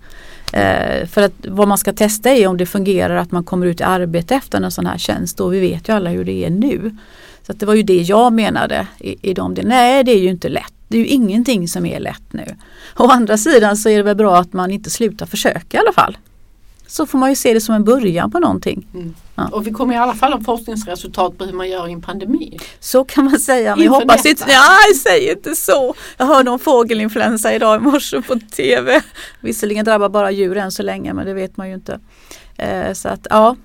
Eh, 0.54 1.08
för 1.08 1.22
att 1.22 1.34
vad 1.48 1.68
man 1.68 1.78
ska 1.78 1.94
testa 1.94 2.30
är 2.30 2.48
om 2.48 2.58
det 2.58 2.66
fungerar 2.66 3.16
att 3.16 3.32
man 3.32 3.44
kommer 3.44 3.66
ut 3.66 3.80
i 3.80 3.84
arbete 3.84 4.36
efter 4.36 4.62
en 4.62 4.72
sån 4.72 4.86
här 4.86 4.98
tjänst 4.98 5.40
och 5.40 5.54
vi 5.54 5.60
vet 5.60 5.90
ju 5.90 5.94
alla 5.94 6.10
hur 6.10 6.26
det 6.26 6.46
är 6.46 6.50
nu. 6.50 6.96
Så 7.48 7.54
det 7.54 7.66
var 7.66 7.74
ju 7.74 7.84
det 7.84 8.02
jag 8.02 8.34
menade 8.34 8.88
i, 9.00 9.30
i 9.30 9.34
de 9.34 9.54
delarna. 9.54 9.76
Nej 9.76 10.04
det 10.04 10.12
är 10.12 10.20
ju 10.20 10.30
inte 10.30 10.50
lätt. 10.50 10.74
Det 10.88 10.98
är 10.98 11.02
ju 11.02 11.08
ingenting 11.08 11.68
som 11.68 11.86
är 11.86 12.00
lätt 12.00 12.34
nu. 12.34 12.56
Å 12.96 13.08
andra 13.08 13.38
sidan 13.38 13.78
så 13.78 13.90
är 13.90 13.98
det 13.98 14.04
väl 14.04 14.16
bra 14.16 14.38
att 14.38 14.54
man 14.54 14.72
inte 14.72 14.90
slutar 14.90 15.26
försöka 15.26 15.78
i 15.78 15.80
alla 15.80 15.94
fall. 15.94 16.18
Så 16.88 17.06
får 17.06 17.18
man 17.18 17.30
ju 17.30 17.36
se 17.36 17.54
det 17.54 17.62
som 17.62 17.76
en 17.76 17.84
början 17.84 18.32
på 18.32 18.40
någonting. 18.40 18.88
Mm. 18.94 19.16
Ja. 19.36 19.48
Och 19.52 19.68
vi 19.68 19.72
kommer 19.72 19.94
i 19.94 19.98
alla 19.98 20.14
fall 20.14 20.34
ha 20.34 20.42
forskningsresultat 20.42 21.38
på 21.38 21.46
hur 21.46 21.54
man 21.54 21.70
gör 21.70 21.88
i 21.88 21.92
en 21.92 22.02
pandemi. 22.02 22.58
Så 22.80 23.04
kan 23.04 23.26
man 23.26 23.40
säga. 23.40 23.76
Men 23.76 23.86
jag 23.86 23.92
hoppas 23.92 24.26
inte, 24.26 24.46
nej 24.48 24.96
säg 25.04 25.32
inte 25.32 25.56
så. 25.56 25.96
Jag 26.18 26.26
hörde 26.26 26.52
om 26.52 26.60
fågelinfluensa 26.60 27.54
idag 27.54 27.82
i 27.82 27.84
morse 27.84 28.22
på 28.22 28.40
tv. 28.40 29.02
Visserligen 29.40 29.86
drabbar 29.86 30.10
bara 30.10 30.32
djur 30.32 30.58
än 30.58 30.72
så 30.72 30.84
länge 30.84 31.14
men 31.14 31.26
det 31.26 31.34
vet 31.34 31.58
man 31.58 31.68
ju 31.68 31.74
inte. 31.74 32.00
Eh, 32.58 32.94
så 32.94 33.10
att 33.10 33.28
ja. 33.30 33.56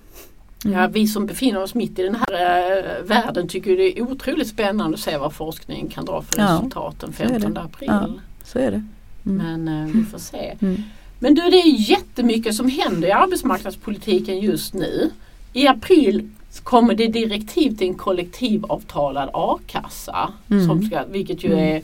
Mm. 0.64 0.78
Ja, 0.78 0.86
vi 0.86 1.06
som 1.06 1.26
befinner 1.26 1.62
oss 1.62 1.74
mitt 1.74 1.98
i 1.98 2.02
den 2.02 2.14
här 2.14 2.76
eh, 2.78 3.04
världen 3.04 3.48
tycker 3.48 3.76
det 3.76 3.98
är 3.98 4.02
otroligt 4.02 4.48
spännande 4.48 4.94
att 4.94 5.00
se 5.00 5.16
vad 5.16 5.32
forskningen 5.32 5.88
kan 5.88 6.04
dra 6.04 6.22
för 6.22 6.38
Ja, 6.38 6.44
resultat 6.44 6.94
den 7.00 7.12
så 7.12 7.22
är 7.22 7.26
det. 7.26 7.40
15 7.40 7.56
april. 7.64 7.88
Ja. 7.88 8.08
Så 8.44 8.58
är 8.58 8.70
det. 8.70 8.84
Mm. 9.26 9.64
Men 9.64 9.82
eh, 9.88 9.94
vi 9.94 10.04
får 10.04 10.18
se. 10.18 10.56
Mm. 10.60 10.82
Men 11.22 11.34
du, 11.34 11.40
det 11.50 11.56
är 11.56 11.90
jättemycket 11.90 12.54
som 12.54 12.68
händer 12.68 13.08
i 13.08 13.12
arbetsmarknadspolitiken 13.12 14.38
just 14.40 14.74
nu. 14.74 15.10
I 15.52 15.66
april 15.68 16.28
kommer 16.62 16.94
det 16.94 17.06
direktiv 17.06 17.76
till 17.76 17.86
en 17.88 17.94
kollektivavtalad 17.94 19.30
a-kassa. 19.32 20.28
Mm. 20.50 20.66
Som 20.66 20.82
ska, 20.82 21.04
vilket 21.10 21.44
ju 21.44 21.52
Mm. 21.52 21.64
är 21.64 21.82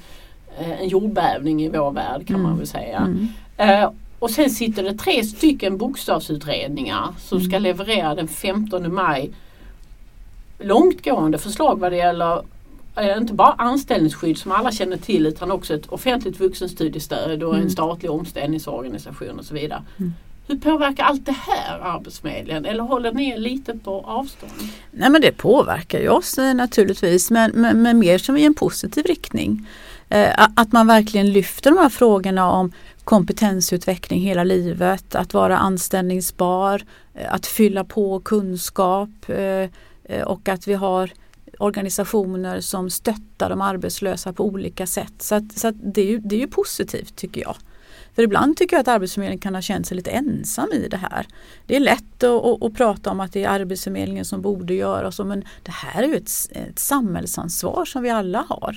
eh, 0.61 0.81
en 0.81 0.89
jordbävning 0.89 1.63
i 1.65 1.69
vår 1.69 1.91
värld 1.91 2.27
kan 2.27 2.37
Mm. 2.37 2.49
man 2.49 2.59
väl 2.59 2.67
säga. 2.67 2.99
Mm. 2.99 3.29
Eh, 3.57 3.91
och 4.19 4.31
sen 4.31 4.51
sitter 4.51 4.83
det 4.83 4.95
tre 4.95 5.25
stycken 5.25 5.77
bokstavsutredningar 5.79 7.09
som 7.19 7.39
Mm. 7.39 7.51
ska 7.51 7.59
leverera 7.59 8.15
den 8.15 8.29
15 8.29 8.95
maj 8.95 9.31
långtgående 10.59 11.39
förslag 11.39 11.81
vad 11.81 11.93
det 11.93 11.97
gäller 11.97 12.43
inte 13.19 13.33
bara 13.35 13.53
anställningsskydd 13.53 14.39
som 14.39 14.53
alla 14.53 14.73
känner 14.73 14.97
till 14.97 15.27
utan 15.27 15.51
också 15.51 15.75
ett 15.75 15.87
offentligt 15.87 16.41
vuxenstudiestöd 16.41 17.43
och 17.43 17.55
en 17.55 17.61
Mm. 17.61 17.71
statlig 17.71 18.11
omställningsorganisation 18.11 19.39
och 19.39 19.45
så 19.45 19.55
vidare. 19.55 19.83
Mm. 19.99 20.15
Hur 20.47 20.57
påverkar 20.57 21.05
allt 21.05 21.27
det 21.27 21.37
här 21.47 21.81
Arbetsförmedlingen 21.81 22.65
eller 22.65 22.83
håller 22.83 23.13
ni 23.13 23.31
er 23.31 23.39
lite 23.39 23.79
på 23.79 24.01
avstånd? 24.01 24.53
Nej 24.91 25.11
men 25.11 25.21
det 25.21 25.33
påverkar 25.33 26.01
ju 26.01 26.09
oss 26.09 26.39
eh, 26.39 26.55
naturligtvis 26.55 27.31
men, 27.31 27.51
men, 27.55 27.83
men 27.83 27.99
mer 27.99 28.19
som 28.19 28.37
i 28.37 28.45
en 28.45 28.55
positiv 28.55 29.05
riktning. 29.07 29.67
Eh, 30.09 30.49
att 30.57 30.73
man 30.73 30.87
verkligen 30.87 31.33
lyfter 31.33 31.71
de 31.71 31.79
här 31.79 31.89
frågorna 31.89 32.51
om 32.51 32.73
kompetensutveckling 33.05 34.21
hela 34.21 34.45
livet, 34.45 35.15
att 35.15 35.35
vara 35.35 35.59
anställningsbar, 35.59 36.83
eh, 37.15 37.35
att 37.35 37.47
fylla 37.47 37.85
på 37.85 38.21
kunskap 38.21 39.11
eh, 39.29 40.23
och 40.23 40.49
att 40.49 40.69
vi 40.69 40.75
har 40.75 41.11
organisationer 41.59 42.61
som 42.61 42.91
stöttar 42.91 43.51
de 43.51 43.61
arbetslösa 43.61 44.33
på 44.33 44.45
olika 44.45 44.87
sätt. 44.87 45.15
Så, 45.19 45.35
att, 45.35 45.53
så 45.53 45.69
att 45.69 45.75
det, 45.95 46.01
är 46.01 46.07
ju, 46.07 46.19
det 46.19 46.37
är 46.37 46.41
ju 46.41 46.49
positivt 46.49 47.17
tycker 47.17 47.41
jag. 47.41 47.57
För 48.15 48.23
ibland 48.23 48.57
tycker 48.57 48.77
jag 48.77 48.81
att 48.81 48.89
Arbetsförmedlingen 48.89 49.41
kan 49.41 49.55
ha 49.55 49.63
känt 49.63 49.87
sig 49.87 49.97
lite 49.97 50.11
ensam 50.11 50.73
i 50.73 50.89
det 50.89 50.97
här. 50.97 51.27
Det 51.67 51.77
är 51.77 51.81
lätt 51.81 52.23
att, 52.23 52.45
att, 52.45 52.63
att 52.63 52.75
prata 52.75 53.11
om 53.11 53.21
att 53.21 53.33
det 53.33 53.45
är 53.45 53.49
Arbetsförmedlingen 53.49 54.25
som 54.25 54.43
borde 54.43 54.75
göra 54.75 55.13
så 55.13 55.25
men 55.25 55.45
det 55.63 55.71
här 55.71 56.03
är 56.03 56.07
ju 56.07 56.17
ett, 56.17 56.31
ett 56.51 56.79
samhällsansvar 56.79 57.85
som 57.85 58.03
vi 58.03 58.11
alla 58.11 58.45
har. 58.49 58.77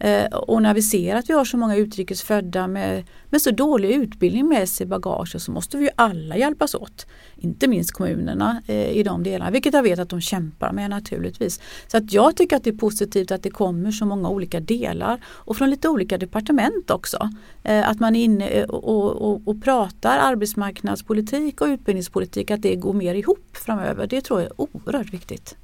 Eh, 0.00 0.26
och 0.26 0.62
när 0.62 0.74
vi 0.74 0.82
ser 0.82 1.16
att 1.16 1.30
vi 1.30 1.34
har 1.34 1.44
så 1.44 1.56
många 1.56 1.76
utrikesfödda 1.76 2.66
med, 2.66 3.04
med 3.30 3.42
så 3.42 3.50
dålig 3.50 3.90
utbildning 3.90 4.48
med 4.48 4.68
sig 4.68 4.84
i 4.84 4.88
bagaget 4.88 5.42
så 5.42 5.52
måste 5.52 5.76
vi 5.76 5.84
ju 5.84 5.90
alla 5.96 6.36
hjälpas 6.36 6.74
åt. 6.74 7.06
Inte 7.36 7.68
minst 7.68 7.92
kommunerna 7.92 8.62
eh, 8.66 8.90
i 8.90 9.02
de 9.02 9.22
delarna, 9.22 9.50
vilket 9.50 9.74
jag 9.74 9.82
vet 9.82 9.98
att 9.98 10.08
de 10.08 10.20
kämpar 10.20 10.72
med 10.72 10.90
naturligtvis. 10.90 11.60
Så 11.86 11.96
att 11.96 12.12
jag 12.12 12.36
tycker 12.36 12.56
att 12.56 12.64
det 12.64 12.70
är 12.70 12.78
positivt 12.78 13.30
att 13.30 13.42
det 13.42 13.50
kommer 13.50 13.90
så 13.90 14.06
många 14.06 14.28
olika 14.28 14.60
delar 14.60 15.20
och 15.26 15.56
från 15.56 15.70
lite 15.70 15.88
olika 15.88 16.18
departement 16.18 16.90
också. 16.90 17.30
Eh, 17.62 17.88
att 17.88 18.00
man 18.00 18.16
är 18.16 18.24
inne 18.24 18.48
eh, 18.48 18.64
och, 18.64 19.10
och, 19.10 19.42
och 19.48 19.62
pratar 19.62 20.18
arbetsmarknadspolitik 20.18 21.60
och 21.60 21.66
utbildningspolitik, 21.66 22.50
att 22.50 22.62
det 22.62 22.76
går 22.76 22.92
mer 22.92 23.14
ihop 23.14 23.56
framöver. 23.56 24.06
Det 24.06 24.20
tror 24.20 24.40
jag 24.40 24.46
är 24.46 24.60
oerhört 24.60 25.12
viktigt. 25.12 25.56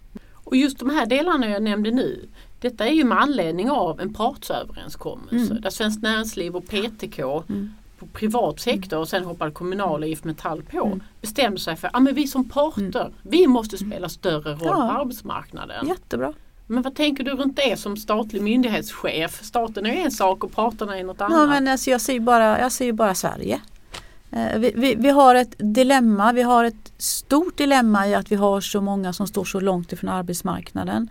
Och 0.47 0.57
just 0.57 0.79
de 0.79 0.91
här 0.91 1.07
delarna 1.07 1.49
jag 1.49 1.63
nämnde 1.63 1.91
nu 1.91 2.29
detta 2.61 2.87
är 2.87 2.93
ju 2.93 3.05
med 3.05 3.19
anledning 3.21 3.71
av 3.71 4.01
en 4.01 4.15
partsöverenskommelse 4.15 5.51
Mm. 5.53 5.61
där 5.63 5.71
Svenskt 5.71 6.03
Näringsliv 6.03 6.57
och 6.57 6.69
PTK 6.69 7.19
Mm. 7.49 7.75
på 7.99 8.07
privat 8.07 8.61
sektor 8.61 8.99
och 8.99 9.09
sen 9.09 9.25
hoppade 9.25 9.51
Kommunal 9.51 10.03
och 10.03 10.09
IF 10.09 10.25
Metall 10.25 10.63
på 10.63 10.87
Mm. 10.87 11.03
bestämde 11.21 11.61
sig 11.61 11.77
för 11.77 11.89
att 11.89 11.97
ah, 11.97 12.01
men 12.01 12.15
vi 12.15 12.27
som 12.27 12.49
parter 12.49 13.13
vi 13.23 13.47
måste 13.47 13.79
spela 13.79 14.09
större 14.09 14.51
roll 14.53 14.61
Ja. 14.65 14.73
på 14.73 15.01
arbetsmarknaden. 15.01 15.87
Jättebra. 15.89 16.33
Men 16.67 16.83
vad 16.83 16.95
tänker 16.95 17.25
du 17.25 17.31
runt 17.31 17.57
det 17.57 17.79
som 17.79 17.97
statlig 17.97 18.43
myndighetschef? 18.43 19.43
Staten 19.45 19.87
är 19.87 19.93
ju 19.95 20.01
en 20.01 20.11
sak 20.11 20.45
och 20.45 20.53
parterna 20.53 20.99
är 20.99 21.05
något 21.05 21.21
annat. 21.21 21.39
Ja, 21.39 21.47
men 21.47 21.69
alltså 21.69 21.91
jag 21.91 22.01
ser 22.01 22.21
bara, 22.21 22.61
jag 22.61 22.73
ser 22.73 22.85
ju 22.85 22.93
bara 22.93 23.15
Sverige. 23.15 23.61
Eh, 24.37 24.59
vi, 24.59 24.72
vi, 24.77 24.94
vi 24.94 25.11
har 25.11 25.35
ett 25.35 25.55
dilemma, 25.59 26.33
vi 26.33 26.42
har 26.42 26.64
ett 26.64 26.92
stort 26.99 27.59
dilemma 27.59 28.09
i 28.09 28.14
att 28.14 28.33
vi 28.33 28.37
har 28.37 28.61
så 28.61 28.81
många 28.81 29.12
som 29.12 29.27
står 29.27 29.44
så 29.44 29.61
långt 29.61 29.92
ifrån 29.92 30.11
arbetsmarknaden. 30.11 31.09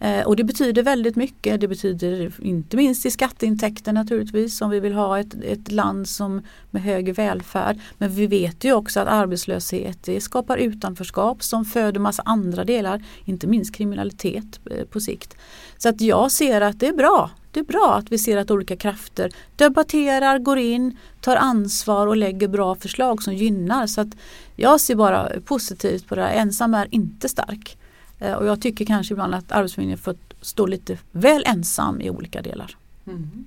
Eh, 0.00 0.26
Och 0.26 0.36
det 0.36 0.44
betyder 0.44 0.82
väldigt 0.82 1.16
mycket. 1.16 1.60
Det 1.60 1.68
betyder 1.68 2.32
inte 2.42 2.76
minst 2.76 3.06
i 3.06 3.10
skatteintäkter 3.10 3.92
naturligtvis 3.92 4.60
om 4.62 4.70
vi 4.70 4.80
vill 4.80 4.94
ha 4.94 5.18
ett, 5.18 5.34
ett 5.42 5.72
land 5.72 6.08
som 6.08 6.42
med 6.70 6.82
hög 6.82 7.14
välfärd. 7.14 7.78
Men 7.98 8.10
vi 8.10 8.26
vet 8.26 8.64
ju 8.64 8.72
också 8.72 9.00
att 9.00 9.08
arbetslöshet 9.08 10.02
det 10.02 10.20
skapar 10.20 10.56
utanförskap 10.56 11.42
som 11.42 11.64
föder 11.64 12.00
massa 12.00 12.22
andra 12.26 12.64
delar, 12.64 13.04
inte 13.24 13.46
minst 13.46 13.74
kriminalitet 13.74 14.60
eh, 14.70 14.84
på 14.84 15.00
sikt. 15.00 15.36
Så 15.78 15.88
att 15.88 16.00
jag 16.00 16.32
ser 16.32 16.60
att 16.60 16.80
det 16.80 16.88
är 16.88 16.96
bra. 16.96 17.30
Det 17.52 17.60
är 17.60 17.64
bra 17.64 17.94
att 17.94 18.12
vi 18.12 18.18
ser 18.18 18.36
att 18.36 18.50
olika 18.50 18.76
krafter 18.76 19.32
debatterar, 19.56 20.38
går 20.38 20.58
in, 20.58 20.96
tar 21.20 21.36
ansvar 21.36 22.06
och 22.06 22.16
lägger 22.16 22.48
bra 22.48 22.74
förslag 22.74 23.22
som 23.22 23.34
gynnar. 23.34 23.86
Så 23.86 24.00
att 24.00 24.08
jag 24.56 24.80
ser 24.80 24.94
bara 24.94 25.28
positivt 25.44 26.08
på 26.08 26.14
det 26.14 26.22
här. 26.22 26.34
Ensam 26.34 26.74
är 26.74 26.88
inte 26.90 27.28
stark. 27.28 27.78
Eh, 28.18 28.32
Och 28.34 28.46
jag 28.46 28.60
tycker 28.62 28.84
kanske 28.84 29.14
ibland 29.14 29.34
att 29.34 29.52
Arbetsförmedlingen 29.52 29.98
fått 29.98 30.34
stå 30.40 30.66
lite 30.66 30.98
väl 31.12 31.42
ensam 31.46 32.00
i 32.00 32.10
olika 32.10 32.42
delar. 32.42 32.76
Mm. 33.06 33.44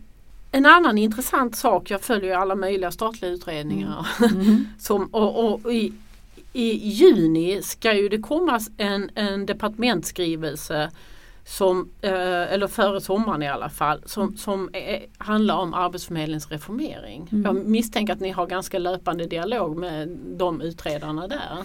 En 0.51 0.65
annan 0.65 0.97
intressant 0.97 1.55
sak, 1.55 1.91
jag 1.91 2.01
följer 2.01 2.37
alla 2.37 2.55
möjliga 2.55 2.91
statliga 2.91 3.31
utredningar. 3.31 4.07
Mm. 4.19 4.67
Som, 4.79 5.05
och, 5.05 5.53
och 5.63 5.73
i, 5.73 5.93
I 6.53 6.89
juni 6.89 7.61
ska 7.63 7.93
ju 7.93 8.09
det 8.09 8.17
komma 8.19 8.59
en, 8.77 9.09
en 9.15 9.45
departementsskrivelse 9.45 10.91
som, 11.45 11.91
eh, 12.01 12.53
eller 12.53 12.67
före 12.67 13.01
sommaren 13.01 13.43
i 13.43 13.47
alla 13.47 13.69
fall, 13.69 14.01
som, 14.05 14.37
som 14.37 14.69
är, 14.73 15.05
handlar 15.17 15.57
om 15.57 15.73
Arbetsförmedlingens 15.73 16.51
reformering. 16.51 17.29
Mm. 17.31 17.43
Jag 17.43 17.65
misstänker 17.65 18.13
att 18.13 18.19
ni 18.19 18.31
har 18.31 18.47
ganska 18.47 18.79
löpande 18.79 19.25
dialog 19.25 19.77
med 19.77 20.07
de 20.37 20.61
utredarna 20.61 21.27
där. 21.27 21.57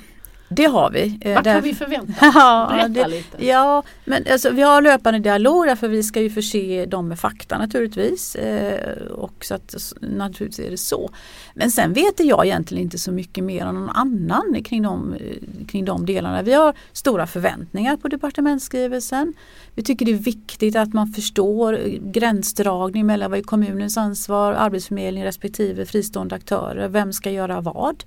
Det 0.51 0.65
har 0.65 0.91
vi. 0.91 1.19
Eh, 1.21 1.35
Vad 1.35 1.45
kan 1.45 1.63
vi 1.63 1.75
förvänta 1.75 2.13
oss? 2.29 2.35
Ja, 2.35 2.69
Berätta 2.71 2.89
det, 2.89 3.09
lite. 3.09 3.47
ja, 3.47 3.83
men 4.05 4.25
alltså, 4.33 4.51
vi 4.51 4.63
har 4.63 4.83
löpande 4.83 5.19
dialog 5.19 5.67
därför 5.67 5.89
vi 5.89 6.03
ska 6.03 6.21
ju 6.21 6.31
förse 6.31 6.87
dem 6.87 7.09
med 7.09 7.19
fakta 7.19 7.59
naturligtvis. 7.59 8.35
Eh, 8.35 8.97
och 9.03 9.45
så 9.45 9.55
att, 9.55 9.93
naturligtvis 10.01 10.67
är 10.67 10.71
det 10.71 10.77
så. 10.77 11.11
Men 11.55 11.71
sen 11.71 11.93
vet 11.93 12.21
jag 12.25 12.47
egentligen 12.47 12.83
inte 12.85 12.99
så 12.99 13.13
mycket 13.13 13.45
mer 13.45 13.67
än 13.67 13.75
någon 13.75 13.91
annan 13.91 14.63
kring 14.65 14.83
de, 14.83 15.15
eh, 15.15 15.67
kring 15.67 15.85
de 15.85 16.07
delarna. 16.07 16.43
Vi 16.43 16.53
har 16.53 16.75
stora 16.93 17.27
förväntningar 17.27 17.97
på 17.97 18.09
departementsskrivelsen. 18.09 19.35
Vi 19.75 19.83
tycker 19.83 20.07
det 20.07 20.13
är 20.13 20.17
viktigt 20.17 20.77
att 20.77 20.95
man 20.95 21.07
förstår 21.07 21.73
eh, 21.73 21.93
gränsdragning 22.01 23.07
mellan 23.07 23.31
vad 23.31 23.39
är 23.39 23.43
kommunens 23.43 23.97
ansvar, 23.97 24.53
Arbetsförmedling 24.53 25.25
respektive 25.25 25.87
fristående 25.87 26.35
aktörer. 26.35 26.89
Vem 26.89 27.13
ska 27.13 27.31
göra 27.31 27.61
vad? 27.61 28.05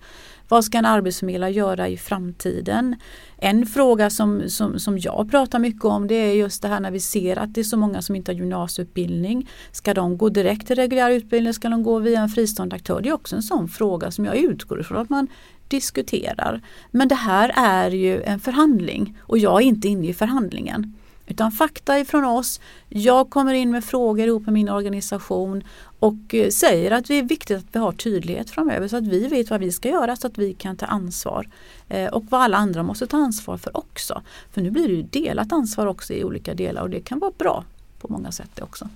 Vad 0.51 0.65
ska 0.65 0.77
en 0.77 0.85
arbetsförmedlare 0.85 1.51
göra 1.51 1.87
i 1.87 1.97
framtiden? 1.97 2.95
En 3.37 3.65
fråga 3.65 4.09
som, 4.09 4.49
som, 4.49 4.79
som 4.79 4.97
jag 4.97 5.31
pratar 5.31 5.59
mycket 5.59 5.85
om 5.85 6.07
det 6.07 6.15
är 6.15 6.33
just 6.33 6.61
det 6.61 6.67
här 6.67 6.79
när 6.79 6.91
vi 6.91 6.99
ser 6.99 7.39
att 7.39 7.53
det 7.53 7.61
är 7.61 7.63
så 7.63 7.77
många 7.77 8.01
som 8.01 8.15
inte 8.15 8.31
har 8.31 8.37
gymnasieutbildning. 8.37 9.49
Ska 9.71 9.93
de 9.93 10.17
gå 10.17 10.29
direkt 10.29 10.67
till 10.67 10.75
reguljär 10.75 11.11
utbildning? 11.11 11.53
Ska 11.53 11.69
de 11.69 11.83
gå 11.83 11.99
via 11.99 12.21
en 12.21 12.29
fristående 12.29 12.75
aktör? 12.75 13.01
Det 13.01 13.09
är 13.09 13.13
också 13.13 13.35
en 13.35 13.41
sån 13.41 13.67
fråga 13.67 14.11
som 14.11 14.25
jag 14.25 14.35
utgår 14.35 14.79
ifrån 14.79 14.97
att 14.97 15.09
man 15.09 15.27
diskuterar. 15.67 16.61
Men 16.91 17.07
det 17.07 17.15
här 17.15 17.51
är 17.55 17.91
ju 17.91 18.21
en 18.23 18.39
förhandling 18.39 19.17
och 19.21 19.37
jag 19.37 19.61
är 19.61 19.65
inte 19.65 19.87
inne 19.87 20.07
i 20.07 20.13
förhandlingen. 20.13 20.95
Utan 21.27 21.51
fakta 21.51 21.99
ifrån 21.99 22.25
oss. 22.25 22.59
Jag 22.89 23.29
kommer 23.29 23.53
in 23.53 23.71
med 23.71 23.83
frågor 23.83 24.27
ihop 24.27 24.45
med 24.45 24.53
min 24.53 24.69
organisation 24.69 25.63
och 26.01 26.35
eh, 26.35 26.49
säger 26.49 26.91
att 26.91 27.05
det 27.05 27.13
är 27.13 27.23
viktigt 27.23 27.57
att 27.57 27.65
vi 27.71 27.79
har 27.79 27.91
tydlighet 27.91 28.49
framöver 28.49 28.87
så 28.87 28.97
att 28.97 29.07
vi 29.07 29.27
vet 29.27 29.49
vad 29.49 29.59
vi 29.59 29.71
ska 29.71 29.89
göra 29.89 30.15
så 30.15 30.27
att 30.27 30.37
vi 30.37 30.53
kan 30.53 30.77
ta 30.77 30.85
ansvar. 30.85 31.47
Eh, 31.89 32.13
och 32.13 32.23
vad 32.29 32.41
alla 32.41 32.57
andra 32.57 32.83
måste 32.83 33.07
ta 33.07 33.17
ansvar 33.17 33.57
för 33.57 33.77
också. 33.77 34.21
För 34.51 34.61
nu 34.61 34.71
blir 34.71 34.87
det 34.87 34.93
ju 34.93 35.03
delat 35.03 35.51
ansvar 35.51 35.87
också 35.87 36.13
i 36.13 36.23
olika 36.23 36.53
delar 36.53 36.81
och 36.81 36.89
det 36.89 36.99
kan 36.99 37.19
vara 37.19 37.31
bra 37.37 37.63
på 37.99 38.07
många 38.13 38.31
sätt 38.31 38.61
också. 38.61 38.89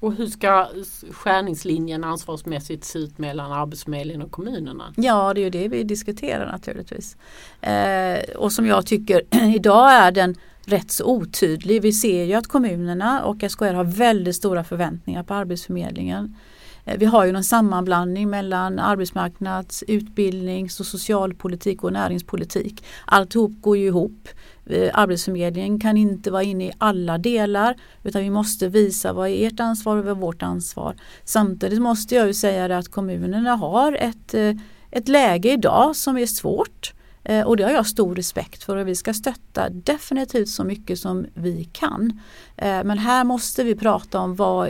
Och 0.00 0.14
hur 0.14 0.26
ska 0.26 0.68
skärningslinjen 1.10 2.04
ansvarsmässigt 2.04 2.84
se 2.84 2.98
ut 2.98 3.18
mellan 3.18 3.52
Arbetsförmedlingen 3.52 4.22
och 4.22 4.30
kommunerna? 4.30 4.94
Ja, 4.96 5.34
det 5.34 5.40
är 5.40 5.44
ju 5.44 5.50
det 5.50 5.68
vi 5.68 5.82
diskuterar 5.82 6.52
naturligtvis. 6.52 7.16
Eh, 7.60 8.36
och 8.36 8.52
som 8.52 8.66
jag 8.66 8.86
tycker 8.86 9.22
idag 9.54 9.92
är 9.92 10.12
den 10.12 10.36
rätt 10.66 10.90
så 10.90 11.04
otydlig. 11.04 11.82
Vi 11.82 11.92
ser 11.92 12.24
ju 12.24 12.34
att 12.34 12.46
kommunerna 12.46 13.24
och 13.24 13.44
SKR 13.50 13.74
har 13.74 13.84
väldigt 13.84 14.36
stora 14.36 14.64
förväntningar 14.64 15.22
på 15.22 15.34
Arbetsförmedlingen. 15.34 16.36
Eh, 16.84 16.98
vi 16.98 17.06
har 17.06 17.24
ju 17.24 17.36
en 17.36 17.44
sammanblandning 17.44 18.30
mellan 18.30 18.78
arbetsmarknads, 18.78 19.84
utbildnings 19.88 20.80
och 20.80 20.86
socialpolitik 20.86 21.84
och 21.84 21.92
näringspolitik. 21.92 22.84
Alltihop 23.04 23.52
går 23.60 23.76
ju 23.76 23.86
ihop. 23.86 24.28
Eh, 24.66 24.90
Arbetsförmedlingen 24.94 25.80
kan 25.80 25.96
inte 25.96 26.30
vara 26.30 26.42
inne 26.42 26.66
i 26.66 26.72
alla 26.78 27.18
delar 27.18 27.76
utan 28.02 28.22
vi 28.22 28.30
måste 28.30 28.68
visa 28.68 29.12
vad 29.12 29.28
är 29.28 29.46
ert 29.46 29.60
ansvar 29.60 29.96
och 29.96 30.04
vad 30.04 30.16
är 30.16 30.20
vårt 30.20 30.42
ansvar. 30.42 30.96
Samtidigt 31.24 31.82
måste 31.82 32.14
jag 32.14 32.26
ju 32.26 32.34
säga 32.34 32.78
att 32.78 32.88
kommunerna 32.88 33.54
har 33.54 33.92
ett, 33.92 34.34
eh, 34.34 34.52
ett 34.90 35.08
läge 35.08 35.52
idag 35.52 35.96
som 35.96 36.18
är 36.18 36.26
svårt. 36.26 36.95
Eh, 37.28 37.46
och 37.46 37.56
det 37.56 37.64
har 37.64 37.70
jag 37.70 37.86
stor 37.86 38.14
respekt 38.14 38.62
för 38.62 38.76
och 38.76 38.88
vi 38.88 38.94
ska 38.94 39.14
stötta 39.14 39.68
definitivt 39.68 40.48
så 40.48 40.64
mycket 40.64 40.98
som 40.98 41.26
vi 41.34 41.64
kan. 41.72 42.20
Eh, 42.56 42.84
men 42.84 42.98
här 42.98 43.24
måste 43.24 43.64
vi 43.64 43.74
prata 43.74 44.20
om 44.20 44.34
vad, 44.34 44.68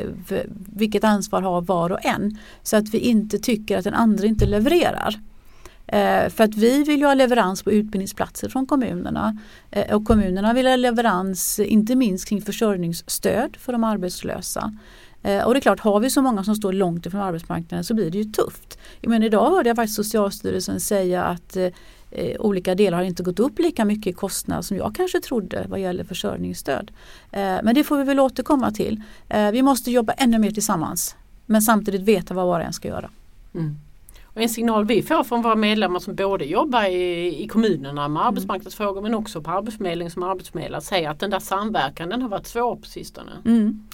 vilket 0.72 1.04
ansvar 1.04 1.42
har 1.42 1.60
var 1.60 1.92
och 1.92 2.04
en 2.04 2.38
så 2.62 2.76
att 2.76 2.88
vi 2.94 2.98
inte 2.98 3.38
tycker 3.38 3.78
att 3.78 3.84
den 3.84 3.94
andra 3.94 4.26
inte 4.26 4.46
levererar. 4.46 5.20
Eh, 5.86 6.28
för 6.28 6.44
att 6.44 6.54
vi 6.54 6.84
vill 6.84 7.00
ju 7.00 7.06
ha 7.06 7.14
leverans 7.14 7.62
på 7.62 7.72
utbildningsplatser 7.72 8.48
från 8.48 8.66
kommunerna. 8.66 9.38
Och 9.92 10.04
kommunerna 10.04 10.52
vill 10.52 10.66
ha 10.66 10.76
leverans 10.76 11.58
inte 11.58 11.96
minst 11.96 12.28
kring 12.28 12.42
försörjningsstöd 12.42 13.56
för 13.56 13.72
de 13.72 13.84
arbetslösa. 13.84 14.78
Och 15.44 15.54
det 15.54 15.58
är 15.58 15.60
klart, 15.60 15.80
har 15.80 16.00
vi 16.00 16.10
så 16.10 16.22
många 16.22 16.44
som 16.44 16.56
står 16.56 16.72
långt 16.72 17.06
ifrån 17.06 17.20
arbetsmarknaden 17.20 17.84
så 17.84 17.94
blir 17.94 18.10
det 18.10 18.18
ju 18.18 18.24
tufft. 18.24 18.78
Men 19.02 19.22
idag 19.22 19.50
hörde 19.50 19.70
jag 19.70 19.76
faktiskt 19.76 19.96
Socialstyrelsen 19.96 20.80
säga 20.80 21.24
att 21.24 21.56
eh, 22.10 22.40
olika 22.40 22.74
delar 22.74 22.98
har 22.98 23.04
inte 23.04 23.22
gått 23.22 23.38
upp 23.38 23.58
lika 23.58 23.84
mycket 23.84 24.06
i 24.06 24.12
kostnad 24.12 24.64
som 24.64 24.76
jag 24.76 24.94
kanske 24.94 25.20
trodde 25.20 25.66
vad 25.68 25.80
gäller 25.80 26.04
försörjningsstöd. 26.04 26.90
Eh, 27.32 27.40
men 27.40 27.74
det 27.74 27.84
får 27.84 27.96
vi 27.96 28.04
väl 28.04 28.20
återkomma 28.20 28.70
till. 28.70 29.02
Eh, 29.28 29.50
vi 29.50 29.62
måste 29.62 29.90
jobba 29.90 30.12
ännu 30.12 30.38
mer 30.38 30.50
tillsammans 30.50 31.16
men 31.46 31.62
samtidigt 31.62 32.02
veta 32.02 32.34
vad 32.34 32.46
var 32.46 32.60
och 32.60 32.66
en 32.66 32.72
ska 32.72 32.88
göra. 32.88 33.10
Mm. 33.54 33.76
Och 34.36 34.42
en 34.42 34.48
signal 34.48 34.84
vi 34.84 35.02
får 35.02 35.24
från 35.24 35.42
våra 35.42 35.54
medlemmar 35.54 36.00
som 36.00 36.14
både 36.14 36.44
jobbar 36.44 36.84
i, 36.84 37.42
i 37.42 37.48
kommunerna 37.48 38.08
med 38.08 38.20
mm. 38.20 38.28
arbetsmarknadsfrågor 38.28 39.02
men 39.02 39.14
också 39.14 39.42
på 39.42 39.50
Arbetsförmedlingen 39.50 40.10
som 40.10 40.22
arbetsförmedlare 40.22 40.80
säger 40.80 41.10
att 41.10 41.20
den 41.20 41.30
där 41.30 41.38
samverkan 41.38 42.08
den 42.08 42.22
har 42.22 42.28
varit 42.28 42.46
svår 42.46 42.76
på 42.76 42.86
sistone. 42.86 43.32
Mm. 43.44 43.86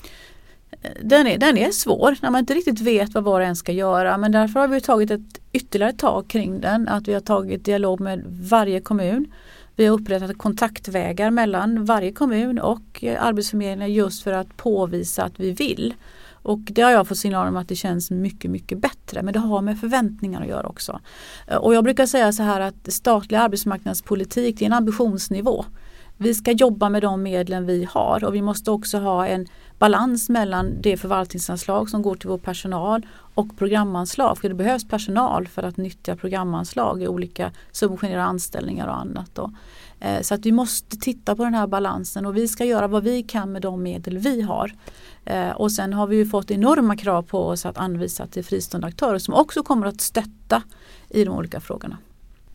Den, 1.03 1.27
är, 1.27 1.39
den 1.39 1.59
är 1.59 1.71
svår 1.71 2.17
när 2.23 2.31
man 2.31 2.39
inte 2.39 2.55
riktigt 2.55 2.81
vet 2.81 3.15
vad 3.15 3.25
var 3.25 3.41
och 3.41 3.47
en 3.47 3.57
ska 3.57 3.73
göra 3.73 4.19
men 4.19 4.33
därför 4.33 4.61
har 4.61 4.69
vi 4.69 4.81
tagit 4.81 5.11
ett 5.11 5.41
ytterligare 5.53 5.93
tag 5.93 6.29
kring 6.29 6.61
den. 6.61 6.89
Att 6.89 7.09
vi 7.09 7.15
har 7.15 7.21
tagit 7.21 7.65
dialog 7.65 8.01
med 8.01 8.25
varje 8.29 8.81
kommun. 8.81 9.33
Vi 9.77 9.87
har 9.87 9.95
upprättat 10.01 10.39
kontaktvägar 10.39 11.31
mellan 11.31 11.85
varje 11.85 12.13
kommun 12.13 12.59
och 12.59 13.05
Arbetsförmedlingen 13.19 13.95
just 13.95 14.23
för 14.23 14.33
att 14.33 14.57
påvisa 14.57 15.25
att 15.25 15.41
vi 15.41 15.53
vill. 15.53 15.95
Och 16.43 16.59
det 16.59 16.83
har 16.83 16.91
jag 16.91 17.09
fått 17.09 17.19
signaler 17.19 17.49
om 17.51 17.57
att 17.57 17.69
det 17.69 17.77
känns 17.77 18.11
mycket, 18.11 18.51
mycket 18.51 18.79
bättre. 18.79 19.23
Men 19.23 19.33
det 19.33 19.41
har 19.41 19.63
med 19.63 19.81
förväntningar 19.81 20.41
att 20.41 20.49
göra 20.49 20.67
också. 20.67 21.01
Eh, 21.47 21.57
och 21.57 21.75
jag 21.75 21.85
brukar 21.85 22.07
säga 22.07 22.33
så 22.33 22.43
här 22.43 22.61
att 22.61 22.93
statlig 22.93 23.39
arbetsmarknadspolitik 23.39 24.59
det 24.59 24.65
är 24.65 24.67
en 24.67 24.73
ambitionsnivå. 24.73 25.65
Vi 26.17 26.35
ska 26.35 26.53
jobba 26.53 26.89
med 26.89 27.03
de 27.03 27.23
medlen 27.23 27.67
vi 27.67 27.89
har 27.91 28.25
och 28.25 28.35
vi 28.35 28.43
måste 28.43 28.71
också 28.71 28.99
ha 28.99 29.27
en 29.27 29.47
balans 29.83 30.29
mellan 30.29 30.81
det 30.81 30.97
förvaltningsanslag 30.97 31.91
som 31.91 32.03
går 32.03 32.15
till 32.15 32.29
vår 32.29 32.39
personal 32.39 33.07
och 33.35 33.57
programanslag. 33.59 34.39
För 34.39 34.49
det 34.49 34.55
behövs 34.55 34.89
personal 34.89 35.49
för 35.49 35.63
att 35.63 35.77
nyttja 35.77 36.17
programanslag 36.17 37.03
i 37.03 37.09
olika 37.09 37.53
subventionerade 37.73 38.23
anställningar 38.23 38.89
och 38.89 38.97
annat. 38.97 39.31
Då. 39.35 39.53
Eh, 40.01 40.21
så 40.23 40.35
att 40.35 40.47
vi 40.47 40.53
måste 40.53 40.97
titta 40.97 41.37
på 41.37 41.45
den 41.45 41.55
här 41.55 41.67
balansen 41.67 42.27
och 42.27 42.37
vi 42.37 42.49
ska 42.49 42.65
göra 42.65 42.89
vad 42.89 43.03
vi 43.03 43.23
kan 43.23 43.53
med 43.53 43.63
de 43.63 43.83
medel 43.83 44.19
vi 44.19 44.43
har. 44.43 44.75
Eh, 45.25 45.51
och 45.51 45.73
sen 45.73 45.93
har 45.93 46.07
vi 46.07 46.17
ju 46.17 46.27
fått 46.27 46.51
enorma 46.51 46.97
krav 46.97 47.23
på 47.23 47.47
oss 47.47 47.67
att 47.67 47.79
anvisa 47.79 48.27
till 48.27 48.45
fristående 48.45 48.87
aktörer 48.87 49.19
som 49.19 49.35
också 49.35 49.63
kommer 49.63 49.87
att 49.87 50.01
stötta 50.01 50.63
i 51.09 51.25
de 51.25 51.35
olika 51.35 51.61
frågorna. 51.61 51.97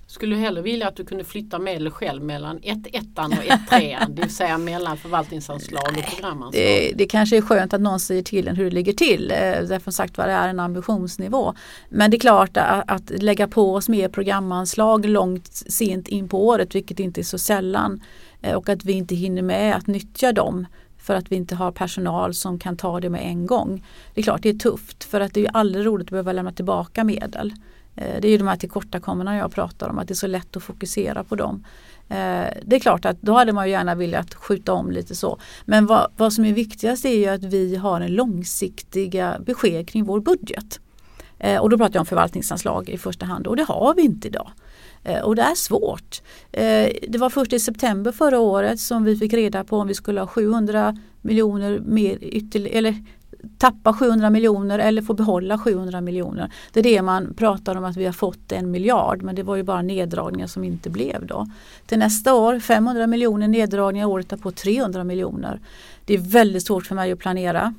Skulle 0.09 0.35
du 0.35 0.41
hellre 0.41 0.61
vilja 0.61 0.87
att 0.87 0.95
du 0.95 1.05
kunde 1.05 1.23
flytta 1.23 1.59
medel 1.59 1.91
själv 1.91 2.23
mellan 2.23 2.59
1 2.63 2.77
ettan 2.93 3.33
och 3.33 3.45
1 3.45 3.59
trean, 3.69 4.15
det 4.15 4.21
vill 4.21 4.35
säga 4.35 4.57
mellan 4.57 4.97
förvaltningsanslag 4.97 5.97
och 5.97 6.03
programanslag? 6.03 6.53
Det, 6.53 6.91
det 6.95 7.05
kanske 7.05 7.37
är 7.37 7.41
skönt 7.41 7.73
att 7.73 7.81
någon 7.81 7.99
säger 7.99 8.23
till 8.23 8.47
en 8.47 8.55
hur 8.55 8.63
det 8.63 8.75
ligger 8.75 8.93
till. 8.93 9.31
Eh, 9.31 9.37
därför 9.37 9.91
sagt 9.91 10.17
vad 10.17 10.27
det 10.27 10.33
är 10.33 10.47
en 10.47 10.59
ambitionsnivå. 10.59 11.53
Men 11.89 12.11
det 12.11 12.17
är 12.17 12.19
klart 12.19 12.57
att, 12.57 12.91
att 12.91 13.09
lägga 13.09 13.47
på 13.47 13.73
oss 13.73 13.89
mer 13.89 14.09
programanslag 14.09 15.05
långt 15.05 15.47
sent 15.53 16.07
in 16.07 16.29
på 16.29 16.47
året, 16.47 16.75
vilket 16.75 16.99
inte 16.99 17.21
är 17.21 17.23
så 17.23 17.37
sällan, 17.37 18.01
eh, 18.41 18.55
och 18.55 18.69
att 18.69 18.85
vi 18.85 18.93
inte 18.93 19.15
hinner 19.15 19.41
med 19.41 19.75
att 19.75 19.87
nyttja 19.87 20.31
dem 20.31 20.65
för 20.97 21.15
att 21.15 21.31
vi 21.31 21.35
inte 21.35 21.55
har 21.55 21.71
personal 21.71 22.33
som 22.33 22.59
kan 22.59 22.77
ta 22.77 22.99
det 22.99 23.09
med 23.09 23.21
en 23.25 23.45
gång. 23.45 23.85
Det 24.13 24.21
är 24.21 24.23
klart 24.23 24.43
det 24.43 24.49
är 24.49 24.53
tufft 24.53 25.03
för 25.03 25.21
att 25.21 25.33
det 25.33 25.45
är 25.45 25.51
aldrig 25.53 25.85
roligt 25.85 26.07
att 26.07 26.11
behöva 26.11 26.31
lämna 26.31 26.51
tillbaka 26.51 27.03
medel. 27.03 27.53
Eh, 27.97 28.21
det 28.21 28.27
är 28.27 28.31
ju 28.31 28.37
de 28.37 28.47
här 28.47 28.55
tillkortakommandena 28.55 29.37
jag 29.37 29.51
pratar 29.51 29.89
om, 29.89 29.99
att 29.99 30.07
det 30.07 30.11
är 30.11 30.15
så 30.15 30.27
lätt 30.27 30.57
att 30.57 30.63
fokusera 30.63 31.23
på 31.23 31.35
dem. 31.35 31.65
Eh, 32.09 32.47
det 32.65 32.75
är 32.75 32.79
klart 32.79 33.05
att 33.05 33.21
då 33.21 33.33
hade 33.33 33.53
man 33.53 33.69
gärna 33.69 33.95
velat 33.95 34.33
skjuta 34.33 34.73
om 34.73 34.91
lite 34.91 35.15
så. 35.15 35.39
Men 35.65 35.85
vad, 35.85 36.11
vad 36.17 36.33
som 36.33 36.45
är 36.45 36.53
viktigast 36.53 37.05
är 37.05 37.17
ju 37.17 37.27
att 37.27 37.43
vi 37.43 37.75
har 37.75 38.01
en 38.01 38.15
långsiktiga 38.15 39.39
besked 39.45 39.89
kring 39.89 40.05
vår 40.05 40.19
budget. 40.19 40.79
Eh, 41.39 41.61
och 41.61 41.69
då 41.69 41.77
pratar 41.77 41.95
jag 41.95 42.01
om 42.01 42.05
förvaltningsanslag 42.05 42.89
i 42.89 42.97
första 42.97 43.25
hand 43.25 43.47
och 43.47 43.55
det 43.55 43.63
har 43.63 43.93
vi 43.95 44.01
inte 44.01 44.27
idag. 44.27 44.51
Och 45.23 45.35
det 45.35 45.41
är 45.41 45.55
svårt. 45.55 46.21
Det 47.07 47.17
var 47.17 47.29
först 47.29 47.53
i 47.53 47.59
september 47.59 48.11
förra 48.11 48.39
året 48.39 48.79
som 48.79 49.03
vi 49.03 49.17
fick 49.17 49.33
reda 49.33 49.63
på 49.63 49.77
om 49.77 49.87
vi 49.87 49.93
skulle 49.93 50.19
ha 50.19 50.27
700 50.27 50.97
miljoner 51.21 51.79
mer 51.79 52.17
ytterligare, 52.21 52.77
eller 52.77 53.05
tappa 53.57 53.93
700 53.93 54.29
miljoner 54.29 54.79
eller 54.79 55.01
få 55.01 55.13
behålla 55.13 55.57
700 55.57 56.01
miljoner. 56.01 56.51
Det 56.73 56.79
är 56.79 56.83
det 56.83 57.01
man 57.01 57.33
pratar 57.33 57.75
om 57.75 57.83
att 57.83 57.97
vi 57.97 58.05
har 58.05 58.13
fått 58.13 58.51
en 58.51 58.71
miljard 58.71 59.23
men 59.23 59.35
det 59.35 59.43
var 59.43 59.55
ju 59.55 59.63
bara 59.63 59.81
neddragningar 59.81 60.47
som 60.47 60.63
inte 60.63 60.89
blev 60.89 61.25
då. 61.25 61.47
Till 61.85 61.99
nästa 61.99 62.33
år 62.33 62.59
500 62.59 63.07
miljoner 63.07 63.47
neddragningar, 63.47 64.07
året 64.07 64.41
på 64.41 64.51
300 64.51 65.03
miljoner. 65.03 65.59
Det 66.05 66.13
är 66.13 66.17
väldigt 66.17 66.65
svårt 66.65 66.85
för 66.85 66.95
mig 66.95 67.11
att 67.11 67.19
planera. 67.19 67.73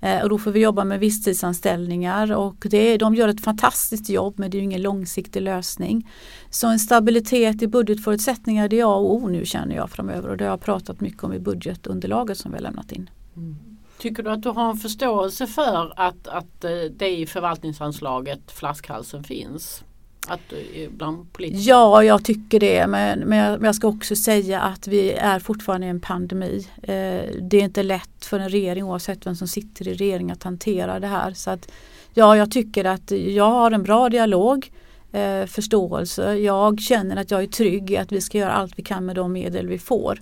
Eh, 0.00 0.22
och 0.22 0.28
då 0.28 0.38
får 0.38 0.50
vi 0.50 0.60
jobba 0.60 0.84
med 0.84 1.00
visstidsanställningar 1.00 2.32
och 2.32 2.66
det, 2.70 2.96
de 2.96 3.14
gör 3.14 3.28
ett 3.28 3.40
fantastiskt 3.40 4.08
jobb 4.08 4.34
men 4.38 4.50
det 4.50 4.58
är 4.58 4.62
ingen 4.62 4.82
långsiktig 4.82 5.42
lösning. 5.42 6.10
Så 6.50 6.66
en 6.66 6.78
stabilitet 6.78 7.62
i 7.62 7.66
budgetförutsättningar 7.66 8.68
det 8.68 8.80
är 8.80 8.84
A 8.84 8.96
och 8.96 9.14
O 9.14 9.28
nu 9.28 9.44
känner 9.44 9.76
jag 9.76 9.90
framöver 9.90 10.28
och 10.28 10.36
det 10.36 10.44
har 10.44 10.50
jag 10.50 10.60
pratat 10.60 11.00
mycket 11.00 11.24
om 11.24 11.32
i 11.32 11.38
budgetunderlaget 11.38 12.38
som 12.38 12.50
vi 12.50 12.56
har 12.56 12.62
lämnat 12.62 12.92
in. 12.92 13.10
Mm. 13.36 13.56
Tycker 13.98 14.22
du 14.22 14.30
att 14.30 14.42
du 14.42 14.48
har 14.48 14.70
en 14.70 14.76
förståelse 14.76 15.46
för 15.46 15.92
att, 15.96 16.28
att 16.28 16.64
eh, 16.64 16.70
det 16.96 17.08
i 17.08 17.26
förvaltningsanslaget 17.26 18.52
flaskhalsen 18.52 19.24
finns? 19.24 19.84
Att, 20.28 20.52
bland 20.90 21.32
politiker? 21.32 21.68
Ja, 21.68 22.04
jag 22.04 22.24
tycker 22.24 22.60
det. 22.60 22.86
Men, 22.86 23.18
men 23.18 23.64
jag 23.64 23.74
ska 23.74 23.88
också 23.88 24.16
säga 24.16 24.60
att 24.60 24.86
vi 24.86 25.12
är 25.12 25.38
fortfarande 25.38 25.86
i 25.86 25.90
en 25.90 26.00
pandemi. 26.00 26.68
Eh, 26.82 27.42
det 27.42 27.56
är 27.56 27.62
inte 27.62 27.82
lätt 27.82 28.24
för 28.24 28.38
en 28.38 28.48
regering 28.48 28.84
oavsett 28.84 29.26
vem 29.26 29.36
som 29.36 29.48
sitter 29.48 29.88
i 29.88 29.94
regeringen 29.94 30.36
att 30.36 30.42
hantera 30.42 31.00
det 31.00 31.06
här. 31.06 31.32
Så 31.32 31.50
att, 31.50 31.72
ja, 32.14 32.36
jag 32.36 32.50
tycker 32.50 32.84
att 32.84 33.10
jag 33.10 33.50
har 33.50 33.70
en 33.70 33.82
bra 33.82 34.08
dialog, 34.08 34.72
eh, 35.12 35.46
förståelse. 35.46 36.34
Jag 36.34 36.80
känner 36.80 37.16
att 37.16 37.30
jag 37.30 37.42
är 37.42 37.46
trygg 37.46 37.90
i 37.90 37.96
att 37.96 38.12
vi 38.12 38.20
ska 38.20 38.38
göra 38.38 38.52
allt 38.52 38.78
vi 38.78 38.82
kan 38.82 39.06
med 39.06 39.16
de 39.16 39.32
medel 39.32 39.66
vi 39.66 39.78
får. 39.78 40.20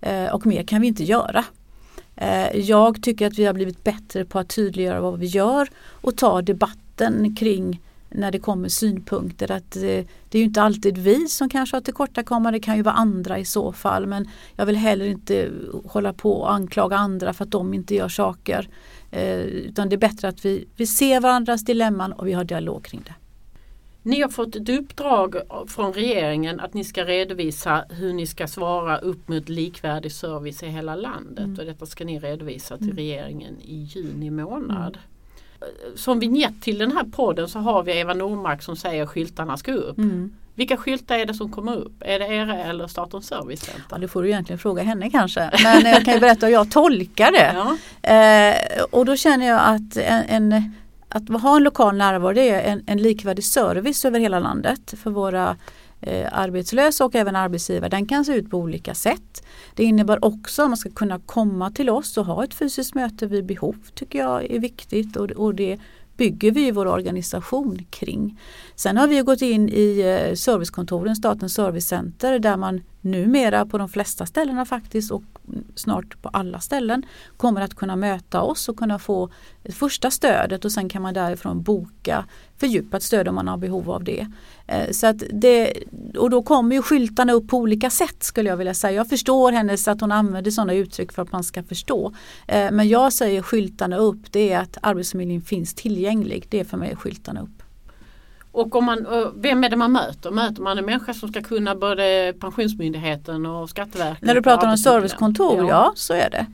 Eh, 0.00 0.34
och 0.34 0.46
mer 0.46 0.62
kan 0.62 0.80
vi 0.80 0.86
inte 0.86 1.04
göra. 1.04 1.44
Eh, 2.16 2.56
jag 2.56 3.02
tycker 3.02 3.26
att 3.26 3.38
vi 3.38 3.44
har 3.44 3.54
blivit 3.54 3.84
bättre 3.84 4.24
på 4.24 4.38
att 4.38 4.48
tydliggöra 4.48 5.00
vad 5.00 5.18
vi 5.18 5.26
gör 5.26 5.68
och 5.90 6.16
ta 6.16 6.42
debatten 6.42 7.36
kring 7.36 7.80
när 8.08 8.32
det 8.32 8.38
kommer 8.38 8.68
synpunkter. 8.68 9.50
Att 9.50 9.76
eh, 9.76 10.04
det 10.28 10.38
är 10.38 10.42
inte 10.44 10.62
alltid 10.62 10.98
vi 10.98 11.28
som 11.28 11.48
kanske 11.48 11.76
har 11.76 11.80
tillkortakommande, 11.80 12.58
det 12.58 12.62
kan 12.62 12.76
ju 12.76 12.82
vara 12.82 12.94
andra 12.94 13.38
i 13.38 13.44
så 13.44 13.72
fall. 13.72 14.06
Men 14.06 14.28
jag 14.56 14.66
vill 14.66 14.76
heller 14.76 15.04
inte 15.06 15.50
hålla 15.84 16.12
på 16.12 16.32
och 16.32 16.52
anklaga 16.52 16.96
andra 16.96 17.32
för 17.32 17.44
att 17.44 17.50
de 17.50 17.74
inte 17.74 17.94
gör 17.94 18.08
saker. 18.08 18.68
Eh, 19.10 19.38
utan 19.40 19.88
det 19.88 19.94
är 19.94 19.98
bättre 19.98 20.28
att 20.28 20.44
vi, 20.44 20.64
vi 20.76 20.86
ser 20.86 21.20
varandras 21.20 21.64
dilemman 21.64 22.12
och 22.12 22.26
vi 22.26 22.32
har 22.32 22.44
dialog 22.44 22.84
kring 22.84 23.02
det. 23.04 23.14
Ni 24.06 24.20
har 24.20 24.28
fått 24.28 24.56
ett 24.56 24.68
uppdrag 24.68 25.36
från 25.68 25.92
regeringen 25.92 26.60
att 26.60 26.74
ni 26.74 26.84
ska 26.84 27.04
redovisa 27.04 27.84
hur 27.90 28.12
ni 28.12 28.26
ska 28.26 28.46
svara 28.46 28.98
upp 28.98 29.28
mot 29.28 29.48
likvärdig 29.48 30.12
service 30.12 30.62
i 30.62 30.66
hela 30.66 30.94
landet 30.94 31.44
mm. 31.44 31.58
och 31.58 31.64
detta 31.64 31.86
ska 31.86 32.04
ni 32.04 32.18
redovisa 32.18 32.76
till 32.76 32.86
mm. 32.86 32.96
regeringen 32.96 33.60
i 33.60 33.74
juni 33.74 34.30
månad. 34.30 34.98
Mm. 35.60 35.96
Som 35.96 36.20
vignett 36.20 36.62
till 36.62 36.78
den 36.78 36.92
här 36.92 37.04
podden 37.04 37.48
så 37.48 37.58
har 37.58 37.82
vi 37.82 37.98
Eva 37.98 38.14
Nordmark 38.14 38.62
som 38.62 38.76
säger 38.76 39.06
skyltarna 39.06 39.56
ska 39.56 39.72
upp. 39.72 39.98
Mm. 39.98 40.34
Vilka 40.54 40.76
skyltar 40.76 41.18
är 41.18 41.26
det 41.26 41.34
som 41.34 41.52
kommer 41.52 41.76
upp? 41.76 41.94
Är 42.00 42.18
det 42.18 42.26
era 42.26 42.58
eller 42.58 42.86
Statens 42.86 43.26
servicecenter? 43.26 43.84
Ja, 43.90 43.98
det 43.98 44.08
får 44.08 44.22
du 44.22 44.28
egentligen 44.28 44.58
fråga 44.58 44.82
henne 44.82 45.10
kanske. 45.10 45.50
Men 45.64 45.84
jag 45.92 46.04
kan 46.04 46.14
ju 46.14 46.20
berätta 46.20 46.46
hur 46.46 46.52
jag 46.52 46.70
tolkar 46.70 47.32
det. 47.32 47.54
Ja. 48.02 48.10
Eh, 48.10 48.84
och 48.90 49.06
då 49.06 49.16
känner 49.16 49.46
jag 49.46 49.60
att 49.64 49.96
en, 49.96 50.24
en 50.52 50.74
att 51.14 51.42
ha 51.42 51.56
en 51.56 51.62
lokal 51.62 51.96
närvaro 51.96 52.32
det 52.32 52.48
är 52.48 52.72
en, 52.72 52.82
en 52.86 52.98
likvärdig 52.98 53.44
service 53.44 54.04
över 54.04 54.20
hela 54.20 54.38
landet 54.38 54.94
för 54.96 55.10
våra 55.10 55.56
eh, 56.00 56.28
arbetslösa 56.32 57.04
och 57.04 57.14
även 57.14 57.36
arbetsgivare. 57.36 57.88
Den 57.88 58.06
kan 58.06 58.24
se 58.24 58.34
ut 58.34 58.50
på 58.50 58.58
olika 58.58 58.94
sätt. 58.94 59.46
Det 59.74 59.84
innebär 59.84 60.24
också 60.24 60.62
att 60.62 60.68
man 60.68 60.76
ska 60.76 60.90
kunna 60.90 61.20
komma 61.26 61.70
till 61.70 61.90
oss 61.90 62.16
och 62.16 62.26
ha 62.26 62.44
ett 62.44 62.54
fysiskt 62.54 62.94
möte 62.94 63.26
vid 63.26 63.46
behov 63.46 63.76
tycker 63.94 64.18
jag 64.18 64.50
är 64.50 64.58
viktigt 64.58 65.16
och, 65.16 65.30
och 65.30 65.54
det 65.54 65.78
bygger 66.16 66.50
vi 66.50 66.70
vår 66.70 66.86
organisation 66.86 67.86
kring. 67.90 68.40
Sen 68.74 68.96
har 68.96 69.06
vi 69.06 69.20
gått 69.20 69.42
in 69.42 69.68
i 69.68 70.00
eh, 70.00 70.34
servicekontoren, 70.34 71.16
Statens 71.16 71.54
servicecenter 71.54 72.38
där 72.38 72.56
man 72.56 72.82
numera 73.00 73.66
på 73.66 73.78
de 73.78 73.88
flesta 73.88 74.26
ställena 74.26 74.64
faktiskt 74.64 75.10
och 75.10 75.22
snart 75.74 76.22
på 76.22 76.28
alla 76.28 76.60
ställen 76.60 77.02
kommer 77.36 77.60
att 77.60 77.74
kunna 77.74 77.96
möta 77.96 78.42
oss 78.42 78.68
och 78.68 78.76
kunna 78.76 78.98
få 78.98 79.30
första 79.68 80.10
stödet 80.10 80.64
och 80.64 80.72
sen 80.72 80.88
kan 80.88 81.02
man 81.02 81.14
därifrån 81.14 81.62
boka 81.62 82.24
fördjupat 82.56 83.02
stöd 83.02 83.28
om 83.28 83.34
man 83.34 83.48
har 83.48 83.56
behov 83.56 83.90
av 83.90 84.04
det. 84.04 84.26
Eh, 84.66 84.90
så 84.90 85.06
att 85.06 85.22
det 85.32 85.72
och 86.18 86.30
då 86.30 86.42
kommer 86.42 86.76
ju 86.76 86.82
skyltarna 86.82 87.32
upp 87.32 87.48
på 87.48 87.58
olika 87.58 87.90
sätt 87.90 88.22
skulle 88.22 88.48
jag 88.48 88.56
vilja 88.56 88.74
säga. 88.74 88.96
Jag 88.96 89.08
förstår 89.08 89.52
hennes 89.52 89.88
att 89.88 90.00
hon 90.00 90.12
använder 90.12 90.50
sådana 90.50 90.74
uttryck 90.74 91.12
för 91.12 91.22
att 91.22 91.32
man 91.32 91.44
ska 91.44 91.62
förstå. 91.62 92.12
Eh, 92.46 92.70
men 92.70 92.88
jag 92.88 93.12
säger 93.12 93.42
skyltarna 93.42 93.96
upp, 93.96 94.32
det 94.32 94.52
är 94.52 94.58
att 94.58 94.78
Arbetsförmedlingen 94.82 95.42
finns 95.42 95.74
tillgänglig. 95.74 96.46
Det 96.48 96.60
är 96.60 96.64
för 96.64 96.76
mig 96.76 96.96
skyltarna 96.96 97.42
upp. 97.42 97.63
Och 98.54 98.76
om 98.76 98.84
man, 98.84 99.06
vem 99.34 99.64
är 99.64 99.68
det 99.68 99.76
man 99.76 99.92
möter? 99.92 100.30
Möter 100.30 100.62
man 100.62 100.78
en 100.78 100.84
människa 100.84 101.14
som 101.14 101.28
ska 101.28 101.42
kunna 101.42 101.74
både 101.74 102.34
Pensionsmyndigheten 102.40 103.46
och 103.46 103.70
Skatteverket? 103.70 104.22
När 104.22 104.34
du 104.34 104.42
pratar 104.42 104.70
om 104.70 104.78
servicekontor, 104.78 105.58
ja. 105.58 105.68
ja 105.68 105.92
så 105.96 106.14
är 106.14 106.30
det. 106.30 106.46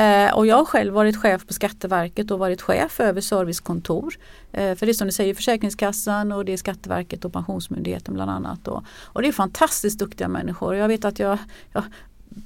Eh, 0.00 0.34
och 0.34 0.46
jag 0.46 0.56
har 0.56 0.64
själv 0.64 0.94
varit 0.94 1.16
chef 1.16 1.46
på 1.46 1.52
Skatteverket 1.52 2.30
och 2.30 2.38
varit 2.38 2.62
chef 2.62 3.00
över 3.00 3.20
servicekontor. 3.20 4.14
Eh, 4.52 4.74
för 4.74 4.86
det 4.86 4.92
är 4.92 4.94
som 4.94 5.06
du 5.06 5.12
säger 5.12 5.34
Försäkringskassan 5.34 6.32
och 6.32 6.44
det 6.44 6.52
är 6.52 6.56
Skatteverket 6.56 7.24
och 7.24 7.32
Pensionsmyndigheten 7.32 8.14
bland 8.14 8.30
annat. 8.30 8.68
Och, 8.68 8.84
och 9.02 9.22
det 9.22 9.28
är 9.28 9.32
fantastiskt 9.32 9.98
duktiga 9.98 10.28
människor. 10.28 10.74
Jag 10.74 10.88
vet 10.88 11.04
att 11.04 11.18
jag, 11.18 11.38
jag 11.72 11.84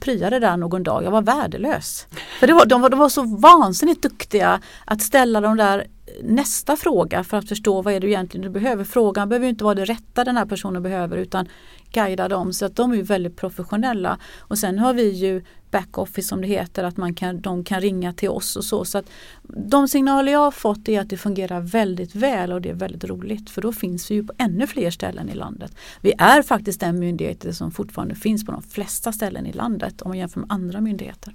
pryade 0.00 0.38
där 0.38 0.56
någon 0.56 0.82
dag, 0.82 1.04
jag 1.04 1.10
var 1.10 1.22
värdelös. 1.22 2.06
För 2.40 2.46
det 2.46 2.52
var, 2.52 2.66
de, 2.66 2.80
var, 2.80 2.90
de 2.90 2.98
var 2.98 3.08
så 3.08 3.22
vansinnigt 3.22 4.02
duktiga 4.02 4.60
att 4.84 5.02
ställa 5.02 5.40
de 5.40 5.56
där 5.56 5.78
eh, 5.78 5.84
nästa 6.22 6.76
fråga 6.76 7.24
för 7.24 7.36
att 7.36 7.48
förstå 7.48 7.82
vad 7.82 7.94
är 7.94 8.00
det 8.00 8.06
egentligen 8.06 8.52
du 8.52 8.60
behöver. 8.60 8.84
Frågan 8.84 9.28
behöver 9.28 9.48
inte 9.48 9.64
vara 9.64 9.74
det 9.74 9.84
rätta 9.84 10.24
den 10.24 10.36
här 10.36 10.46
personen 10.46 10.82
behöver 10.82 11.16
utan 11.16 11.48
guida 11.96 12.28
dem 12.28 12.52
så 12.52 12.66
att 12.66 12.76
de 12.76 12.92
är 12.92 13.02
väldigt 13.02 13.36
professionella. 13.36 14.18
Och 14.38 14.58
sen 14.58 14.78
har 14.78 14.94
vi 14.94 15.10
ju 15.10 15.42
backoffice 15.70 16.28
som 16.28 16.40
det 16.40 16.46
heter, 16.46 16.84
att 16.84 16.96
man 16.96 17.14
kan, 17.14 17.40
de 17.40 17.64
kan 17.64 17.80
ringa 17.80 18.12
till 18.12 18.28
oss 18.28 18.56
och 18.56 18.64
så. 18.64 18.84
så 18.84 18.98
att 18.98 19.10
de 19.42 19.88
signaler 19.88 20.32
jag 20.32 20.38
har 20.38 20.50
fått 20.50 20.88
är 20.88 21.00
att 21.00 21.08
det 21.08 21.16
fungerar 21.16 21.60
väldigt 21.60 22.14
väl 22.14 22.52
och 22.52 22.60
det 22.60 22.70
är 22.70 22.74
väldigt 22.74 23.04
roligt 23.04 23.50
för 23.50 23.62
då 23.62 23.72
finns 23.72 24.10
vi 24.10 24.14
ju 24.14 24.26
på 24.26 24.32
ännu 24.38 24.66
fler 24.66 24.90
ställen 24.90 25.28
i 25.28 25.34
landet. 25.34 25.76
Vi 26.00 26.12
är 26.18 26.42
faktiskt 26.42 26.80
den 26.80 26.98
myndighet 26.98 27.56
som 27.56 27.70
fortfarande 27.70 28.14
finns 28.14 28.46
på 28.46 28.52
de 28.52 28.62
flesta 28.62 29.12
ställen 29.12 29.46
i 29.46 29.52
landet 29.52 30.02
om 30.02 30.08
man 30.08 30.18
jämför 30.18 30.40
med 30.40 30.52
andra 30.52 30.80
myndigheter. 30.80 31.34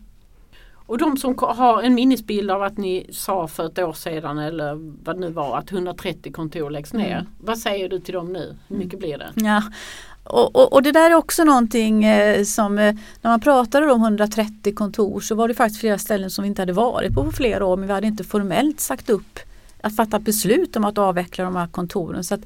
Och 0.92 0.98
de 0.98 1.18
som 1.18 1.36
har 1.40 1.82
en 1.82 1.94
minnesbild 1.94 2.52
av 2.52 2.64
att 2.64 2.78
ni 2.78 3.08
sa 3.12 3.48
för 3.48 3.66
ett 3.66 3.80
år 3.80 3.94
sedan 3.94 4.38
eller 4.38 4.74
vad 5.04 5.16
det 5.16 5.20
nu 5.20 5.32
var 5.32 5.58
att 5.58 5.72
130 5.72 6.32
kontor 6.32 6.70
läggs 6.70 6.94
ner. 6.94 7.12
Mm. 7.12 7.26
Vad 7.40 7.58
säger 7.58 7.90
du 7.90 8.00
till 8.00 8.14
dem 8.14 8.34
nu? 8.34 8.56
Hur 8.68 8.78
mycket 8.78 9.00
blir 9.00 9.18
det? 9.18 9.32
Ja, 9.36 9.64
och, 10.32 10.56
och, 10.56 10.74
och, 10.74 10.84
det 10.84 10.92
där 10.92 11.12
är 11.12 11.16
också 11.16 11.44
någonting 11.44 12.06
eh, 12.06 12.44
som 12.44 12.78
eh, 12.78 12.96
när 13.22 13.32
man 13.32 13.40
pratade 13.40 13.92
om 13.92 14.02
130 14.02 14.76
kontor 14.76 15.20
så 15.20 15.36
var 15.36 15.48
det 15.48 15.54
faktiskt 15.54 15.80
flera 15.80 15.98
ställen 15.98 16.30
som 16.30 16.44
vi 16.44 16.48
inte 16.48 16.62
hade 16.62 16.74
varit 16.74 17.14
på 17.14 17.24
på 17.24 17.32
flera 17.32 17.66
år 17.66 17.78
men 17.78 17.88
vi 17.88 17.94
hade 17.94 18.08
inte 18.08 18.24
formellt 18.24 18.80
sagt 18.80 19.10
upp 19.10 19.40
att 19.82 19.96
fatta 19.96 20.20
beslut 20.20 20.76
om 20.76 20.86
att 20.86 20.98
avveckla 20.98 21.44
de 21.44 21.56
här 21.56 21.68
kontoren. 21.68 22.24
Så 22.24 22.34
att 22.34 22.42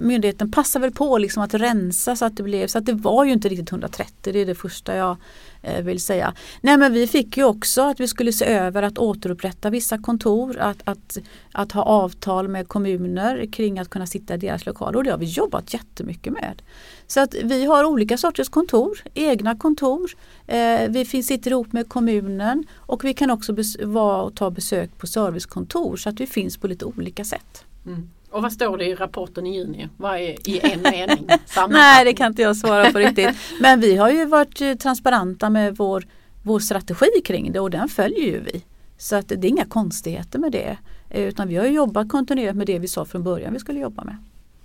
myndigheten 0.00 0.50
passade 0.50 0.82
väl 0.82 0.92
på 0.92 1.18
liksom 1.18 1.42
att 1.42 1.54
rensa 1.54 2.16
så 2.16 2.24
att 2.24 2.36
det 2.36 2.42
blev 2.42 2.66
så 2.66 2.78
att 2.78 2.86
det 2.86 2.92
var 2.92 3.24
ju 3.24 3.32
inte 3.32 3.48
riktigt 3.48 3.72
130. 3.72 4.32
Det 4.32 4.40
är 4.40 4.46
det 4.46 4.54
första 4.54 4.96
jag 4.96 5.16
eh, 5.62 5.84
vill 5.84 6.00
säga. 6.00 6.34
Nej 6.60 6.76
men 6.76 6.92
vi 6.92 7.06
fick 7.06 7.36
ju 7.36 7.44
också 7.44 7.82
att 7.82 8.00
vi 8.00 8.08
skulle 8.08 8.32
se 8.32 8.44
över 8.44 8.82
att 8.82 8.98
återupprätta 8.98 9.70
vissa 9.70 9.98
kontor, 9.98 10.58
att, 10.58 10.78
att, 10.84 11.18
att 11.52 11.72
ha 11.72 11.82
avtal 11.82 12.48
med 12.48 12.68
kommuner 12.68 13.46
kring 13.52 13.78
att 13.78 13.90
kunna 13.90 14.06
sitta 14.06 14.34
i 14.34 14.36
deras 14.36 14.66
lokaler 14.66 14.96
och 14.96 15.04
det 15.04 15.10
har 15.10 15.18
vi 15.18 15.26
jobbat 15.26 15.74
jättemycket 15.74 16.32
med. 16.32 16.62
Så 17.06 17.20
att 17.20 17.34
vi 17.34 17.64
har 17.64 17.84
olika 17.84 18.18
sorters 18.18 18.48
kontor, 18.48 18.98
egna 19.14 19.56
kontor. 19.56 20.10
Eh, 20.46 20.88
vi 20.88 21.04
finns, 21.04 21.26
sitter 21.26 21.50
ihop 21.50 21.72
med 21.72 21.88
kommunen 21.88 22.66
och 22.76 23.04
vi 23.04 23.14
kan 23.14 23.30
också 23.30 23.56
vara 23.82 24.22
och 24.22 24.34
ta 24.34 24.50
besök 24.50 24.98
på 24.98 25.06
servicekontor 25.06 25.96
så 25.96 26.08
att 26.08 26.20
vi 26.20 26.26
finns 26.26 26.56
på 26.56 26.66
lite 26.66 26.84
olika 26.84 27.24
sätt. 27.24 27.64
Mm. 27.86 28.10
Och 28.34 28.42
vad 28.42 28.52
står 28.52 28.78
det 28.78 28.86
i 28.86 28.94
rapporten 28.94 29.46
i 29.46 29.56
juni? 29.56 29.88
Vad 29.96 30.14
är 30.14 30.48
i 30.48 30.60
en 30.62 30.82
mening? 30.92 31.26
Nej 31.68 32.04
det 32.04 32.14
kan 32.14 32.26
inte 32.26 32.42
jag 32.42 32.56
svara 32.56 32.92
på 32.92 32.98
riktigt. 32.98 33.36
Men 33.60 33.80
vi 33.80 33.96
har 33.96 34.10
ju 34.10 34.24
varit 34.24 34.60
eh, 34.60 34.74
transparenta 34.74 35.50
med 35.50 35.76
vår, 35.76 36.06
vår 36.42 36.58
strategi 36.58 37.20
kring 37.24 37.52
det 37.52 37.60
och 37.60 37.70
den 37.70 37.88
följer 37.88 38.24
ju 38.24 38.40
vi. 38.40 38.64
Så 38.98 39.16
att 39.16 39.28
det 39.28 39.34
är 39.34 39.44
inga 39.44 39.64
konstigheter 39.64 40.38
med 40.38 40.52
det. 40.52 40.76
Eh, 41.10 41.22
utan 41.22 41.48
vi 41.48 41.56
har 41.56 41.66
jobbat 41.66 42.08
kontinuerligt 42.08 42.56
med 42.56 42.66
det 42.66 42.78
vi 42.78 42.88
sa 42.88 43.04
från 43.04 43.22
början 43.22 43.52
vi 43.52 43.58
skulle 43.58 43.80
jobba 43.80 44.04
med. 44.04 44.16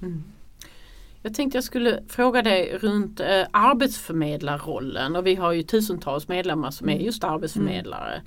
Mm. 0.02 0.24
Jag 1.22 1.34
tänkte 1.34 1.58
jag 1.58 1.64
skulle 1.64 2.04
fråga 2.08 2.42
dig 2.42 2.78
runt 2.82 3.20
eh, 3.20 3.44
arbetsförmedlarrollen 3.52 5.16
och 5.16 5.28
vi 5.28 5.36
har 5.36 5.52
ju 5.52 5.64
tusentals 5.64 6.28
medlemmar 6.28 6.72
som 6.72 6.90
är 6.90 6.94
mm. 6.94 7.06
just 7.06 7.24
arbetsförmedlare. 7.24 8.14
Mm. 8.14 8.26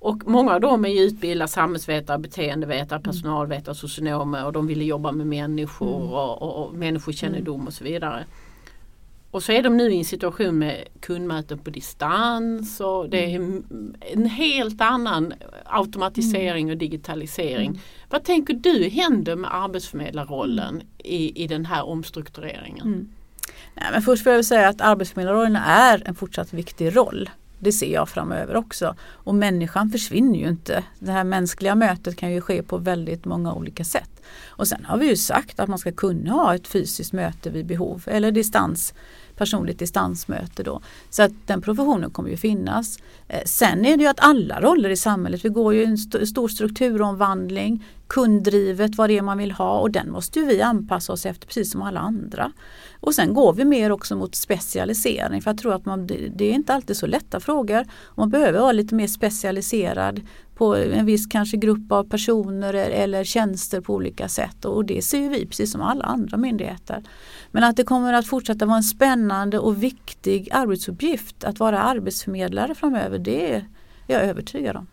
Och 0.00 0.22
många 0.26 0.54
av 0.54 0.60
dem 0.60 0.84
är 0.84 1.02
utbildade 1.02 1.48
samhällsvetare, 1.48 2.18
beteendevetare, 2.18 2.96
mm. 2.96 3.02
personalvetare, 3.02 3.74
socionomer 3.74 4.44
och 4.44 4.52
de 4.52 4.66
ville 4.66 4.84
jobba 4.84 5.12
med 5.12 5.26
människor 5.26 5.96
mm. 5.96 6.12
och, 6.12 6.42
och, 6.42 6.66
och 6.66 6.74
människokännedom 6.74 7.66
och 7.66 7.72
så 7.72 7.84
vidare. 7.84 8.24
Och 9.30 9.42
så 9.42 9.52
är 9.52 9.62
de 9.62 9.76
nu 9.76 9.92
i 9.92 9.98
en 9.98 10.04
situation 10.04 10.58
med 10.58 10.84
kundmöten 11.00 11.58
på 11.58 11.70
distans 11.70 12.80
och 12.80 13.10
det 13.10 13.34
är 13.34 13.62
en 14.00 14.26
helt 14.26 14.80
annan 14.80 15.32
automatisering 15.64 16.70
och 16.70 16.76
digitalisering. 16.76 17.68
Mm. 17.68 17.80
Vad 18.10 18.24
tänker 18.24 18.54
du 18.54 18.88
händer 18.88 19.36
med 19.36 19.54
arbetsförmedlarrollen 19.54 20.82
i, 20.98 21.44
i 21.44 21.46
den 21.46 21.66
här 21.66 21.84
omstruktureringen? 21.84 22.86
Mm. 22.86 23.08
Nej, 23.74 23.86
men 23.92 24.02
först 24.02 24.26
vill 24.26 24.32
jag 24.32 24.44
säga 24.44 24.68
att 24.68 24.80
arbetsförmedlarrollen 24.80 25.56
är 25.56 26.02
en 26.08 26.14
fortsatt 26.14 26.52
viktig 26.52 26.96
roll. 26.96 27.30
Det 27.58 27.72
ser 27.72 27.92
jag 27.92 28.08
framöver 28.08 28.56
också. 28.56 28.94
Och 29.00 29.34
människan 29.34 29.90
försvinner 29.90 30.38
ju 30.38 30.48
inte. 30.48 30.84
Det 30.98 31.12
här 31.12 31.24
mänskliga 31.24 31.74
mötet 31.74 32.16
kan 32.16 32.32
ju 32.32 32.40
ske 32.40 32.62
på 32.62 32.78
väldigt 32.78 33.24
många 33.24 33.54
olika 33.54 33.84
sätt. 33.84 34.22
Och 34.46 34.68
sen 34.68 34.84
har 34.84 34.98
vi 34.98 35.08
ju 35.08 35.16
sagt 35.16 35.60
att 35.60 35.68
man 35.68 35.78
ska 35.78 35.92
kunna 35.92 36.32
ha 36.32 36.54
ett 36.54 36.68
fysiskt 36.68 37.12
möte 37.12 37.50
vid 37.50 37.66
behov 37.66 38.02
eller 38.06 38.30
distans 38.30 38.94
personligt 39.38 39.78
distansmöte 39.78 40.62
då. 40.62 40.80
Så 41.10 41.22
att 41.22 41.32
den 41.46 41.60
professionen 41.60 42.10
kommer 42.10 42.30
ju 42.30 42.36
finnas. 42.36 42.98
Eh, 43.28 43.42
sen 43.46 43.84
är 43.84 43.96
det 43.96 44.02
ju 44.02 44.08
att 44.08 44.20
alla 44.20 44.60
roller 44.60 44.90
i 44.90 44.96
samhället, 44.96 45.44
vi 45.44 45.48
går 45.48 45.74
ju 45.74 45.84
en 45.84 45.94
st 45.94 46.26
stor 46.26 46.48
strukturomvandling, 46.48 47.84
kunddrivet, 48.06 48.96
vad 48.96 49.10
det 49.10 49.18
är 49.18 49.22
man 49.22 49.38
vill 49.38 49.52
ha 49.52 49.78
och 49.78 49.90
den 49.90 50.10
måste 50.10 50.40
vi 50.40 50.62
anpassa 50.62 51.12
oss 51.12 51.26
efter 51.26 51.46
precis 51.46 51.72
som 51.72 51.82
alla 51.82 52.00
andra. 52.00 52.52
Och 53.00 53.14
sen 53.14 53.34
går 53.34 53.52
vi 53.52 53.64
mer 53.64 53.92
också 53.92 54.16
mot 54.16 54.34
specialisering 54.34 55.42
för 55.42 55.50
jag 55.50 55.58
tror 55.58 55.74
att 55.74 55.84
man, 55.84 56.06
det 56.06 56.50
är 56.50 56.52
inte 56.52 56.74
alltid 56.74 56.96
så 56.96 57.06
lätta 57.06 57.40
frågor. 57.40 57.86
Man 58.14 58.30
behöver 58.30 58.60
vara 58.60 58.72
lite 58.72 58.94
mer 58.94 59.06
specialiserad 59.06 60.20
på 60.54 60.76
en 60.76 61.06
viss 61.06 61.26
kanske 61.26 61.56
grupp 61.56 61.92
av 61.92 62.04
personer 62.04 62.74
e-, 62.74 62.78
eller 62.78 63.24
tjänster 63.24 63.80
på 63.80 63.94
olika 63.94 64.28
sätt 64.28 64.64
och 64.64 64.84
det 64.84 65.02
ser 65.02 65.28
vi 65.28 65.46
precis 65.46 65.72
som 65.72 65.80
alla 65.80 66.04
andra 66.04 66.36
myndigheter. 66.36 67.02
Men 67.50 67.64
att 67.64 67.76
det 67.76 67.84
kommer 67.84 68.12
att 68.12 68.26
fortsätta 68.26 68.66
vara 68.66 68.76
en 68.76 68.82
spännande 68.82 69.58
och 69.58 69.82
viktig 69.82 70.48
arbetsuppgift 70.52 71.44
att 71.44 71.58
vara 71.58 71.78
arbetsförmedlare 71.82 72.74
framöver 72.74 73.18
det 73.18 73.54
är 73.54 73.64
jag 74.06 74.22
övertygad 74.22 74.76
om. 74.76 74.86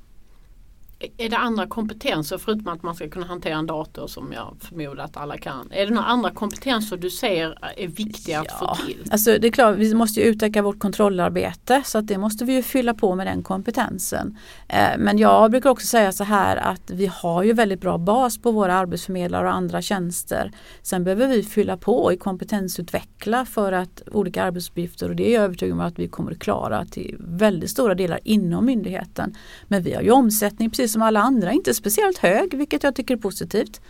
Är 1.17 1.29
det 1.29 1.37
andra 1.37 1.67
kompetenser 1.67 2.37
förutom 2.37 2.67
att 2.67 2.83
man 2.83 2.95
ska 2.95 3.09
kunna 3.09 3.25
hantera 3.25 3.55
en 3.57 3.65
dator 3.65 4.07
som 4.07 4.33
jag 4.33 4.55
förmodar 4.59 5.03
att 5.03 5.17
alla 5.17 5.37
kan? 5.37 5.71
Är 5.71 5.85
det 5.85 5.93
några 5.93 6.07
andra 6.07 6.31
kompetenser 6.31 6.97
du 6.97 7.09
ser 7.09 7.57
är 7.77 7.87
viktiga 7.87 8.39
att 8.39 8.47
ja, 8.61 8.75
få 8.77 8.85
till? 8.85 9.03
Alltså 9.11 9.37
det 9.37 9.47
är 9.47 9.51
klart, 9.51 9.77
vi 9.77 9.93
måste 9.93 10.21
utöka 10.21 10.61
vårt 10.61 10.79
kontrollarbete 10.79 11.81
så 11.85 11.97
att 11.97 12.07
det 12.07 12.17
måste 12.17 12.45
vi 12.45 12.53
ju 12.53 12.63
fylla 12.63 12.93
på 12.93 13.15
med 13.15 13.27
den 13.27 13.43
kompetensen. 13.43 14.37
Eh, 14.67 14.97
men 14.97 15.17
jag 15.17 15.51
brukar 15.51 15.69
också 15.69 15.87
säga 15.87 16.11
så 16.11 16.23
här 16.23 16.57
att 16.57 16.91
vi 16.91 17.05
har 17.05 17.43
ju 17.43 17.53
väldigt 17.53 17.81
bra 17.81 17.97
bas 17.97 18.37
på 18.37 18.51
våra 18.51 18.73
arbetsförmedlare 18.73 19.47
och 19.47 19.53
andra 19.53 19.81
tjänster. 19.81 20.51
Sen 20.81 21.03
behöver 21.03 21.27
vi 21.27 21.43
fylla 21.43 21.77
på 21.77 22.13
i 22.13 22.17
kompetensutveckla 22.17 23.45
för 23.45 23.71
att 23.71 24.01
olika 24.11 24.43
arbetsuppgifter 24.43 25.09
och 25.09 25.15
det 25.15 25.29
är 25.29 25.33
jag 25.33 25.43
övertygad 25.43 25.73
om 25.73 25.79
att 25.79 25.99
vi 25.99 26.07
kommer 26.07 26.31
att 26.31 26.39
klara 26.39 26.85
till 26.85 27.15
väldigt 27.19 27.69
stora 27.69 27.95
delar 27.95 28.19
inom 28.23 28.65
myndigheten. 28.65 29.35
Men 29.67 29.83
vi 29.83 29.93
har 29.93 30.01
ju 30.01 30.11
omsättning 30.11 30.69
precis 30.69 30.94
som 30.95 31.01
alla 31.01 31.19
andra, 31.19 31.51
inte 31.51 31.73
speciellt 31.73 32.17
hög 32.17 32.57
vilket 32.57 32.83
jag 32.83 32.95
tycker 32.95 33.13
är 33.13 33.17
positivt. 33.17 33.81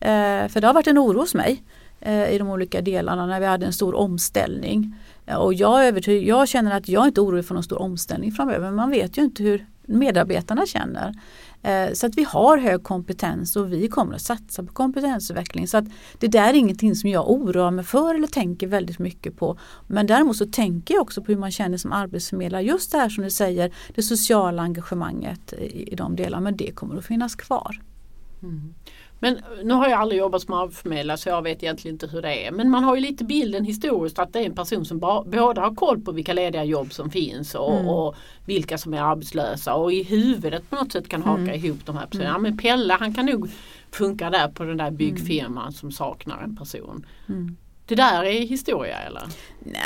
Eh, 0.00 0.48
för 0.48 0.60
det 0.60 0.66
har 0.66 0.74
varit 0.74 0.86
en 0.86 0.98
oro 0.98 1.18
hos 1.18 1.34
mig 1.34 1.62
eh, 2.00 2.34
i 2.34 2.38
de 2.38 2.48
olika 2.48 2.80
delarna 2.80 3.26
när 3.26 3.40
vi 3.40 3.46
hade 3.46 3.66
en 3.66 3.72
stor 3.72 3.94
omställning. 3.94 4.94
Eh, 5.26 5.36
och 5.36 5.54
jag, 5.54 5.86
övertyg, 5.86 6.28
jag 6.28 6.48
känner 6.48 6.76
att 6.76 6.88
jag 6.88 7.06
inte 7.06 7.20
är 7.20 7.24
orolig 7.24 7.44
för 7.44 7.54
någon 7.54 7.62
stor 7.62 7.82
omställning 7.82 8.32
framöver 8.32 8.60
men 8.60 8.74
man 8.74 8.90
vet 8.90 9.18
ju 9.18 9.22
inte 9.22 9.42
hur 9.42 9.66
medarbetarna 9.82 10.66
känner. 10.66 11.14
Eh, 11.64 11.92
så 11.92 12.06
att 12.06 12.14
vi 12.14 12.24
har 12.24 12.58
hög 12.58 12.82
kompetens 12.82 13.56
och 13.56 13.72
vi 13.72 13.88
kommer 13.88 14.14
att 14.14 14.22
satsa 14.22 14.62
på 14.62 14.72
kompetensutveckling. 14.72 15.68
Så 15.68 15.76
att 15.76 15.84
det 16.18 16.28
där 16.28 16.48
är 16.48 16.54
ingenting 16.54 16.94
som 16.94 17.10
jag 17.10 17.30
oroar 17.30 17.70
mig 17.70 17.84
för 17.84 18.14
eller 18.14 18.26
tänker 18.26 18.66
väldigt 18.66 18.98
mycket 18.98 19.36
på. 19.36 19.58
Men 19.86 20.06
däremot 20.06 20.36
så 20.36 20.46
tänker 20.46 20.94
jag 20.94 21.02
också 21.02 21.22
på 21.22 21.32
hur 21.32 21.38
man 21.38 21.50
känner 21.50 21.78
som 21.78 21.92
arbetsförmedlare. 21.92 22.62
Just 22.62 22.92
det 22.92 22.98
här 22.98 23.08
som 23.08 23.24
du 23.24 23.30
säger, 23.30 23.74
det 23.94 24.02
sociala 24.02 24.62
engagemanget 24.62 25.52
i, 25.52 25.92
i 25.92 25.94
de 25.94 26.16
delarna. 26.16 26.40
Men 26.40 26.56
det 26.56 26.70
kommer 26.70 26.96
att 26.96 27.04
finnas 27.04 27.34
kvar. 27.34 27.80
Mm. 28.42 28.74
Men 29.18 29.38
nu 29.64 29.74
har 29.74 29.88
jag 29.88 30.00
aldrig 30.00 30.18
jobbat 30.18 30.42
som 30.42 30.54
arbetsförmedlare 30.54 31.16
så 31.16 31.28
jag 31.28 31.42
vet 31.42 31.62
egentligen 31.62 31.94
inte 31.94 32.06
hur 32.06 32.22
det 32.22 32.46
är. 32.46 32.50
Men 32.52 32.70
man 32.70 32.84
har 32.84 32.94
ju 32.94 33.00
lite 33.00 33.24
bilden 33.24 33.64
historiskt 33.64 34.18
att 34.18 34.32
det 34.32 34.38
är 34.38 34.44
en 34.46 34.54
person 34.54 34.84
som 34.84 34.98
både 35.26 35.60
har 35.60 35.74
koll 35.74 36.00
på 36.00 36.12
vilka 36.12 36.32
lediga 36.32 36.64
jobb 36.64 36.92
som 36.92 37.10
finns 37.10 37.54
och, 37.54 37.74
Mm. 37.74 37.88
och 37.88 38.14
vilka 38.46 38.78
som 38.78 38.94
är 38.94 39.00
arbetslösa 39.02 39.74
och 39.74 39.92
i 39.92 40.02
huvudet 40.02 40.70
på 40.70 40.76
något 40.76 40.92
sätt 40.92 41.08
kan 41.08 41.22
haka 41.22 41.40
Mm. 41.42 41.54
ihop 41.64 41.78
de 41.86 41.96
här 41.96 42.06
personerna. 42.06 42.30
Ja, 42.30 42.38
men 42.38 42.56
Pelle 42.58 42.94
han 42.94 43.14
kan 43.14 43.26
nog 43.26 43.50
funka 43.92 44.30
där 44.30 44.48
på 44.48 44.64
den 44.64 44.76
där 44.76 44.90
byggfirman 44.90 45.72
som 45.72 45.92
saknar 45.92 46.42
en 46.42 46.56
person. 46.56 47.06
Mm. 47.28 47.56
Det 47.86 47.94
där 47.94 48.24
är 48.24 48.40
historia 48.46 48.98
eller? 48.98 49.22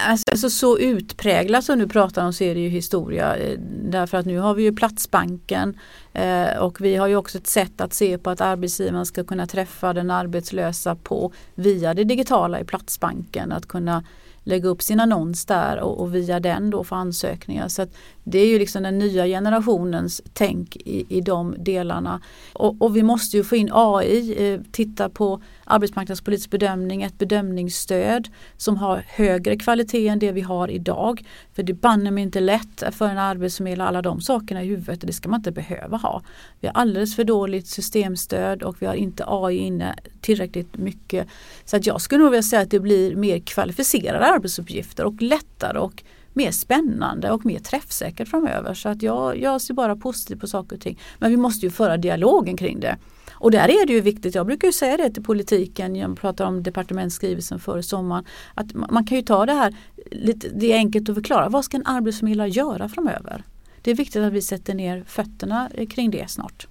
Alltså, 0.07 0.25
alltså 0.31 0.51
så 0.51 0.79
utpräglat 0.79 1.65
som 1.65 1.79
du 1.79 1.89
pratar 1.89 2.27
om 2.27 2.33
så 2.33 2.45
är 2.45 2.55
det 2.55 2.61
ju 2.61 2.69
historia. 2.69 3.37
eh, 3.37 3.59
Därför 3.83 4.19
att 4.19 4.27
nu 4.27 4.39
har 4.39 4.55
vi 4.55 4.63
ju 4.63 4.73
Platsbanken 4.73 5.79
eh, 6.19 6.59
och 6.59 6.81
vi 6.81 6.97
har 6.97 7.07
ju 7.07 7.17
också 7.17 7.39
ett 7.39 7.47
sätt 7.47 7.81
att 7.81 7.93
se 7.93 8.19
på 8.19 8.31
att 8.31 8.41
arbetsgivaren 8.41 9.07
ska 9.07 9.25
kunna 9.25 9.47
träffa 9.47 9.93
den 9.93 10.11
arbetslösa 10.11 10.95
på 10.95 11.33
via 11.55 11.95
det 11.95 12.05
digitala 12.05 12.61
i 12.61 12.65
Platsbanken. 12.65 13.53
Att 13.53 13.67
kunna 13.67 14.05
lägga 14.49 14.69
upp 14.69 14.83
sin 14.83 15.01
annons 15.01 15.45
där 15.45 15.81
och, 15.81 16.01
och 16.01 16.15
via 16.15 16.41
den 16.41 16.71
då 16.71 16.85
få 16.85 16.95
ansökningar. 16.95 17.69
Så 17.69 17.83
att 17.83 17.95
det 18.25 18.39
är 18.39 18.47
ju 18.47 18.59
liksom 18.59 18.83
den 18.83 18.99
nya 18.99 19.27
generationens 19.27 20.23
tänk 20.33 20.77
i, 20.77 21.07
i 21.09 21.21
de 21.21 21.55
delarna. 21.59 22.21
Och, 22.53 22.83
och 22.83 22.97
vi 22.97 23.03
måste 23.03 23.37
ju 23.37 23.45
få 23.45 23.57
in 23.57 23.71
AI, 23.73 24.53
eh, 24.53 24.61
titta 24.73 25.09
på 25.09 25.43
arbetsmarknadspolitisk 25.69 26.51
bedömning, 26.51 27.03
ett 27.03 27.19
bedömningsstöd 27.19 28.29
som 28.57 28.77
har 28.77 29.05
högre 29.09 29.57
kvalitet 29.57 30.09
än 30.09 30.19
det 30.19 30.33
vi 30.33 30.41
har 30.41 30.71
idag. 30.71 31.25
För 31.53 31.63
det 31.63 31.75
banne 31.75 32.11
mig 32.11 32.23
inte 32.23 32.41
lätt 32.41 32.83
för 32.93 33.09
en 33.09 33.19
arbetsförmedlare 33.19 33.89
alla 33.89 34.03
de 34.03 34.21
sakerna 34.21 34.63
i 34.63 34.67
huvudet. 34.67 35.01
Det 35.01 35.13
ska 35.13 35.29
man 35.29 35.41
inte 35.41 35.53
behöva 35.53 35.97
ha. 35.97 36.23
Vi 36.61 36.67
har 36.69 36.75
alldeles 36.75 37.17
för 37.17 37.25
dåligt 37.25 37.67
systemstöd 37.67 38.63
och 38.63 38.83
vi 38.83 38.87
har 38.87 38.95
inte 38.95 39.25
AI 39.27 39.57
inne 39.57 39.95
tillräckligt 40.21 40.77
mycket. 40.77 41.29
Så 41.65 41.77
att 41.77 41.87
jag 41.87 42.01
skulle 42.01 42.23
nog 42.23 42.31
vilja 42.31 42.43
säga 42.43 42.63
att 42.63 42.71
det 42.71 42.81
blir 42.81 43.17
mer 43.17 43.39
kvalificerade 43.39 44.27
arbetsuppgifter 44.27 45.05
och 45.05 45.23
lättare 45.23 45.79
och 45.79 46.03
mer 46.33 46.51
spännande 46.51 47.31
och 47.31 47.47
mer 47.47 47.59
träffsäkert 47.59 48.29
framöver. 48.29 48.75
Så 48.75 48.89
att 48.89 49.03
jag, 49.03 49.41
jag 49.41 49.61
ser 49.61 49.75
bara 49.75 49.97
positivt 49.97 50.41
på 50.41 50.47
saker 50.47 50.77
och 50.77 50.83
ting. 50.83 50.99
Men 51.19 51.31
vi 51.31 51.37
måste 51.37 51.67
ju 51.67 51.71
föra 51.71 51.97
dialogen 51.97 52.57
kring 52.57 52.81
det. 52.81 52.97
Och 53.41 53.51
där 53.51 53.69
är 53.69 53.87
det 53.87 53.93
ju 53.93 54.01
viktigt, 54.01 54.35
jag 54.35 54.47
brukar 54.47 54.69
ju 54.69 54.73
säga 54.73 54.97
det 54.97 55.11
till 55.11 55.23
politiken, 55.23 55.97
jag 55.97 56.17
pratar 56.17 56.45
om 56.45 56.63
departementsskrivelsen 56.63 57.59
före 57.59 57.83
sommaren, 57.83 58.25
att 58.55 58.75
man 58.75 59.07
kan 59.07 59.17
ju 59.17 59.23
ta 59.23 59.47
det 59.47 59.53
här, 59.53 59.75
lite, 60.11 60.49
det 60.49 60.73
är 60.73 60.77
enkelt 60.77 61.09
att 61.09 61.15
förklara, 61.15 61.49
vad 61.49 61.65
ska 61.65 61.77
en 61.77 61.87
arbetsförmedlare 61.87 62.49
göra 62.49 62.89
framöver? 62.89 63.45
Det 63.83 63.91
är 63.91 63.95
viktigt 63.95 64.23
att 64.23 64.33
vi 64.33 64.43
sätter 64.43 64.75
ner 64.75 65.05
fötterna 65.07 65.71
kring 65.91 66.11
det 66.11 66.31
snart. 66.31 66.67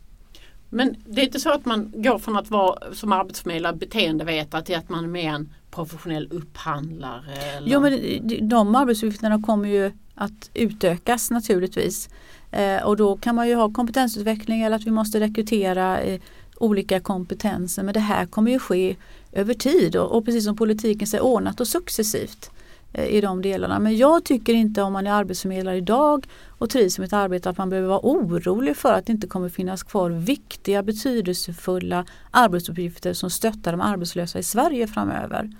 Men 0.69 0.95
det 1.05 1.21
är 1.21 1.25
inte 1.25 1.39
så 1.39 1.49
att 1.51 1.65
man 1.65 1.93
går 1.95 2.19
från 2.19 2.37
att 2.37 2.49
vara 2.49 2.93
som 2.93 3.11
arbetsförmedlare 3.11 3.75
beteendevetare 3.75 4.61
till 4.63 4.75
att 4.75 4.89
man 4.89 5.03
är 5.03 5.07
mer 5.07 5.29
en 5.33 5.49
professionell 5.71 6.27
upphandlare? 6.31 7.33
Eller? 7.57 7.71
Jo 7.71 7.79
men 7.79 7.91
de- 8.27 8.41
de 8.41 8.75
arbetsuppgifterna 8.75 9.41
kommer 9.41 9.69
ju 9.69 9.91
att 10.15 10.49
utökas 10.53 11.31
naturligtvis. 11.31 12.09
Eh, 12.51 12.83
och 12.83 12.97
då 12.97 13.17
kan 13.17 13.35
man 13.35 13.47
ju 13.47 13.55
ha 13.55 13.73
kompetensutveckling 13.73 14.61
eller 14.61 14.75
att 14.75 14.83
vi 14.87 14.91
måste 14.91 15.19
rekrytera 15.19 15.99
eh, 15.99 16.21
olika 16.59 16.99
kompetenser. 16.99 17.83
Men 17.83 17.93
det 17.93 17.99
här 17.99 18.25
kommer 18.25 18.51
ju 18.51 18.59
ske 18.59 18.95
över 19.31 19.53
tid 19.53 19.95
och, 19.95 20.17
och 20.17 20.25
precis 20.25 20.45
som 20.45 20.55
politiken 20.55 21.07
säger 21.07 21.23
ordnat 21.23 21.59
och 21.59 21.67
successivt 21.67 22.51
eh, 22.93 23.05
i 23.05 23.21
de 23.21 23.41
delarna. 23.41 23.79
Men 23.79 23.97
jag 23.97 24.23
tycker 24.23 24.53
inte 24.53 24.81
om 24.81 24.93
man 24.93 25.07
är 25.07 25.11
arbetsförmedlare 25.11 25.77
idag 25.77 26.27
och 26.47 26.69
trivs 26.69 26.99
med 26.99 27.05
ett 27.05 27.13
arbete 27.13 27.49
att 27.49 27.57
man 27.57 27.69
behöver 27.69 27.87
vara 27.89 28.01
orolig 28.03 28.77
för 28.77 28.93
att 28.93 29.05
det 29.05 29.11
inte 29.11 29.27
kommer 29.27 29.49
finnas 29.49 29.83
kvar 29.83 30.09
viktiga 30.09 30.83
betydelsefulla 30.83 32.05
arbetsuppgifter 32.31 33.13
som 33.13 33.29
stöttar 33.29 33.71
de 33.71 33.81
arbetslösa 33.81 34.39
i 34.39 34.43
Sverige 34.43 34.87
framöver. 34.87 35.51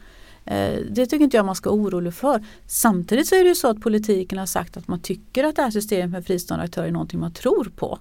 Eh, 0.48 0.80
det 0.90 1.06
tycker 1.06 1.24
inte 1.24 1.38
jag 1.38 1.46
man 1.46 1.56
ska 1.56 1.70
vara 1.70 1.82
orolig 1.82 2.14
för. 2.14 2.44
Samtidigt 2.68 3.28
så 3.28 3.36
är 3.36 3.44
det 3.44 3.50
ju 3.50 3.56
så 3.56 3.68
att 3.68 3.82
politiken 3.82 4.38
har 4.38 4.46
sagt 4.46 4.78
att 4.78 4.88
man 4.88 5.00
tycker 5.00 5.44
att 5.44 5.56
det 5.56 5.62
här 5.62 5.72
systemet 5.72 6.12
med 6.12 6.26
fristående 6.26 6.66
aktörer 6.66 6.88
är 6.88 6.92
någonting 6.92 7.20
man 7.20 7.34
tror 7.34 7.72
på. 7.76 8.00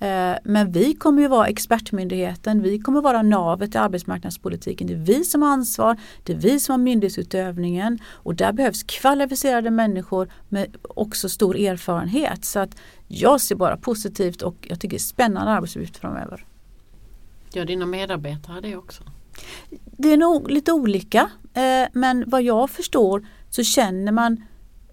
Eh, 0.00 0.36
Men 0.44 0.72
vi 0.72 0.94
kommer 0.94 1.22
ju 1.22 1.28
vara 1.28 1.46
expertmyndigheten, 1.46 2.62
vi 2.62 2.78
kommer 2.78 3.00
vara 3.00 3.22
navet 3.22 3.74
i 3.74 3.78
arbetsmarknadspolitiken. 3.78 4.86
Det 4.86 4.92
är 4.92 4.98
vi 4.98 5.24
som 5.24 5.42
har 5.42 5.48
ansvar, 5.48 5.96
det 6.22 6.32
är 6.32 6.36
vi 6.36 6.60
som 6.60 6.72
har 6.72 6.78
myndighetsutövningen 6.78 7.98
och 8.12 8.34
där 8.34 8.52
behövs 8.52 8.82
kvalificerade 8.82 9.70
människor 9.70 10.28
med 10.48 10.76
också 10.82 11.28
stor 11.28 11.56
erfarenhet. 11.56 12.44
Så 12.44 12.58
att 12.58 12.76
jag 13.08 13.40
ser 13.40 13.54
bara 13.54 13.76
positivt 13.76 14.42
och 14.42 14.56
jag 14.60 14.80
tycker 14.80 14.96
det 14.96 14.96
är 14.96 14.98
spännande 14.98 15.52
arbetsuppgifter 15.52 16.00
framöver. 16.00 16.44
Gör 17.52 17.64
dina 17.64 17.86
medarbetare 17.86 18.60
det 18.60 18.76
också? 18.76 19.02
Det 19.96 20.12
är 20.12 20.16
nog 20.16 20.50
lite 20.50 20.72
olika 20.72 21.30
eh, 21.54 21.88
men 21.92 22.24
vad 22.26 22.42
jag 22.42 22.70
förstår 22.70 23.26
så 23.50 23.62
känner 23.62 24.12
man 24.12 24.42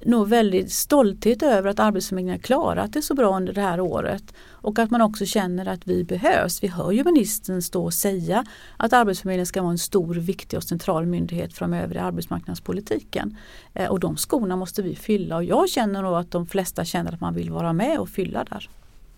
nog 0.06 0.28
väldigt 0.28 0.72
stolthet 0.72 1.44
över 1.44 1.70
att 1.70 1.80
Arbetsförmedlingen 1.80 2.40
har 2.40 2.44
klarat 2.44 2.94
det 2.94 3.02
så 3.02 3.14
bra 3.14 3.38
under 3.38 3.54
det 3.54 3.62
här 3.62 3.80
året. 3.80 4.34
Och 4.50 4.80
att 4.80 4.92
man 4.92 5.02
också 5.02 5.26
känner 5.26 5.66
att 5.66 5.88
vi 5.88 6.04
behövs. 6.04 6.64
Vi 6.64 6.68
hör 6.68 6.92
ju 6.92 7.04
ministern 7.04 7.62
stå 7.62 7.84
och 7.84 7.94
säga 7.94 8.46
att 8.78 8.94
Arbetsförmedlingen 8.94 9.46
ska 9.46 9.62
vara 9.62 9.72
en 9.72 9.78
stor, 9.78 10.16
viktig 10.16 10.58
och 10.58 10.64
central 10.64 11.06
myndighet 11.06 11.54
framöver 11.54 11.96
i 11.96 12.00
arbetsmarknadspolitiken. 12.00 13.38
Eh, 13.74 13.88
och 13.88 14.00
de 14.00 14.18
skorna 14.18 14.56
måste 14.56 14.82
vi 14.82 14.96
fylla 14.96 15.36
och 15.36 15.44
jag 15.44 15.70
känner 15.70 16.02
nog 16.02 16.16
att 16.16 16.32
de 16.32 16.48
flesta 16.48 16.86
känner 16.86 17.14
att 17.14 17.22
man 17.22 17.34
vill 17.34 17.52
vara 17.52 17.74
med 17.74 18.00
och 18.00 18.10
fylla 18.10 18.44
där. 18.44 18.70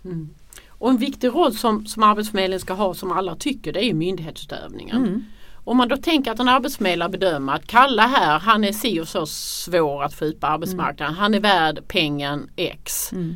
Mm. 0.06 0.30
Och 0.68 0.90
en 0.90 0.98
viktig 0.98 1.28
roll 1.28 1.54
som, 1.54 1.86
som 1.86 2.04
Arbetsförmedlingen 2.04 2.60
ska 2.60 2.74
ha 2.74 2.94
som 2.94 3.12
alla 3.12 3.36
tycker 3.36 3.74
det 3.74 3.86
är 3.86 3.94
myndighetsutövningen. 3.94 4.98
Mm. 4.98 5.24
Om 5.66 5.78
man 5.78 5.88
då 5.88 5.98
tänker 5.98 6.32
att 6.32 6.40
en 6.40 6.50
arbetsförmedlare 6.50 7.10
bedömer 7.10 7.54
att 7.54 7.68
Kalle 7.68 8.02
här 8.02 8.40
han 8.40 8.64
är 8.64 8.72
si 8.72 9.00
och 9.00 9.08
så 9.08 9.26
svår 9.26 10.04
att 10.04 10.14
få 10.14 10.26
ut 10.26 10.40
på 10.40 10.48
arbetsmarknaden. 10.48 11.16
Han 11.16 11.34
är 11.34 11.40
värd 11.40 11.80
pengen 11.88 12.50
X. 12.56 13.12
Mm. 13.12 13.36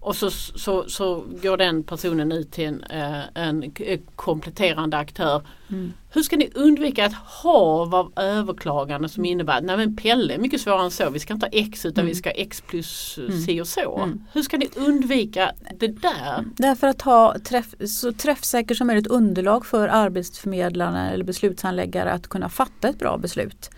Och 0.00 0.16
så, 0.16 0.30
så, 0.30 0.84
så 0.88 1.24
går 1.42 1.56
den 1.56 1.82
personen 1.82 2.32
ut 2.32 2.50
till 2.50 2.64
en, 2.64 2.82
eh, 2.82 3.22
en 3.34 3.72
eh, 3.76 4.00
kompletterande 4.16 4.96
aktör. 4.96 5.42
Mm. 5.68 5.92
Hur 6.10 6.22
ska 6.22 6.36
ni 6.36 6.50
undvika 6.54 7.04
ett 7.04 7.14
hav 7.14 7.94
av 7.94 8.12
överklagande 8.16 9.08
som 9.08 9.24
innebär 9.24 9.58
att 9.58 9.64
nej 9.64 9.76
men 9.76 9.96
Pelle 9.96 10.34
är 10.34 10.38
mycket 10.38 10.60
svårare 10.60 10.84
än 10.84 10.90
så. 10.90 11.10
Vi 11.10 11.18
ska 11.18 11.34
inte 11.34 11.46
ha 11.46 11.50
X 11.52 11.86
utan 11.86 12.06
vi 12.06 12.14
ska 12.14 12.28
ha 12.28 12.34
X 12.34 12.62
plus 12.66 13.18
eh, 13.18 13.34
si 13.34 13.60
och 13.60 13.66
så. 13.66 13.98
Mm. 13.98 14.24
Hur 14.32 14.42
ska 14.42 14.56
ni 14.56 14.68
undvika 14.76 15.52
det 15.78 15.88
där? 15.88 16.44
Därför 16.56 16.86
att 16.86 17.02
ha 17.02 17.38
träff, 17.38 17.74
så 17.86 18.12
träffsäkert 18.12 18.76
som 18.76 18.86
möjligt 18.86 19.06
underlag 19.06 19.66
för 19.66 19.88
arbetsförmedlarna 19.88 21.10
eller 21.10 21.24
beslutshandläggare 21.24 22.12
att 22.12 22.28
kunna 22.28 22.48
fatta 22.48 22.88
ett 22.88 22.98
bra 22.98 23.18
beslut. 23.18 23.70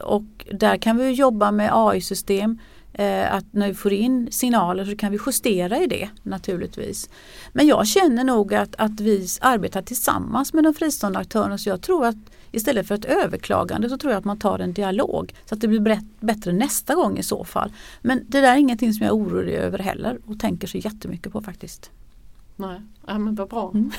Och 0.00 0.46
där 0.52 0.76
kan 0.76 0.96
vi 0.96 1.10
jobba 1.10 1.50
med 1.50 1.70
AI-system. 1.72 2.58
Eh, 2.98 3.34
att 3.34 3.44
när 3.50 3.68
vi 3.68 3.74
får 3.74 3.92
in 3.92 4.28
signaler 4.30 4.84
så 4.84 4.96
kan 4.96 5.12
vi 5.12 5.18
justera 5.26 5.78
i 5.78 5.86
det 5.86 6.08
naturligtvis. 6.22 7.08
Men 7.52 7.66
jag 7.66 7.86
känner 7.86 8.24
nog 8.24 8.54
att, 8.54 8.74
att 8.78 9.00
vi 9.00 9.26
arbetar 9.40 9.82
tillsammans 9.82 10.52
med 10.52 10.64
de 10.64 10.74
fristående 10.74 11.18
aktörerna 11.18 11.58
så 11.58 11.68
jag 11.68 11.82
tror 11.82 12.06
att 12.06 12.16
istället 12.52 12.88
för 12.88 12.94
ett 12.94 13.04
överklagande 13.04 13.88
så 13.88 13.98
tror 13.98 14.12
jag 14.12 14.18
att 14.18 14.24
man 14.24 14.38
tar 14.38 14.58
en 14.58 14.72
dialog 14.72 15.34
så 15.46 15.54
att 15.54 15.60
det 15.60 15.68
blir 15.68 16.00
bättre 16.20 16.52
nästa 16.52 16.94
gång 16.94 17.18
i 17.18 17.22
så 17.22 17.44
fall. 17.44 17.72
Men 18.02 18.24
det 18.28 18.40
där 18.40 18.52
är 18.52 18.56
ingenting 18.56 18.92
som 18.92 19.06
jag 19.06 19.12
är 19.12 19.18
orolig 19.18 19.54
över 19.54 19.78
heller 19.78 20.18
och 20.26 20.40
tänker 20.40 20.66
så 20.66 20.78
jättemycket 20.78 21.32
på 21.32 21.42
faktiskt. 21.42 21.90
Nej, 22.60 22.80
ja, 23.06 23.18
men 23.18 23.34
vad 23.34 23.48
bra. 23.48 23.72
Mm. 23.74 23.90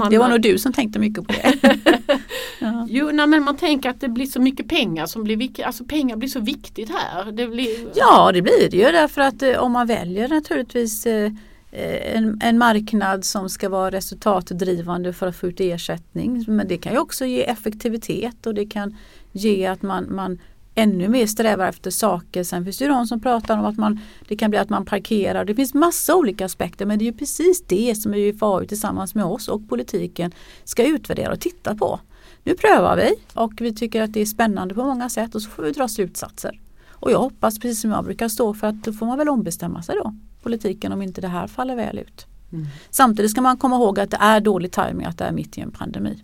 Det 0.10 0.18
var 0.18 0.28
nog 0.28 0.42
du 0.42 0.58
som 0.58 0.72
tänkte 0.72 0.98
mycket 0.98 1.26
på 1.26 1.32
det. 1.32 1.54
ja. 2.60 2.86
Jo, 2.90 3.10
nej, 3.12 3.26
men 3.26 3.42
man 3.42 3.56
tänker 3.56 3.90
att 3.90 4.00
det 4.00 4.08
blir 4.08 4.26
så 4.26 4.40
mycket 4.40 4.68
pengar 4.68 5.06
som 5.06 5.24
blir 5.24 5.36
viktigt. 5.36 5.64
Alltså 5.64 5.84
pengar 5.84 6.16
blir 6.16 6.28
så 6.28 6.40
viktigt 6.40 6.90
här. 6.90 7.32
Det 7.32 7.46
blir, 7.46 7.90
ja 7.94 8.32
det 8.32 8.42
blir 8.42 8.70
det 8.70 8.76
ju 8.76 8.82
därför 8.82 9.20
att 9.20 9.42
eh, 9.42 9.56
om 9.56 9.72
man 9.72 9.86
väljer 9.86 10.28
naturligtvis 10.28 11.06
eh, 11.06 11.32
eh, 11.70 12.16
en, 12.16 12.40
en 12.42 12.58
marknad 12.58 13.24
som 13.24 13.48
ska 13.48 13.68
vara 13.68 13.90
resultatdrivande 13.90 15.12
för 15.12 15.26
att 15.26 15.36
få 15.36 15.46
ut 15.46 15.60
ersättning. 15.60 16.44
Men 16.48 16.68
det 16.68 16.78
kan 16.78 16.92
ju 16.92 16.98
också 16.98 17.24
ge 17.24 17.50
effektivitet 17.50 18.46
och 18.46 18.54
det 18.54 18.66
kan 18.66 18.96
ge 19.32 19.66
att 19.66 19.82
man, 19.82 20.14
man 20.14 20.38
ännu 20.74 21.08
mer 21.08 21.26
strävar 21.26 21.68
efter 21.68 21.90
saker. 21.90 22.44
Sen 22.44 22.64
finns 22.64 22.78
det 22.78 22.84
ju 22.84 22.90
de 22.90 23.06
som 23.06 23.20
pratar 23.20 23.58
om 23.58 23.64
att 23.64 23.76
man, 23.76 24.00
det 24.28 24.36
kan 24.36 24.50
bli 24.50 24.58
att 24.58 24.70
man 24.70 24.84
parkerar. 24.84 25.44
Det 25.44 25.54
finns 25.54 25.74
massa 25.74 26.16
olika 26.16 26.44
aspekter 26.44 26.86
men 26.86 26.98
det 26.98 27.04
är 27.04 27.06
ju 27.06 27.18
precis 27.18 27.64
det 27.66 27.94
som 27.94 28.14
UFAU 28.14 28.64
tillsammans 28.64 29.14
med 29.14 29.24
oss 29.24 29.48
och 29.48 29.68
politiken 29.68 30.32
ska 30.64 30.86
utvärdera 30.86 31.32
och 31.32 31.40
titta 31.40 31.74
på. 31.74 32.00
Nu 32.44 32.54
prövar 32.54 32.96
vi 32.96 33.14
och 33.34 33.52
vi 33.60 33.74
tycker 33.74 34.02
att 34.02 34.12
det 34.12 34.20
är 34.20 34.26
spännande 34.26 34.74
på 34.74 34.84
många 34.84 35.08
sätt 35.08 35.34
och 35.34 35.42
så 35.42 35.50
får 35.50 35.62
vi 35.62 35.72
dra 35.72 35.88
slutsatser. 35.88 36.60
Och 36.90 37.10
jag 37.10 37.18
hoppas, 37.18 37.58
precis 37.58 37.80
som 37.80 37.90
jag 37.90 38.04
brukar 38.04 38.28
stå 38.28 38.54
för, 38.54 38.66
att 38.66 38.84
då 38.84 38.92
får 38.92 39.06
man 39.06 39.18
väl 39.18 39.28
ombestämma 39.28 39.82
sig 39.82 39.94
då, 39.94 40.14
politiken, 40.42 40.92
om 40.92 41.02
inte 41.02 41.20
det 41.20 41.28
här 41.28 41.46
faller 41.46 41.76
väl 41.76 41.98
ut. 41.98 42.26
Mm. 42.52 42.66
Samtidigt 42.90 43.30
ska 43.30 43.40
man 43.40 43.56
komma 43.56 43.76
ihåg 43.76 44.00
att 44.00 44.10
det 44.10 44.16
är 44.20 44.40
dålig 44.40 44.72
timing 44.72 45.06
att 45.06 45.18
det 45.18 45.24
är 45.24 45.32
mitt 45.32 45.58
i 45.58 45.60
en 45.60 45.70
pandemi. 45.70 46.22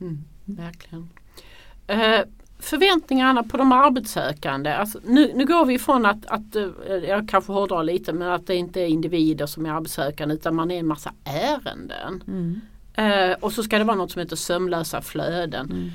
Mm, 0.00 0.24
verkligen. 0.44 1.08
Eh, 1.86 2.20
förväntningarna 2.58 3.42
på 3.42 3.56
de 3.56 3.72
arbetssökande. 3.72 4.72
Alltså, 4.72 5.00
nu, 5.04 5.32
nu 5.34 5.46
går 5.46 5.64
vi 5.64 5.74
ifrån 5.74 6.06
att, 6.06 6.26
att, 6.26 6.56
eh, 6.56 6.94
jag 7.08 7.28
kanske 7.28 7.52
hårdrar 7.52 7.82
lite, 7.82 8.12
men 8.12 8.28
att 8.28 8.46
det 8.46 8.54
inte 8.54 8.80
är 8.80 8.86
individer 8.86 9.46
som 9.46 9.66
är 9.66 9.70
arbetssökande 9.70 10.34
utan 10.34 10.54
man 10.54 10.70
är 10.70 10.78
en 10.78 10.86
massa 10.86 11.12
ärenden. 11.24 12.22
Mm. 12.26 12.60
Eh, 12.94 13.36
och 13.40 13.52
så 13.52 13.62
ska 13.62 13.78
det 13.78 13.84
vara 13.84 13.96
något 13.96 14.10
som 14.10 14.20
heter 14.20 14.36
sömlösa 14.36 15.02
flöden. 15.02 15.66
Mm. 15.70 15.90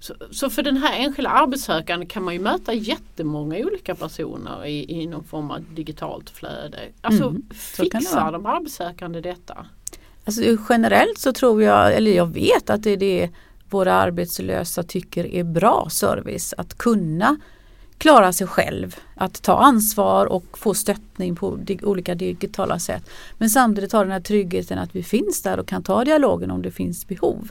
Så, 0.00 0.14
så, 0.30 0.50
för 0.50 0.62
den 0.62 0.76
här 0.76 0.98
enskilda 0.98 1.30
arbetssökande 1.30 2.06
kan 2.06 2.24
man 2.24 2.34
ju 2.34 2.40
möta 2.40 2.72
jättemånga 2.72 3.58
olika 3.58 3.94
personer 3.94 4.66
i, 4.66 5.00
i 5.02 5.06
någon 5.06 5.24
form 5.24 5.50
av 5.50 5.64
digitalt 5.74 6.30
flöde. 6.30 6.78
Alltså 7.00 7.28
mm, 7.28 7.42
fixar 7.76 8.32
de 8.32 8.46
arbetssökande 8.46 9.20
detta? 9.20 9.66
Alltså, 10.24 10.42
generellt 10.68 11.18
så 11.18 11.32
tror 11.32 11.62
jag, 11.62 11.94
eller 11.94 12.10
jag 12.10 12.26
vet 12.26 12.70
att 12.70 12.82
det 12.82 12.90
är 12.90 12.96
det 12.96 13.30
våra 13.70 13.94
arbetslösa 13.94 14.82
tycker 14.82 15.26
är 15.26 15.44
bra 15.44 15.88
service. 15.90 16.54
Att 16.56 16.78
kunna 16.78 17.36
klara 17.98 18.32
sig 18.32 18.46
själv, 18.46 18.96
att 19.14 19.42
ta 19.42 19.58
ansvar 19.58 20.26
och 20.26 20.58
få 20.58 20.74
stöttning 20.74 21.36
på 21.36 21.58
olika 21.82 22.14
digitala 22.14 22.78
sätt. 22.78 23.10
Men 23.38 23.50
samtidigt 23.50 23.92
ha 23.92 24.02
den 24.02 24.12
här 24.12 24.20
tryggheten 24.20 24.78
att 24.78 24.96
vi 24.96 25.02
finns 25.02 25.42
där 25.42 25.58
och 25.58 25.68
kan 25.68 25.82
ta 25.82 26.04
dialogen 26.04 26.50
om 26.50 26.62
det 26.62 26.70
finns 26.70 27.08
behov. 27.08 27.48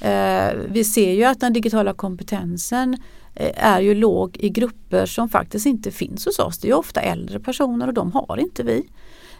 Eh, 0.00 0.52
vi 0.68 0.84
ser 0.84 1.12
ju 1.12 1.24
att 1.24 1.40
den 1.40 1.52
digitala 1.52 1.92
kompetensen 1.94 2.96
eh, 3.34 3.64
är 3.64 3.80
ju 3.80 3.94
låg 3.94 4.36
i 4.36 4.48
grupper 4.48 5.06
som 5.06 5.28
faktiskt 5.28 5.66
inte 5.66 5.90
finns 5.90 6.24
hos 6.24 6.38
oss. 6.38 6.58
Det 6.58 6.68
är 6.68 6.74
ofta 6.74 7.00
äldre 7.00 7.40
personer 7.40 7.86
och 7.86 7.94
de 7.94 8.12
har 8.12 8.36
inte 8.40 8.62
vi. 8.62 8.88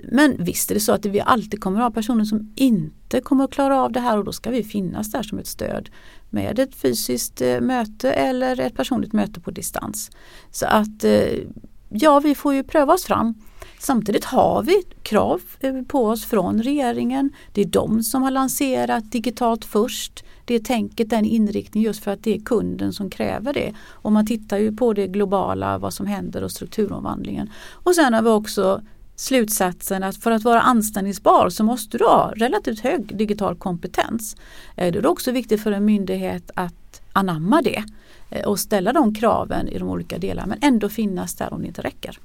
Men 0.02 0.36
visst 0.38 0.70
är 0.70 0.74
det 0.74 0.80
så 0.80 0.92
att 0.92 1.06
vi 1.06 1.20
alltid 1.20 1.60
kommer 1.60 1.78
att 1.78 1.84
ha 1.84 1.90
personer 1.90 2.24
som 2.24 2.52
inte 2.54 3.20
kommer 3.20 3.44
att 3.44 3.50
klara 3.50 3.82
av 3.82 3.92
det 3.92 4.00
här 4.00 4.18
och 4.18 4.24
då 4.24 4.32
ska 4.32 4.50
vi 4.50 4.62
finnas 4.62 5.10
där 5.10 5.22
som 5.22 5.38
ett 5.38 5.46
stöd 5.46 5.90
med 6.30 6.58
ett 6.58 6.74
fysiskt 6.74 7.40
eh, 7.40 7.60
möte 7.60 8.12
eller 8.12 8.60
ett 8.60 8.76
personligt 8.76 9.12
möte 9.12 9.40
på 9.40 9.50
distans. 9.50 10.10
Så 10.50 10.66
att 10.66 11.04
eh, 11.04 11.38
ja, 11.88 12.20
vi 12.20 12.34
får 12.34 12.54
ju 12.54 12.62
pröva 12.62 12.94
oss 12.94 13.04
fram. 13.04 13.34
Samtidigt 13.80 14.24
har 14.24 14.62
vi 14.62 14.82
krav 15.02 15.40
eh, 15.60 15.82
på 15.82 16.06
oss 16.06 16.24
från 16.24 16.62
regeringen. 16.62 17.30
Det 17.52 17.60
är 17.60 17.66
de 17.66 18.02
som 18.02 18.22
har 18.22 18.30
lanserat 18.30 19.12
digitalt 19.12 19.64
först 19.64 20.24
det 20.44 20.64
tänket, 20.64 21.10
den 21.10 21.24
inriktningen 21.24 21.86
just 21.86 22.04
för 22.04 22.10
att 22.10 22.24
det 22.24 22.34
är 22.34 22.40
kunden 22.40 22.92
som 22.92 23.10
kräver 23.10 23.52
det. 23.52 23.74
Och 23.88 24.12
man 24.12 24.26
tittar 24.26 24.58
ju 24.58 24.76
på 24.76 24.92
det 24.92 25.06
globala, 25.06 25.78
vad 25.78 25.94
som 25.94 26.06
händer 26.06 26.44
och 26.44 26.50
strukturomvandlingen. 26.50 27.50
Och 27.72 27.94
sen 27.94 28.14
har 28.14 28.22
vi 28.22 28.30
också 28.30 28.82
slutsatsen 29.18 30.02
att 30.02 30.16
för 30.16 30.30
att 30.30 30.44
vara 30.44 30.60
anställningsbar 30.60 31.50
så 31.50 31.64
måste 31.64 31.98
du 31.98 32.04
ha 32.04 32.32
relativt 32.36 32.80
hög 32.80 33.16
digital 33.16 33.56
kompetens. 33.56 34.36
Eh, 34.76 34.92
det 34.92 34.98
är 34.98 35.06
också 35.06 35.32
viktigt 35.32 35.62
för 35.62 35.72
en 35.72 35.84
myndighet 35.84 36.50
att 36.54 37.02
anamma 37.12 37.62
det 37.62 37.84
eh, 38.30 38.46
och 38.46 38.58
ställa 38.58 38.92
de 38.92 39.14
kraven 39.14 39.68
i 39.68 39.78
de 39.78 39.88
olika 39.88 40.18
delarna 40.18 40.46
men 40.46 40.58
ändå 40.62 40.88
finnas 40.88 41.34
där 41.34 41.52
om 41.52 41.60
det 41.60 41.66
inte 41.66 41.82
räcker. 41.82 42.18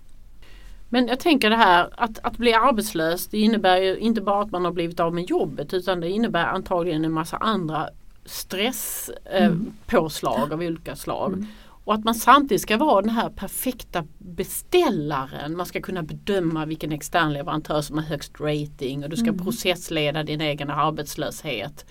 Men 0.89 1.07
jag 1.07 1.19
tänker 1.19 1.49
det 1.49 1.55
här 1.55 1.89
att, 1.97 2.19
att 2.23 2.37
bli 2.37 2.53
arbetslös 2.53 3.27
det 3.27 3.37
innebär 3.37 3.77
ju 3.77 3.97
inte 3.97 4.21
bara 4.21 4.41
att 4.41 4.51
man 4.51 4.65
har 4.65 4.71
blivit 4.71 4.99
av 4.99 5.13
med 5.13 5.29
jobbet 5.29 5.73
utan 5.73 5.99
det 5.99 6.09
innebär 6.09 6.45
antagligen 6.45 7.05
en 7.05 7.11
massa 7.11 7.37
andra 7.37 7.89
stresspåslag 8.25 10.37
eh, 10.37 10.43
mm. 10.43 10.53
av 10.53 10.59
olika 10.59 10.95
slag. 10.95 11.33
Mm. 11.33 11.47
Och 11.83 11.93
att 11.93 12.03
man 12.03 12.15
samtidigt 12.15 12.61
ska 12.61 12.77
vara 12.77 13.01
den 13.01 13.09
här 13.09 13.29
perfekta 13.29 14.03
beställaren. 14.17 15.57
Man 15.57 15.65
ska 15.65 15.81
kunna 15.81 16.03
bedöma 16.03 16.65
vilken 16.65 16.91
extern 16.91 17.33
leverantör 17.33 17.81
som 17.81 17.97
har 17.97 18.05
högst 18.05 18.39
rating 18.39 19.03
och 19.03 19.09
du 19.09 19.15
ska 19.15 19.29
mm. 19.29 19.43
processleda 19.43 20.23
din 20.23 20.41
egen 20.41 20.69
arbetslöshet. 20.69 21.85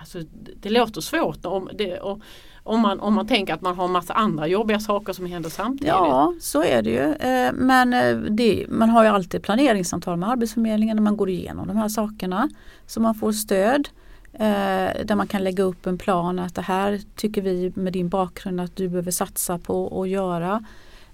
Alltså, 0.00 0.18
det, 0.56 0.70
låter 0.70 1.00
svårt 1.00 1.46
om, 1.46 1.70
det, 1.74 2.00
om, 2.62 2.80
man, 2.80 3.00
om 3.00 3.14
man 3.14 3.26
tänker 3.26 3.54
att 3.54 3.60
man 3.60 3.76
har 3.76 3.88
massa 3.88 4.12
andra 4.12 4.46
jobbiga 4.46 4.80
saker 4.80 5.12
som 5.12 5.26
händer 5.26 5.50
samtidigt. 5.50 5.88
Ja 5.88 6.34
så 6.40 6.62
är 6.62 6.82
det 6.82 6.90
ju. 6.90 7.12
Eh, 7.12 7.52
men 7.52 7.94
eh, 7.94 8.16
det, 8.16 8.66
man 8.68 8.90
har 8.90 9.04
ju 9.04 9.10
alltid 9.10 9.42
planeringssamtal 9.42 10.16
med 10.16 10.28
Arbetsförmedlingen 10.28 10.96
när 10.96 11.02
man 11.02 11.16
går 11.16 11.30
igenom 11.30 11.66
de 11.66 11.76
här 11.76 11.88
sakerna. 11.88 12.48
Så 12.86 13.00
man 13.00 13.14
får 13.14 13.32
stöd. 13.32 13.88
Eh, 14.32 15.04
där 15.04 15.14
man 15.14 15.26
kan 15.26 15.44
lägga 15.44 15.62
upp 15.62 15.86
en 15.86 15.98
plan 15.98 16.38
att 16.38 16.54
det 16.54 16.62
här 16.62 17.00
tycker 17.16 17.42
vi 17.42 17.72
med 17.74 17.92
din 17.92 18.08
bakgrund 18.08 18.60
att 18.60 18.76
du 18.76 18.88
behöver 18.88 19.10
satsa 19.10 19.58
på 19.58 20.02
att 20.02 20.08
göra. 20.08 20.64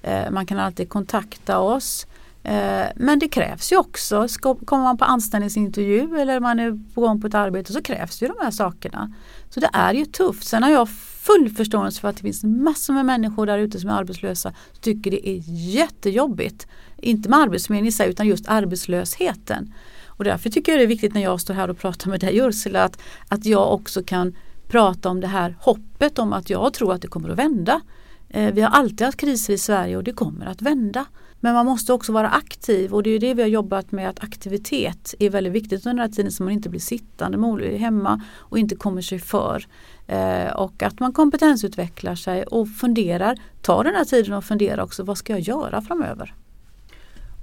Eh, 0.02 0.30
man 0.30 0.46
kan 0.46 0.58
alltid 0.58 0.88
kontakta 0.88 1.58
oss. 1.58 2.06
Eh, 2.42 2.86
men 2.96 3.18
det 3.18 3.28
krävs 3.28 3.72
ju 3.72 3.76
också, 3.76 4.28
ska, 4.28 4.54
kommer 4.54 4.82
man 4.82 4.98
på 4.98 5.04
anställningsintervju 5.04 6.20
eller 6.20 6.40
man 6.40 6.60
är 6.60 6.94
på 6.94 7.00
gång 7.00 7.20
på 7.20 7.26
ett 7.26 7.34
arbete 7.34 7.72
så 7.72 7.82
krävs 7.82 8.22
ju 8.22 8.26
de 8.26 8.34
här 8.40 8.50
sakerna. 8.50 9.12
Så 9.50 9.60
det 9.60 9.70
är 9.72 9.94
ju 9.94 10.04
tufft. 10.04 10.44
Sen 10.44 10.62
har 10.62 10.70
jag 10.70 10.88
full 11.24 11.50
förståelse 11.50 12.00
för 12.00 12.08
att 12.08 12.16
det 12.16 12.22
finns 12.22 12.44
massor 12.44 12.94
med 12.94 13.06
människor 13.06 13.46
där 13.46 13.58
ute 13.58 13.80
som 13.80 13.90
är 13.90 13.94
arbetslösa 13.94 14.54
som 14.72 14.80
tycker 14.80 15.10
det 15.10 15.28
är 15.28 15.42
jättejobbigt. 15.46 16.66
Inte 16.96 17.28
med 17.28 17.38
arbetsförmedlingen 17.38 17.88
i 17.88 17.92
sig 17.92 18.10
utan 18.10 18.26
just 18.26 18.48
arbetslösheten. 18.48 19.74
Och 20.16 20.24
därför 20.24 20.50
tycker 20.50 20.72
jag 20.72 20.78
det 20.78 20.84
är 20.84 20.88
viktigt 20.88 21.14
när 21.14 21.22
jag 21.22 21.40
står 21.40 21.54
här 21.54 21.70
och 21.70 21.78
pratar 21.78 22.10
med 22.10 22.20
dig 22.20 22.38
Ursula 22.38 22.84
att, 22.84 23.00
att 23.28 23.46
jag 23.46 23.72
också 23.72 24.02
kan 24.02 24.36
prata 24.68 25.08
om 25.08 25.20
det 25.20 25.26
här 25.26 25.56
hoppet 25.60 26.18
om 26.18 26.32
att 26.32 26.50
jag 26.50 26.74
tror 26.74 26.92
att 26.92 27.02
det 27.02 27.08
kommer 27.08 27.28
att 27.28 27.38
vända. 27.38 27.80
Eh, 28.28 28.54
vi 28.54 28.60
har 28.60 28.70
alltid 28.70 29.02
haft 29.02 29.20
kriser 29.20 29.52
i 29.52 29.58
Sverige 29.58 29.96
och 29.96 30.04
det 30.04 30.12
kommer 30.12 30.46
att 30.46 30.62
vända. 30.62 31.06
Men 31.40 31.54
man 31.54 31.66
måste 31.66 31.92
också 31.92 32.12
vara 32.12 32.28
aktiv 32.28 32.94
och 32.94 33.02
det 33.02 33.10
är 33.10 33.18
det 33.18 33.34
vi 33.34 33.42
har 33.42 33.48
jobbat 33.48 33.92
med 33.92 34.08
att 34.08 34.24
aktivitet 34.24 35.14
är 35.18 35.30
väldigt 35.30 35.52
viktigt 35.52 35.86
under 35.86 36.02
den 36.02 36.10
här 36.10 36.16
tiden 36.16 36.32
så 36.32 36.42
man 36.42 36.52
inte 36.52 36.68
blir 36.68 36.80
sittande 36.80 37.76
hemma 37.76 38.22
och 38.36 38.58
inte 38.58 38.76
kommer 38.76 39.02
sig 39.02 39.18
för. 39.18 39.66
Eh, 40.06 40.52
och 40.52 40.82
att 40.82 41.00
man 41.00 41.12
kompetensutvecklar 41.12 42.14
sig 42.14 42.42
och 42.42 42.68
funderar, 42.68 43.38
tar 43.62 43.84
den 43.84 43.94
här 43.94 44.04
tiden 44.04 44.34
och 44.34 44.44
funderar 44.44 44.82
också 44.82 45.02
vad 45.02 45.18
ska 45.18 45.32
jag 45.32 45.40
göra 45.40 45.82
framöver. 45.82 46.34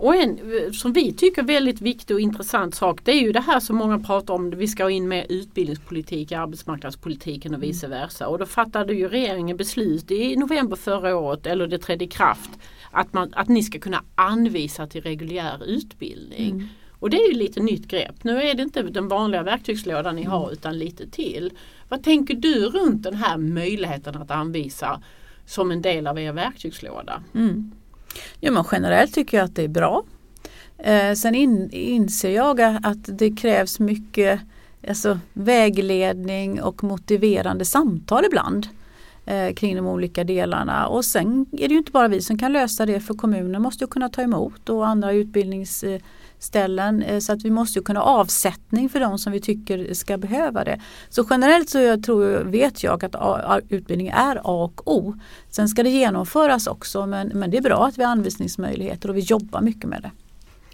Och 0.02 0.16
en 0.16 0.40
som 0.74 0.94
vi 0.94 1.14
tycker 1.14 1.44
väldigt 1.44 1.82
viktig 1.82 2.16
och 2.16 2.22
intressant 2.22 2.76
sak 2.76 3.00
det 3.04 3.12
är 3.12 3.22
ju 3.22 3.32
det 3.32 3.40
här 3.40 3.60
som 3.60 3.76
många 3.76 4.00
pratar 4.00 4.34
om. 4.34 4.50
Vi 4.50 4.68
ska 4.68 4.84
ha 4.84 4.90
in 4.90 5.08
mer 5.08 5.26
utbildningspolitik 5.30 6.32
i 6.32 6.36
arbetsmarknadspolitiken 6.36 7.56
och 7.56 7.64
vice 7.64 7.88
versa. 7.88 8.28
Och 8.28 8.38
då 8.38 8.46
fattade 8.46 8.94
ju 8.94 9.08
regeringen 9.08 9.58
beslut 9.58 10.12
i 10.12 10.36
november 10.36 10.76
förra 10.76 11.18
året, 11.18 11.48
eller 11.48 11.68
det 11.68 11.78
trädde 11.78 12.06
i 12.06 12.08
kraft, 12.08 12.50
att, 12.92 13.14
man, 13.14 13.34
att 13.34 13.48
ni 13.48 13.64
ska 13.64 13.80
kunna 13.80 14.04
anvisa 14.16 14.88
till 14.88 15.02
reguljär 15.02 15.64
utbildning. 15.66 16.52
Mm. 16.52 16.68
Och 17.00 17.10
det 17.10 17.18
är 17.18 17.28
ju 17.28 17.34
lite 17.34 17.60
nytt 17.60 17.88
grepp. 17.88 18.24
Nu 18.24 18.42
är 18.42 18.54
det 18.56 18.64
inte 18.64 18.84
den 18.84 19.08
vanliga 19.08 19.44
verktygslådan 19.44 20.16
ni 20.16 20.24
har 20.24 20.44
mm. 20.44 20.54
utan 20.54 20.78
lite 20.78 21.08
till. 21.08 21.52
Vad 21.90 22.04
tänker 22.04 22.34
du 22.34 22.66
runt 22.66 23.04
den 23.04 23.16
här 23.16 23.38
möjligheten 23.38 24.18
att 24.18 24.32
anvisa 24.32 25.02
som 25.46 25.72
en 25.72 25.82
del 25.82 26.08
av 26.08 26.20
er 26.20 26.34
verktygslåda? 26.34 27.24
Mm. 27.36 27.72
Jo, 28.40 28.54
men 28.54 28.64
generellt 28.72 29.14
tycker 29.14 29.38
jag 29.38 29.46
att 29.46 29.56
det 29.56 29.64
är 29.64 29.68
bra. 29.68 30.04
Eh, 30.78 31.14
sen 31.14 31.36
in, 31.36 31.70
inser 31.72 32.30
jag 32.30 32.62
att 32.62 33.18
det 33.18 33.32
krävs 33.32 33.80
mycket 33.80 34.40
alltså, 34.88 35.20
vägledning 35.34 36.62
och 36.62 36.84
motiverande 36.84 37.66
samtal 37.66 38.26
ibland 38.26 38.68
eh, 39.26 39.54
kring 39.54 39.76
de 39.76 39.88
olika 39.88 40.24
delarna. 40.24 40.88
Och 40.88 41.06
sen 41.06 41.46
är 41.52 41.68
det 41.68 41.74
ju 41.74 41.78
inte 41.78 41.92
bara 41.92 42.08
vi 42.08 42.22
som 42.22 42.38
kan 42.38 42.54
lösa 42.54 42.86
det 42.86 43.00
för 43.00 43.14
kommunen 43.14 43.62
måste 43.62 43.84
ju 43.84 43.88
kunna 43.88 44.10
ta 44.10 44.22
emot 44.22 44.70
och 44.70 44.88
andra 44.88 45.12
utbildnings 45.12 45.84
eh, 45.84 46.02
ställen 46.42 47.02
eh, 47.02 47.20
så 47.20 47.34
att 47.34 47.46
vi 47.46 47.50
måste 47.50 47.80
kunna 47.80 48.00
ha 48.00 48.08
avsättning 48.08 48.90
för 48.90 49.00
de 49.00 49.20
som 49.20 49.34
vi 49.34 49.42
tycker 49.42 49.94
ska 49.94 50.18
behöva 50.18 50.64
det. 50.64 50.82
Så 51.10 51.28
generellt 51.30 51.70
så 51.70 51.80
jag 51.80 52.04
tror, 52.04 52.44
vet 52.44 52.84
jag 52.84 53.06
att 53.06 53.64
utbildning 53.70 54.08
är 54.08 54.36
A 54.36 54.42
och 54.44 54.92
O. 54.92 55.16
Sen 55.50 55.68
ska 55.68 55.84
det 55.84 55.90
genomföras 55.90 56.68
också 56.68 57.06
men, 57.06 57.28
men 57.28 57.52
det 57.52 57.58
är 57.58 57.62
bra 57.62 57.86
att 57.86 57.98
vi 57.98 58.04
har 58.04 58.12
anvisningsmöjligheter 58.12 59.10
och 59.10 59.18
vi 59.18 59.22
jobbar 59.22 59.62
mycket 59.62 59.86
med 59.86 60.02
det. 60.02 60.12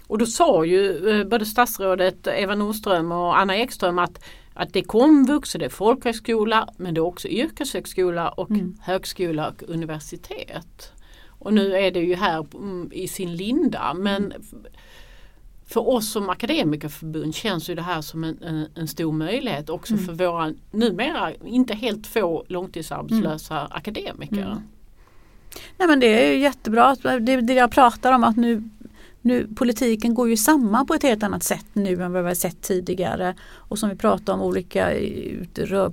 Och 0.06 0.18
då 0.18 0.26
sa 0.26 0.64
ju 0.64 1.10
eh, 1.10 1.26
både 1.26 1.46
statsrådet 1.46 2.26
Eva 2.26 2.54
Nordström 2.54 3.12
och 3.12 3.38
Anna 3.38 3.56
Ekström 3.56 3.98
att, 3.98 4.24
att 4.54 4.72
det 4.72 4.78
är 4.78 4.84
komvux 4.84 5.54
och 5.54 5.58
det 5.58 5.66
är 5.66 5.70
folkhögskola 5.70 6.68
men 6.76 6.94
det 6.94 6.98
är 6.98 7.06
också 7.06 7.28
yrkeshögskola 7.28 8.28
och 8.28 8.50
mm. 8.50 8.76
högskola 8.80 9.48
och 9.48 9.62
universitet. 9.68 10.92
Och 11.40 11.52
nu 11.54 11.76
är 11.76 11.90
det 11.90 12.00
ju 12.00 12.14
här 12.14 12.46
mm, 12.54 12.90
i 12.92 13.08
sin 13.08 13.36
linda 13.36 13.94
men 13.94 14.24
mm 14.24 14.42
för 15.68 15.88
oss 15.88 16.12
som 16.12 16.30
akademikerförbund 16.30 17.34
känns 17.34 17.70
ju 17.70 17.74
det 17.74 17.82
här 17.82 18.00
som 18.00 18.24
en, 18.24 18.42
en, 18.42 18.66
en 18.74 18.88
stor 18.88 19.12
möjlighet 19.12 19.68
också 19.68 19.94
mm. 19.94 20.06
för 20.06 20.12
våra 20.12 20.54
numera 20.70 21.32
inte 21.44 21.74
helt 21.74 22.06
få 22.06 22.44
långtidsarbetslösa 22.48 23.58
mm. 23.58 23.72
akademiker. 23.72 24.42
Mm. 24.42 24.58
Nej 25.76 25.88
men 25.88 26.00
det 26.00 26.26
är 26.26 26.32
ju 26.32 26.38
jättebra, 26.38 26.96
det, 27.20 27.40
det 27.40 27.54
jag 27.54 27.70
pratar 27.70 28.12
om 28.12 28.24
att 28.24 28.36
nu, 28.36 28.62
nu 29.20 29.48
politiken 29.56 30.14
går 30.14 30.28
ju 30.28 30.36
samman 30.36 30.86
på 30.86 30.94
ett 30.94 31.02
helt 31.02 31.22
annat 31.22 31.42
sätt 31.42 31.66
nu 31.72 32.02
än 32.02 32.12
vad 32.12 32.22
vi 32.22 32.28
har 32.28 32.34
sett 32.34 32.62
tidigare. 32.62 33.34
Och 33.50 33.78
som 33.78 33.88
vi 33.88 33.96
pratar 33.96 34.32
om 34.32 34.42
olika 34.42 34.92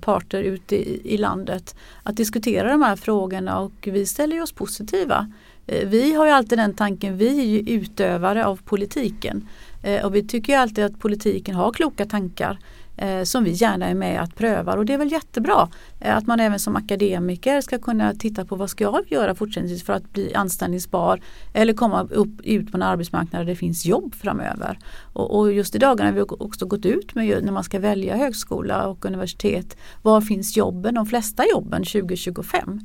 parter 0.01 0.43
ute 0.43 0.75
i, 0.75 1.01
i 1.13 1.17
landet. 1.17 1.75
Att 2.03 2.17
diskutera 2.17 2.71
de 2.71 2.81
här 2.81 2.95
frågorna 2.95 3.59
och 3.59 3.87
vi 3.91 4.05
ställer 4.05 4.41
oss 4.41 4.51
positiva. 4.51 5.27
Eh, 5.67 5.87
vi 5.87 6.13
har 6.13 6.25
ju 6.25 6.31
alltid 6.31 6.57
den 6.57 6.73
tanken, 6.73 7.17
vi 7.17 7.39
är 7.39 7.45
ju 7.45 7.59
utövare 7.59 8.45
av 8.45 8.61
politiken. 8.63 9.47
Eh, 9.85 10.05
och 10.05 10.15
vi 10.15 10.23
tycker 10.23 10.57
alltid 10.57 10.85
att 10.85 10.99
politiken 10.99 11.55
har 11.55 11.71
kloka 11.71 12.05
tankar. 12.05 12.59
Eh, 12.97 13.23
som 13.23 13.43
vi 13.43 13.51
gärna 13.51 13.87
är 13.87 13.93
med 13.93 14.21
att 14.21 14.35
pröva 14.35 14.73
och 14.73 14.85
det 14.85 14.93
är 14.93 14.97
väl 14.97 15.11
jättebra 15.11 15.69
eh, 15.99 16.17
att 16.17 16.27
man 16.27 16.39
även 16.39 16.59
som 16.59 16.75
akademiker 16.75 17.61
ska 17.61 17.79
kunna 17.79 18.13
titta 18.13 18.45
på 18.45 18.55
vad 18.55 18.69
ska 18.69 18.83
jag 18.83 19.11
göra 19.11 19.35
fortsättningsvis 19.35 19.83
för 19.83 19.93
att 19.93 20.13
bli 20.13 20.35
anställningsbar 20.35 21.21
eller 21.53 21.73
komma 21.73 22.07
upp, 22.11 22.41
ut 22.43 22.71
på 22.71 22.77
en 22.77 22.83
arbetsmarknad 22.83 23.41
där 23.41 23.45
det 23.45 23.55
finns 23.55 23.85
jobb 23.85 24.15
framöver. 24.15 24.79
Och, 25.13 25.39
och 25.39 25.53
just 25.53 25.75
i 25.75 25.77
dagarna 25.77 26.09
har 26.09 26.15
vi 26.15 26.21
också 26.21 26.65
gått 26.65 26.85
ut 26.85 27.15
med 27.15 27.43
när 27.43 27.51
man 27.51 27.63
ska 27.63 27.79
välja 27.79 28.17
högskola 28.17 28.87
och 28.87 29.05
universitet. 29.05 29.77
Var 30.01 30.21
finns 30.21 30.57
jobben, 30.57 30.95
de 30.95 31.05
flesta 31.05 31.43
jobben 31.51 31.83
2025? 31.83 32.79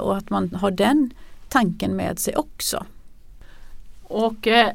Och 0.00 0.16
att 0.16 0.30
man 0.30 0.54
har 0.54 0.70
den 0.70 1.10
tanken 1.48 1.96
med 1.96 2.18
sig 2.18 2.36
också. 2.36 2.84
Och 4.08 4.46
eh, 4.46 4.72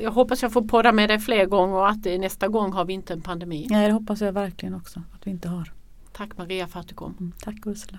jag 0.00 0.10
hoppas 0.10 0.42
jag 0.42 0.52
får 0.52 0.62
podda 0.62 0.92
med 0.92 1.10
dig 1.10 1.18
fler 1.18 1.46
gånger 1.46 1.74
och 1.74 1.88
att 1.88 2.04
nästa 2.04 2.48
gång 2.48 2.72
har 2.72 2.84
vi 2.84 2.92
inte 2.92 3.12
en 3.12 3.20
pandemi. 3.20 3.66
Nej, 3.70 3.86
det 3.86 3.92
hoppas 3.92 4.20
jag 4.20 4.32
verkligen 4.32 4.74
också 4.74 5.02
att 5.14 5.26
vi 5.26 5.30
inte 5.30 5.48
har. 5.48 5.72
Tack 6.12 6.38
Maria 6.38 6.66
för 6.66 6.80
att 6.80 6.88
du 6.88 6.94
kom. 6.94 7.16
Mm, 7.20 7.32
tack 7.40 7.66
Ursula. 7.66 7.98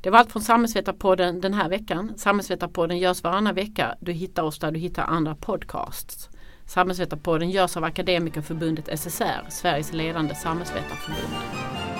Det 0.00 0.10
var 0.10 0.18
allt 0.18 0.32
från 0.32 0.42
Samhällsvetarpodden 0.42 1.40
den 1.40 1.54
här 1.54 1.68
veckan. 1.68 2.12
Samhällsvetarpodden 2.16 2.98
görs 2.98 3.22
varannan 3.22 3.54
vecka. 3.54 3.94
Du 4.00 4.12
hittar 4.12 4.42
oss 4.42 4.58
där 4.58 4.70
du 4.70 4.78
hittar 4.78 5.04
andra 5.04 5.34
podcasts. 5.34 6.28
Samhällsvetarpodden 6.66 7.50
görs 7.50 7.76
av 7.76 7.84
Akademikerförbundet 7.84 8.98
SSR, 9.00 9.46
Sveriges 9.48 9.92
ledande 9.92 10.34
samhällsvetarförbund. 10.34 11.97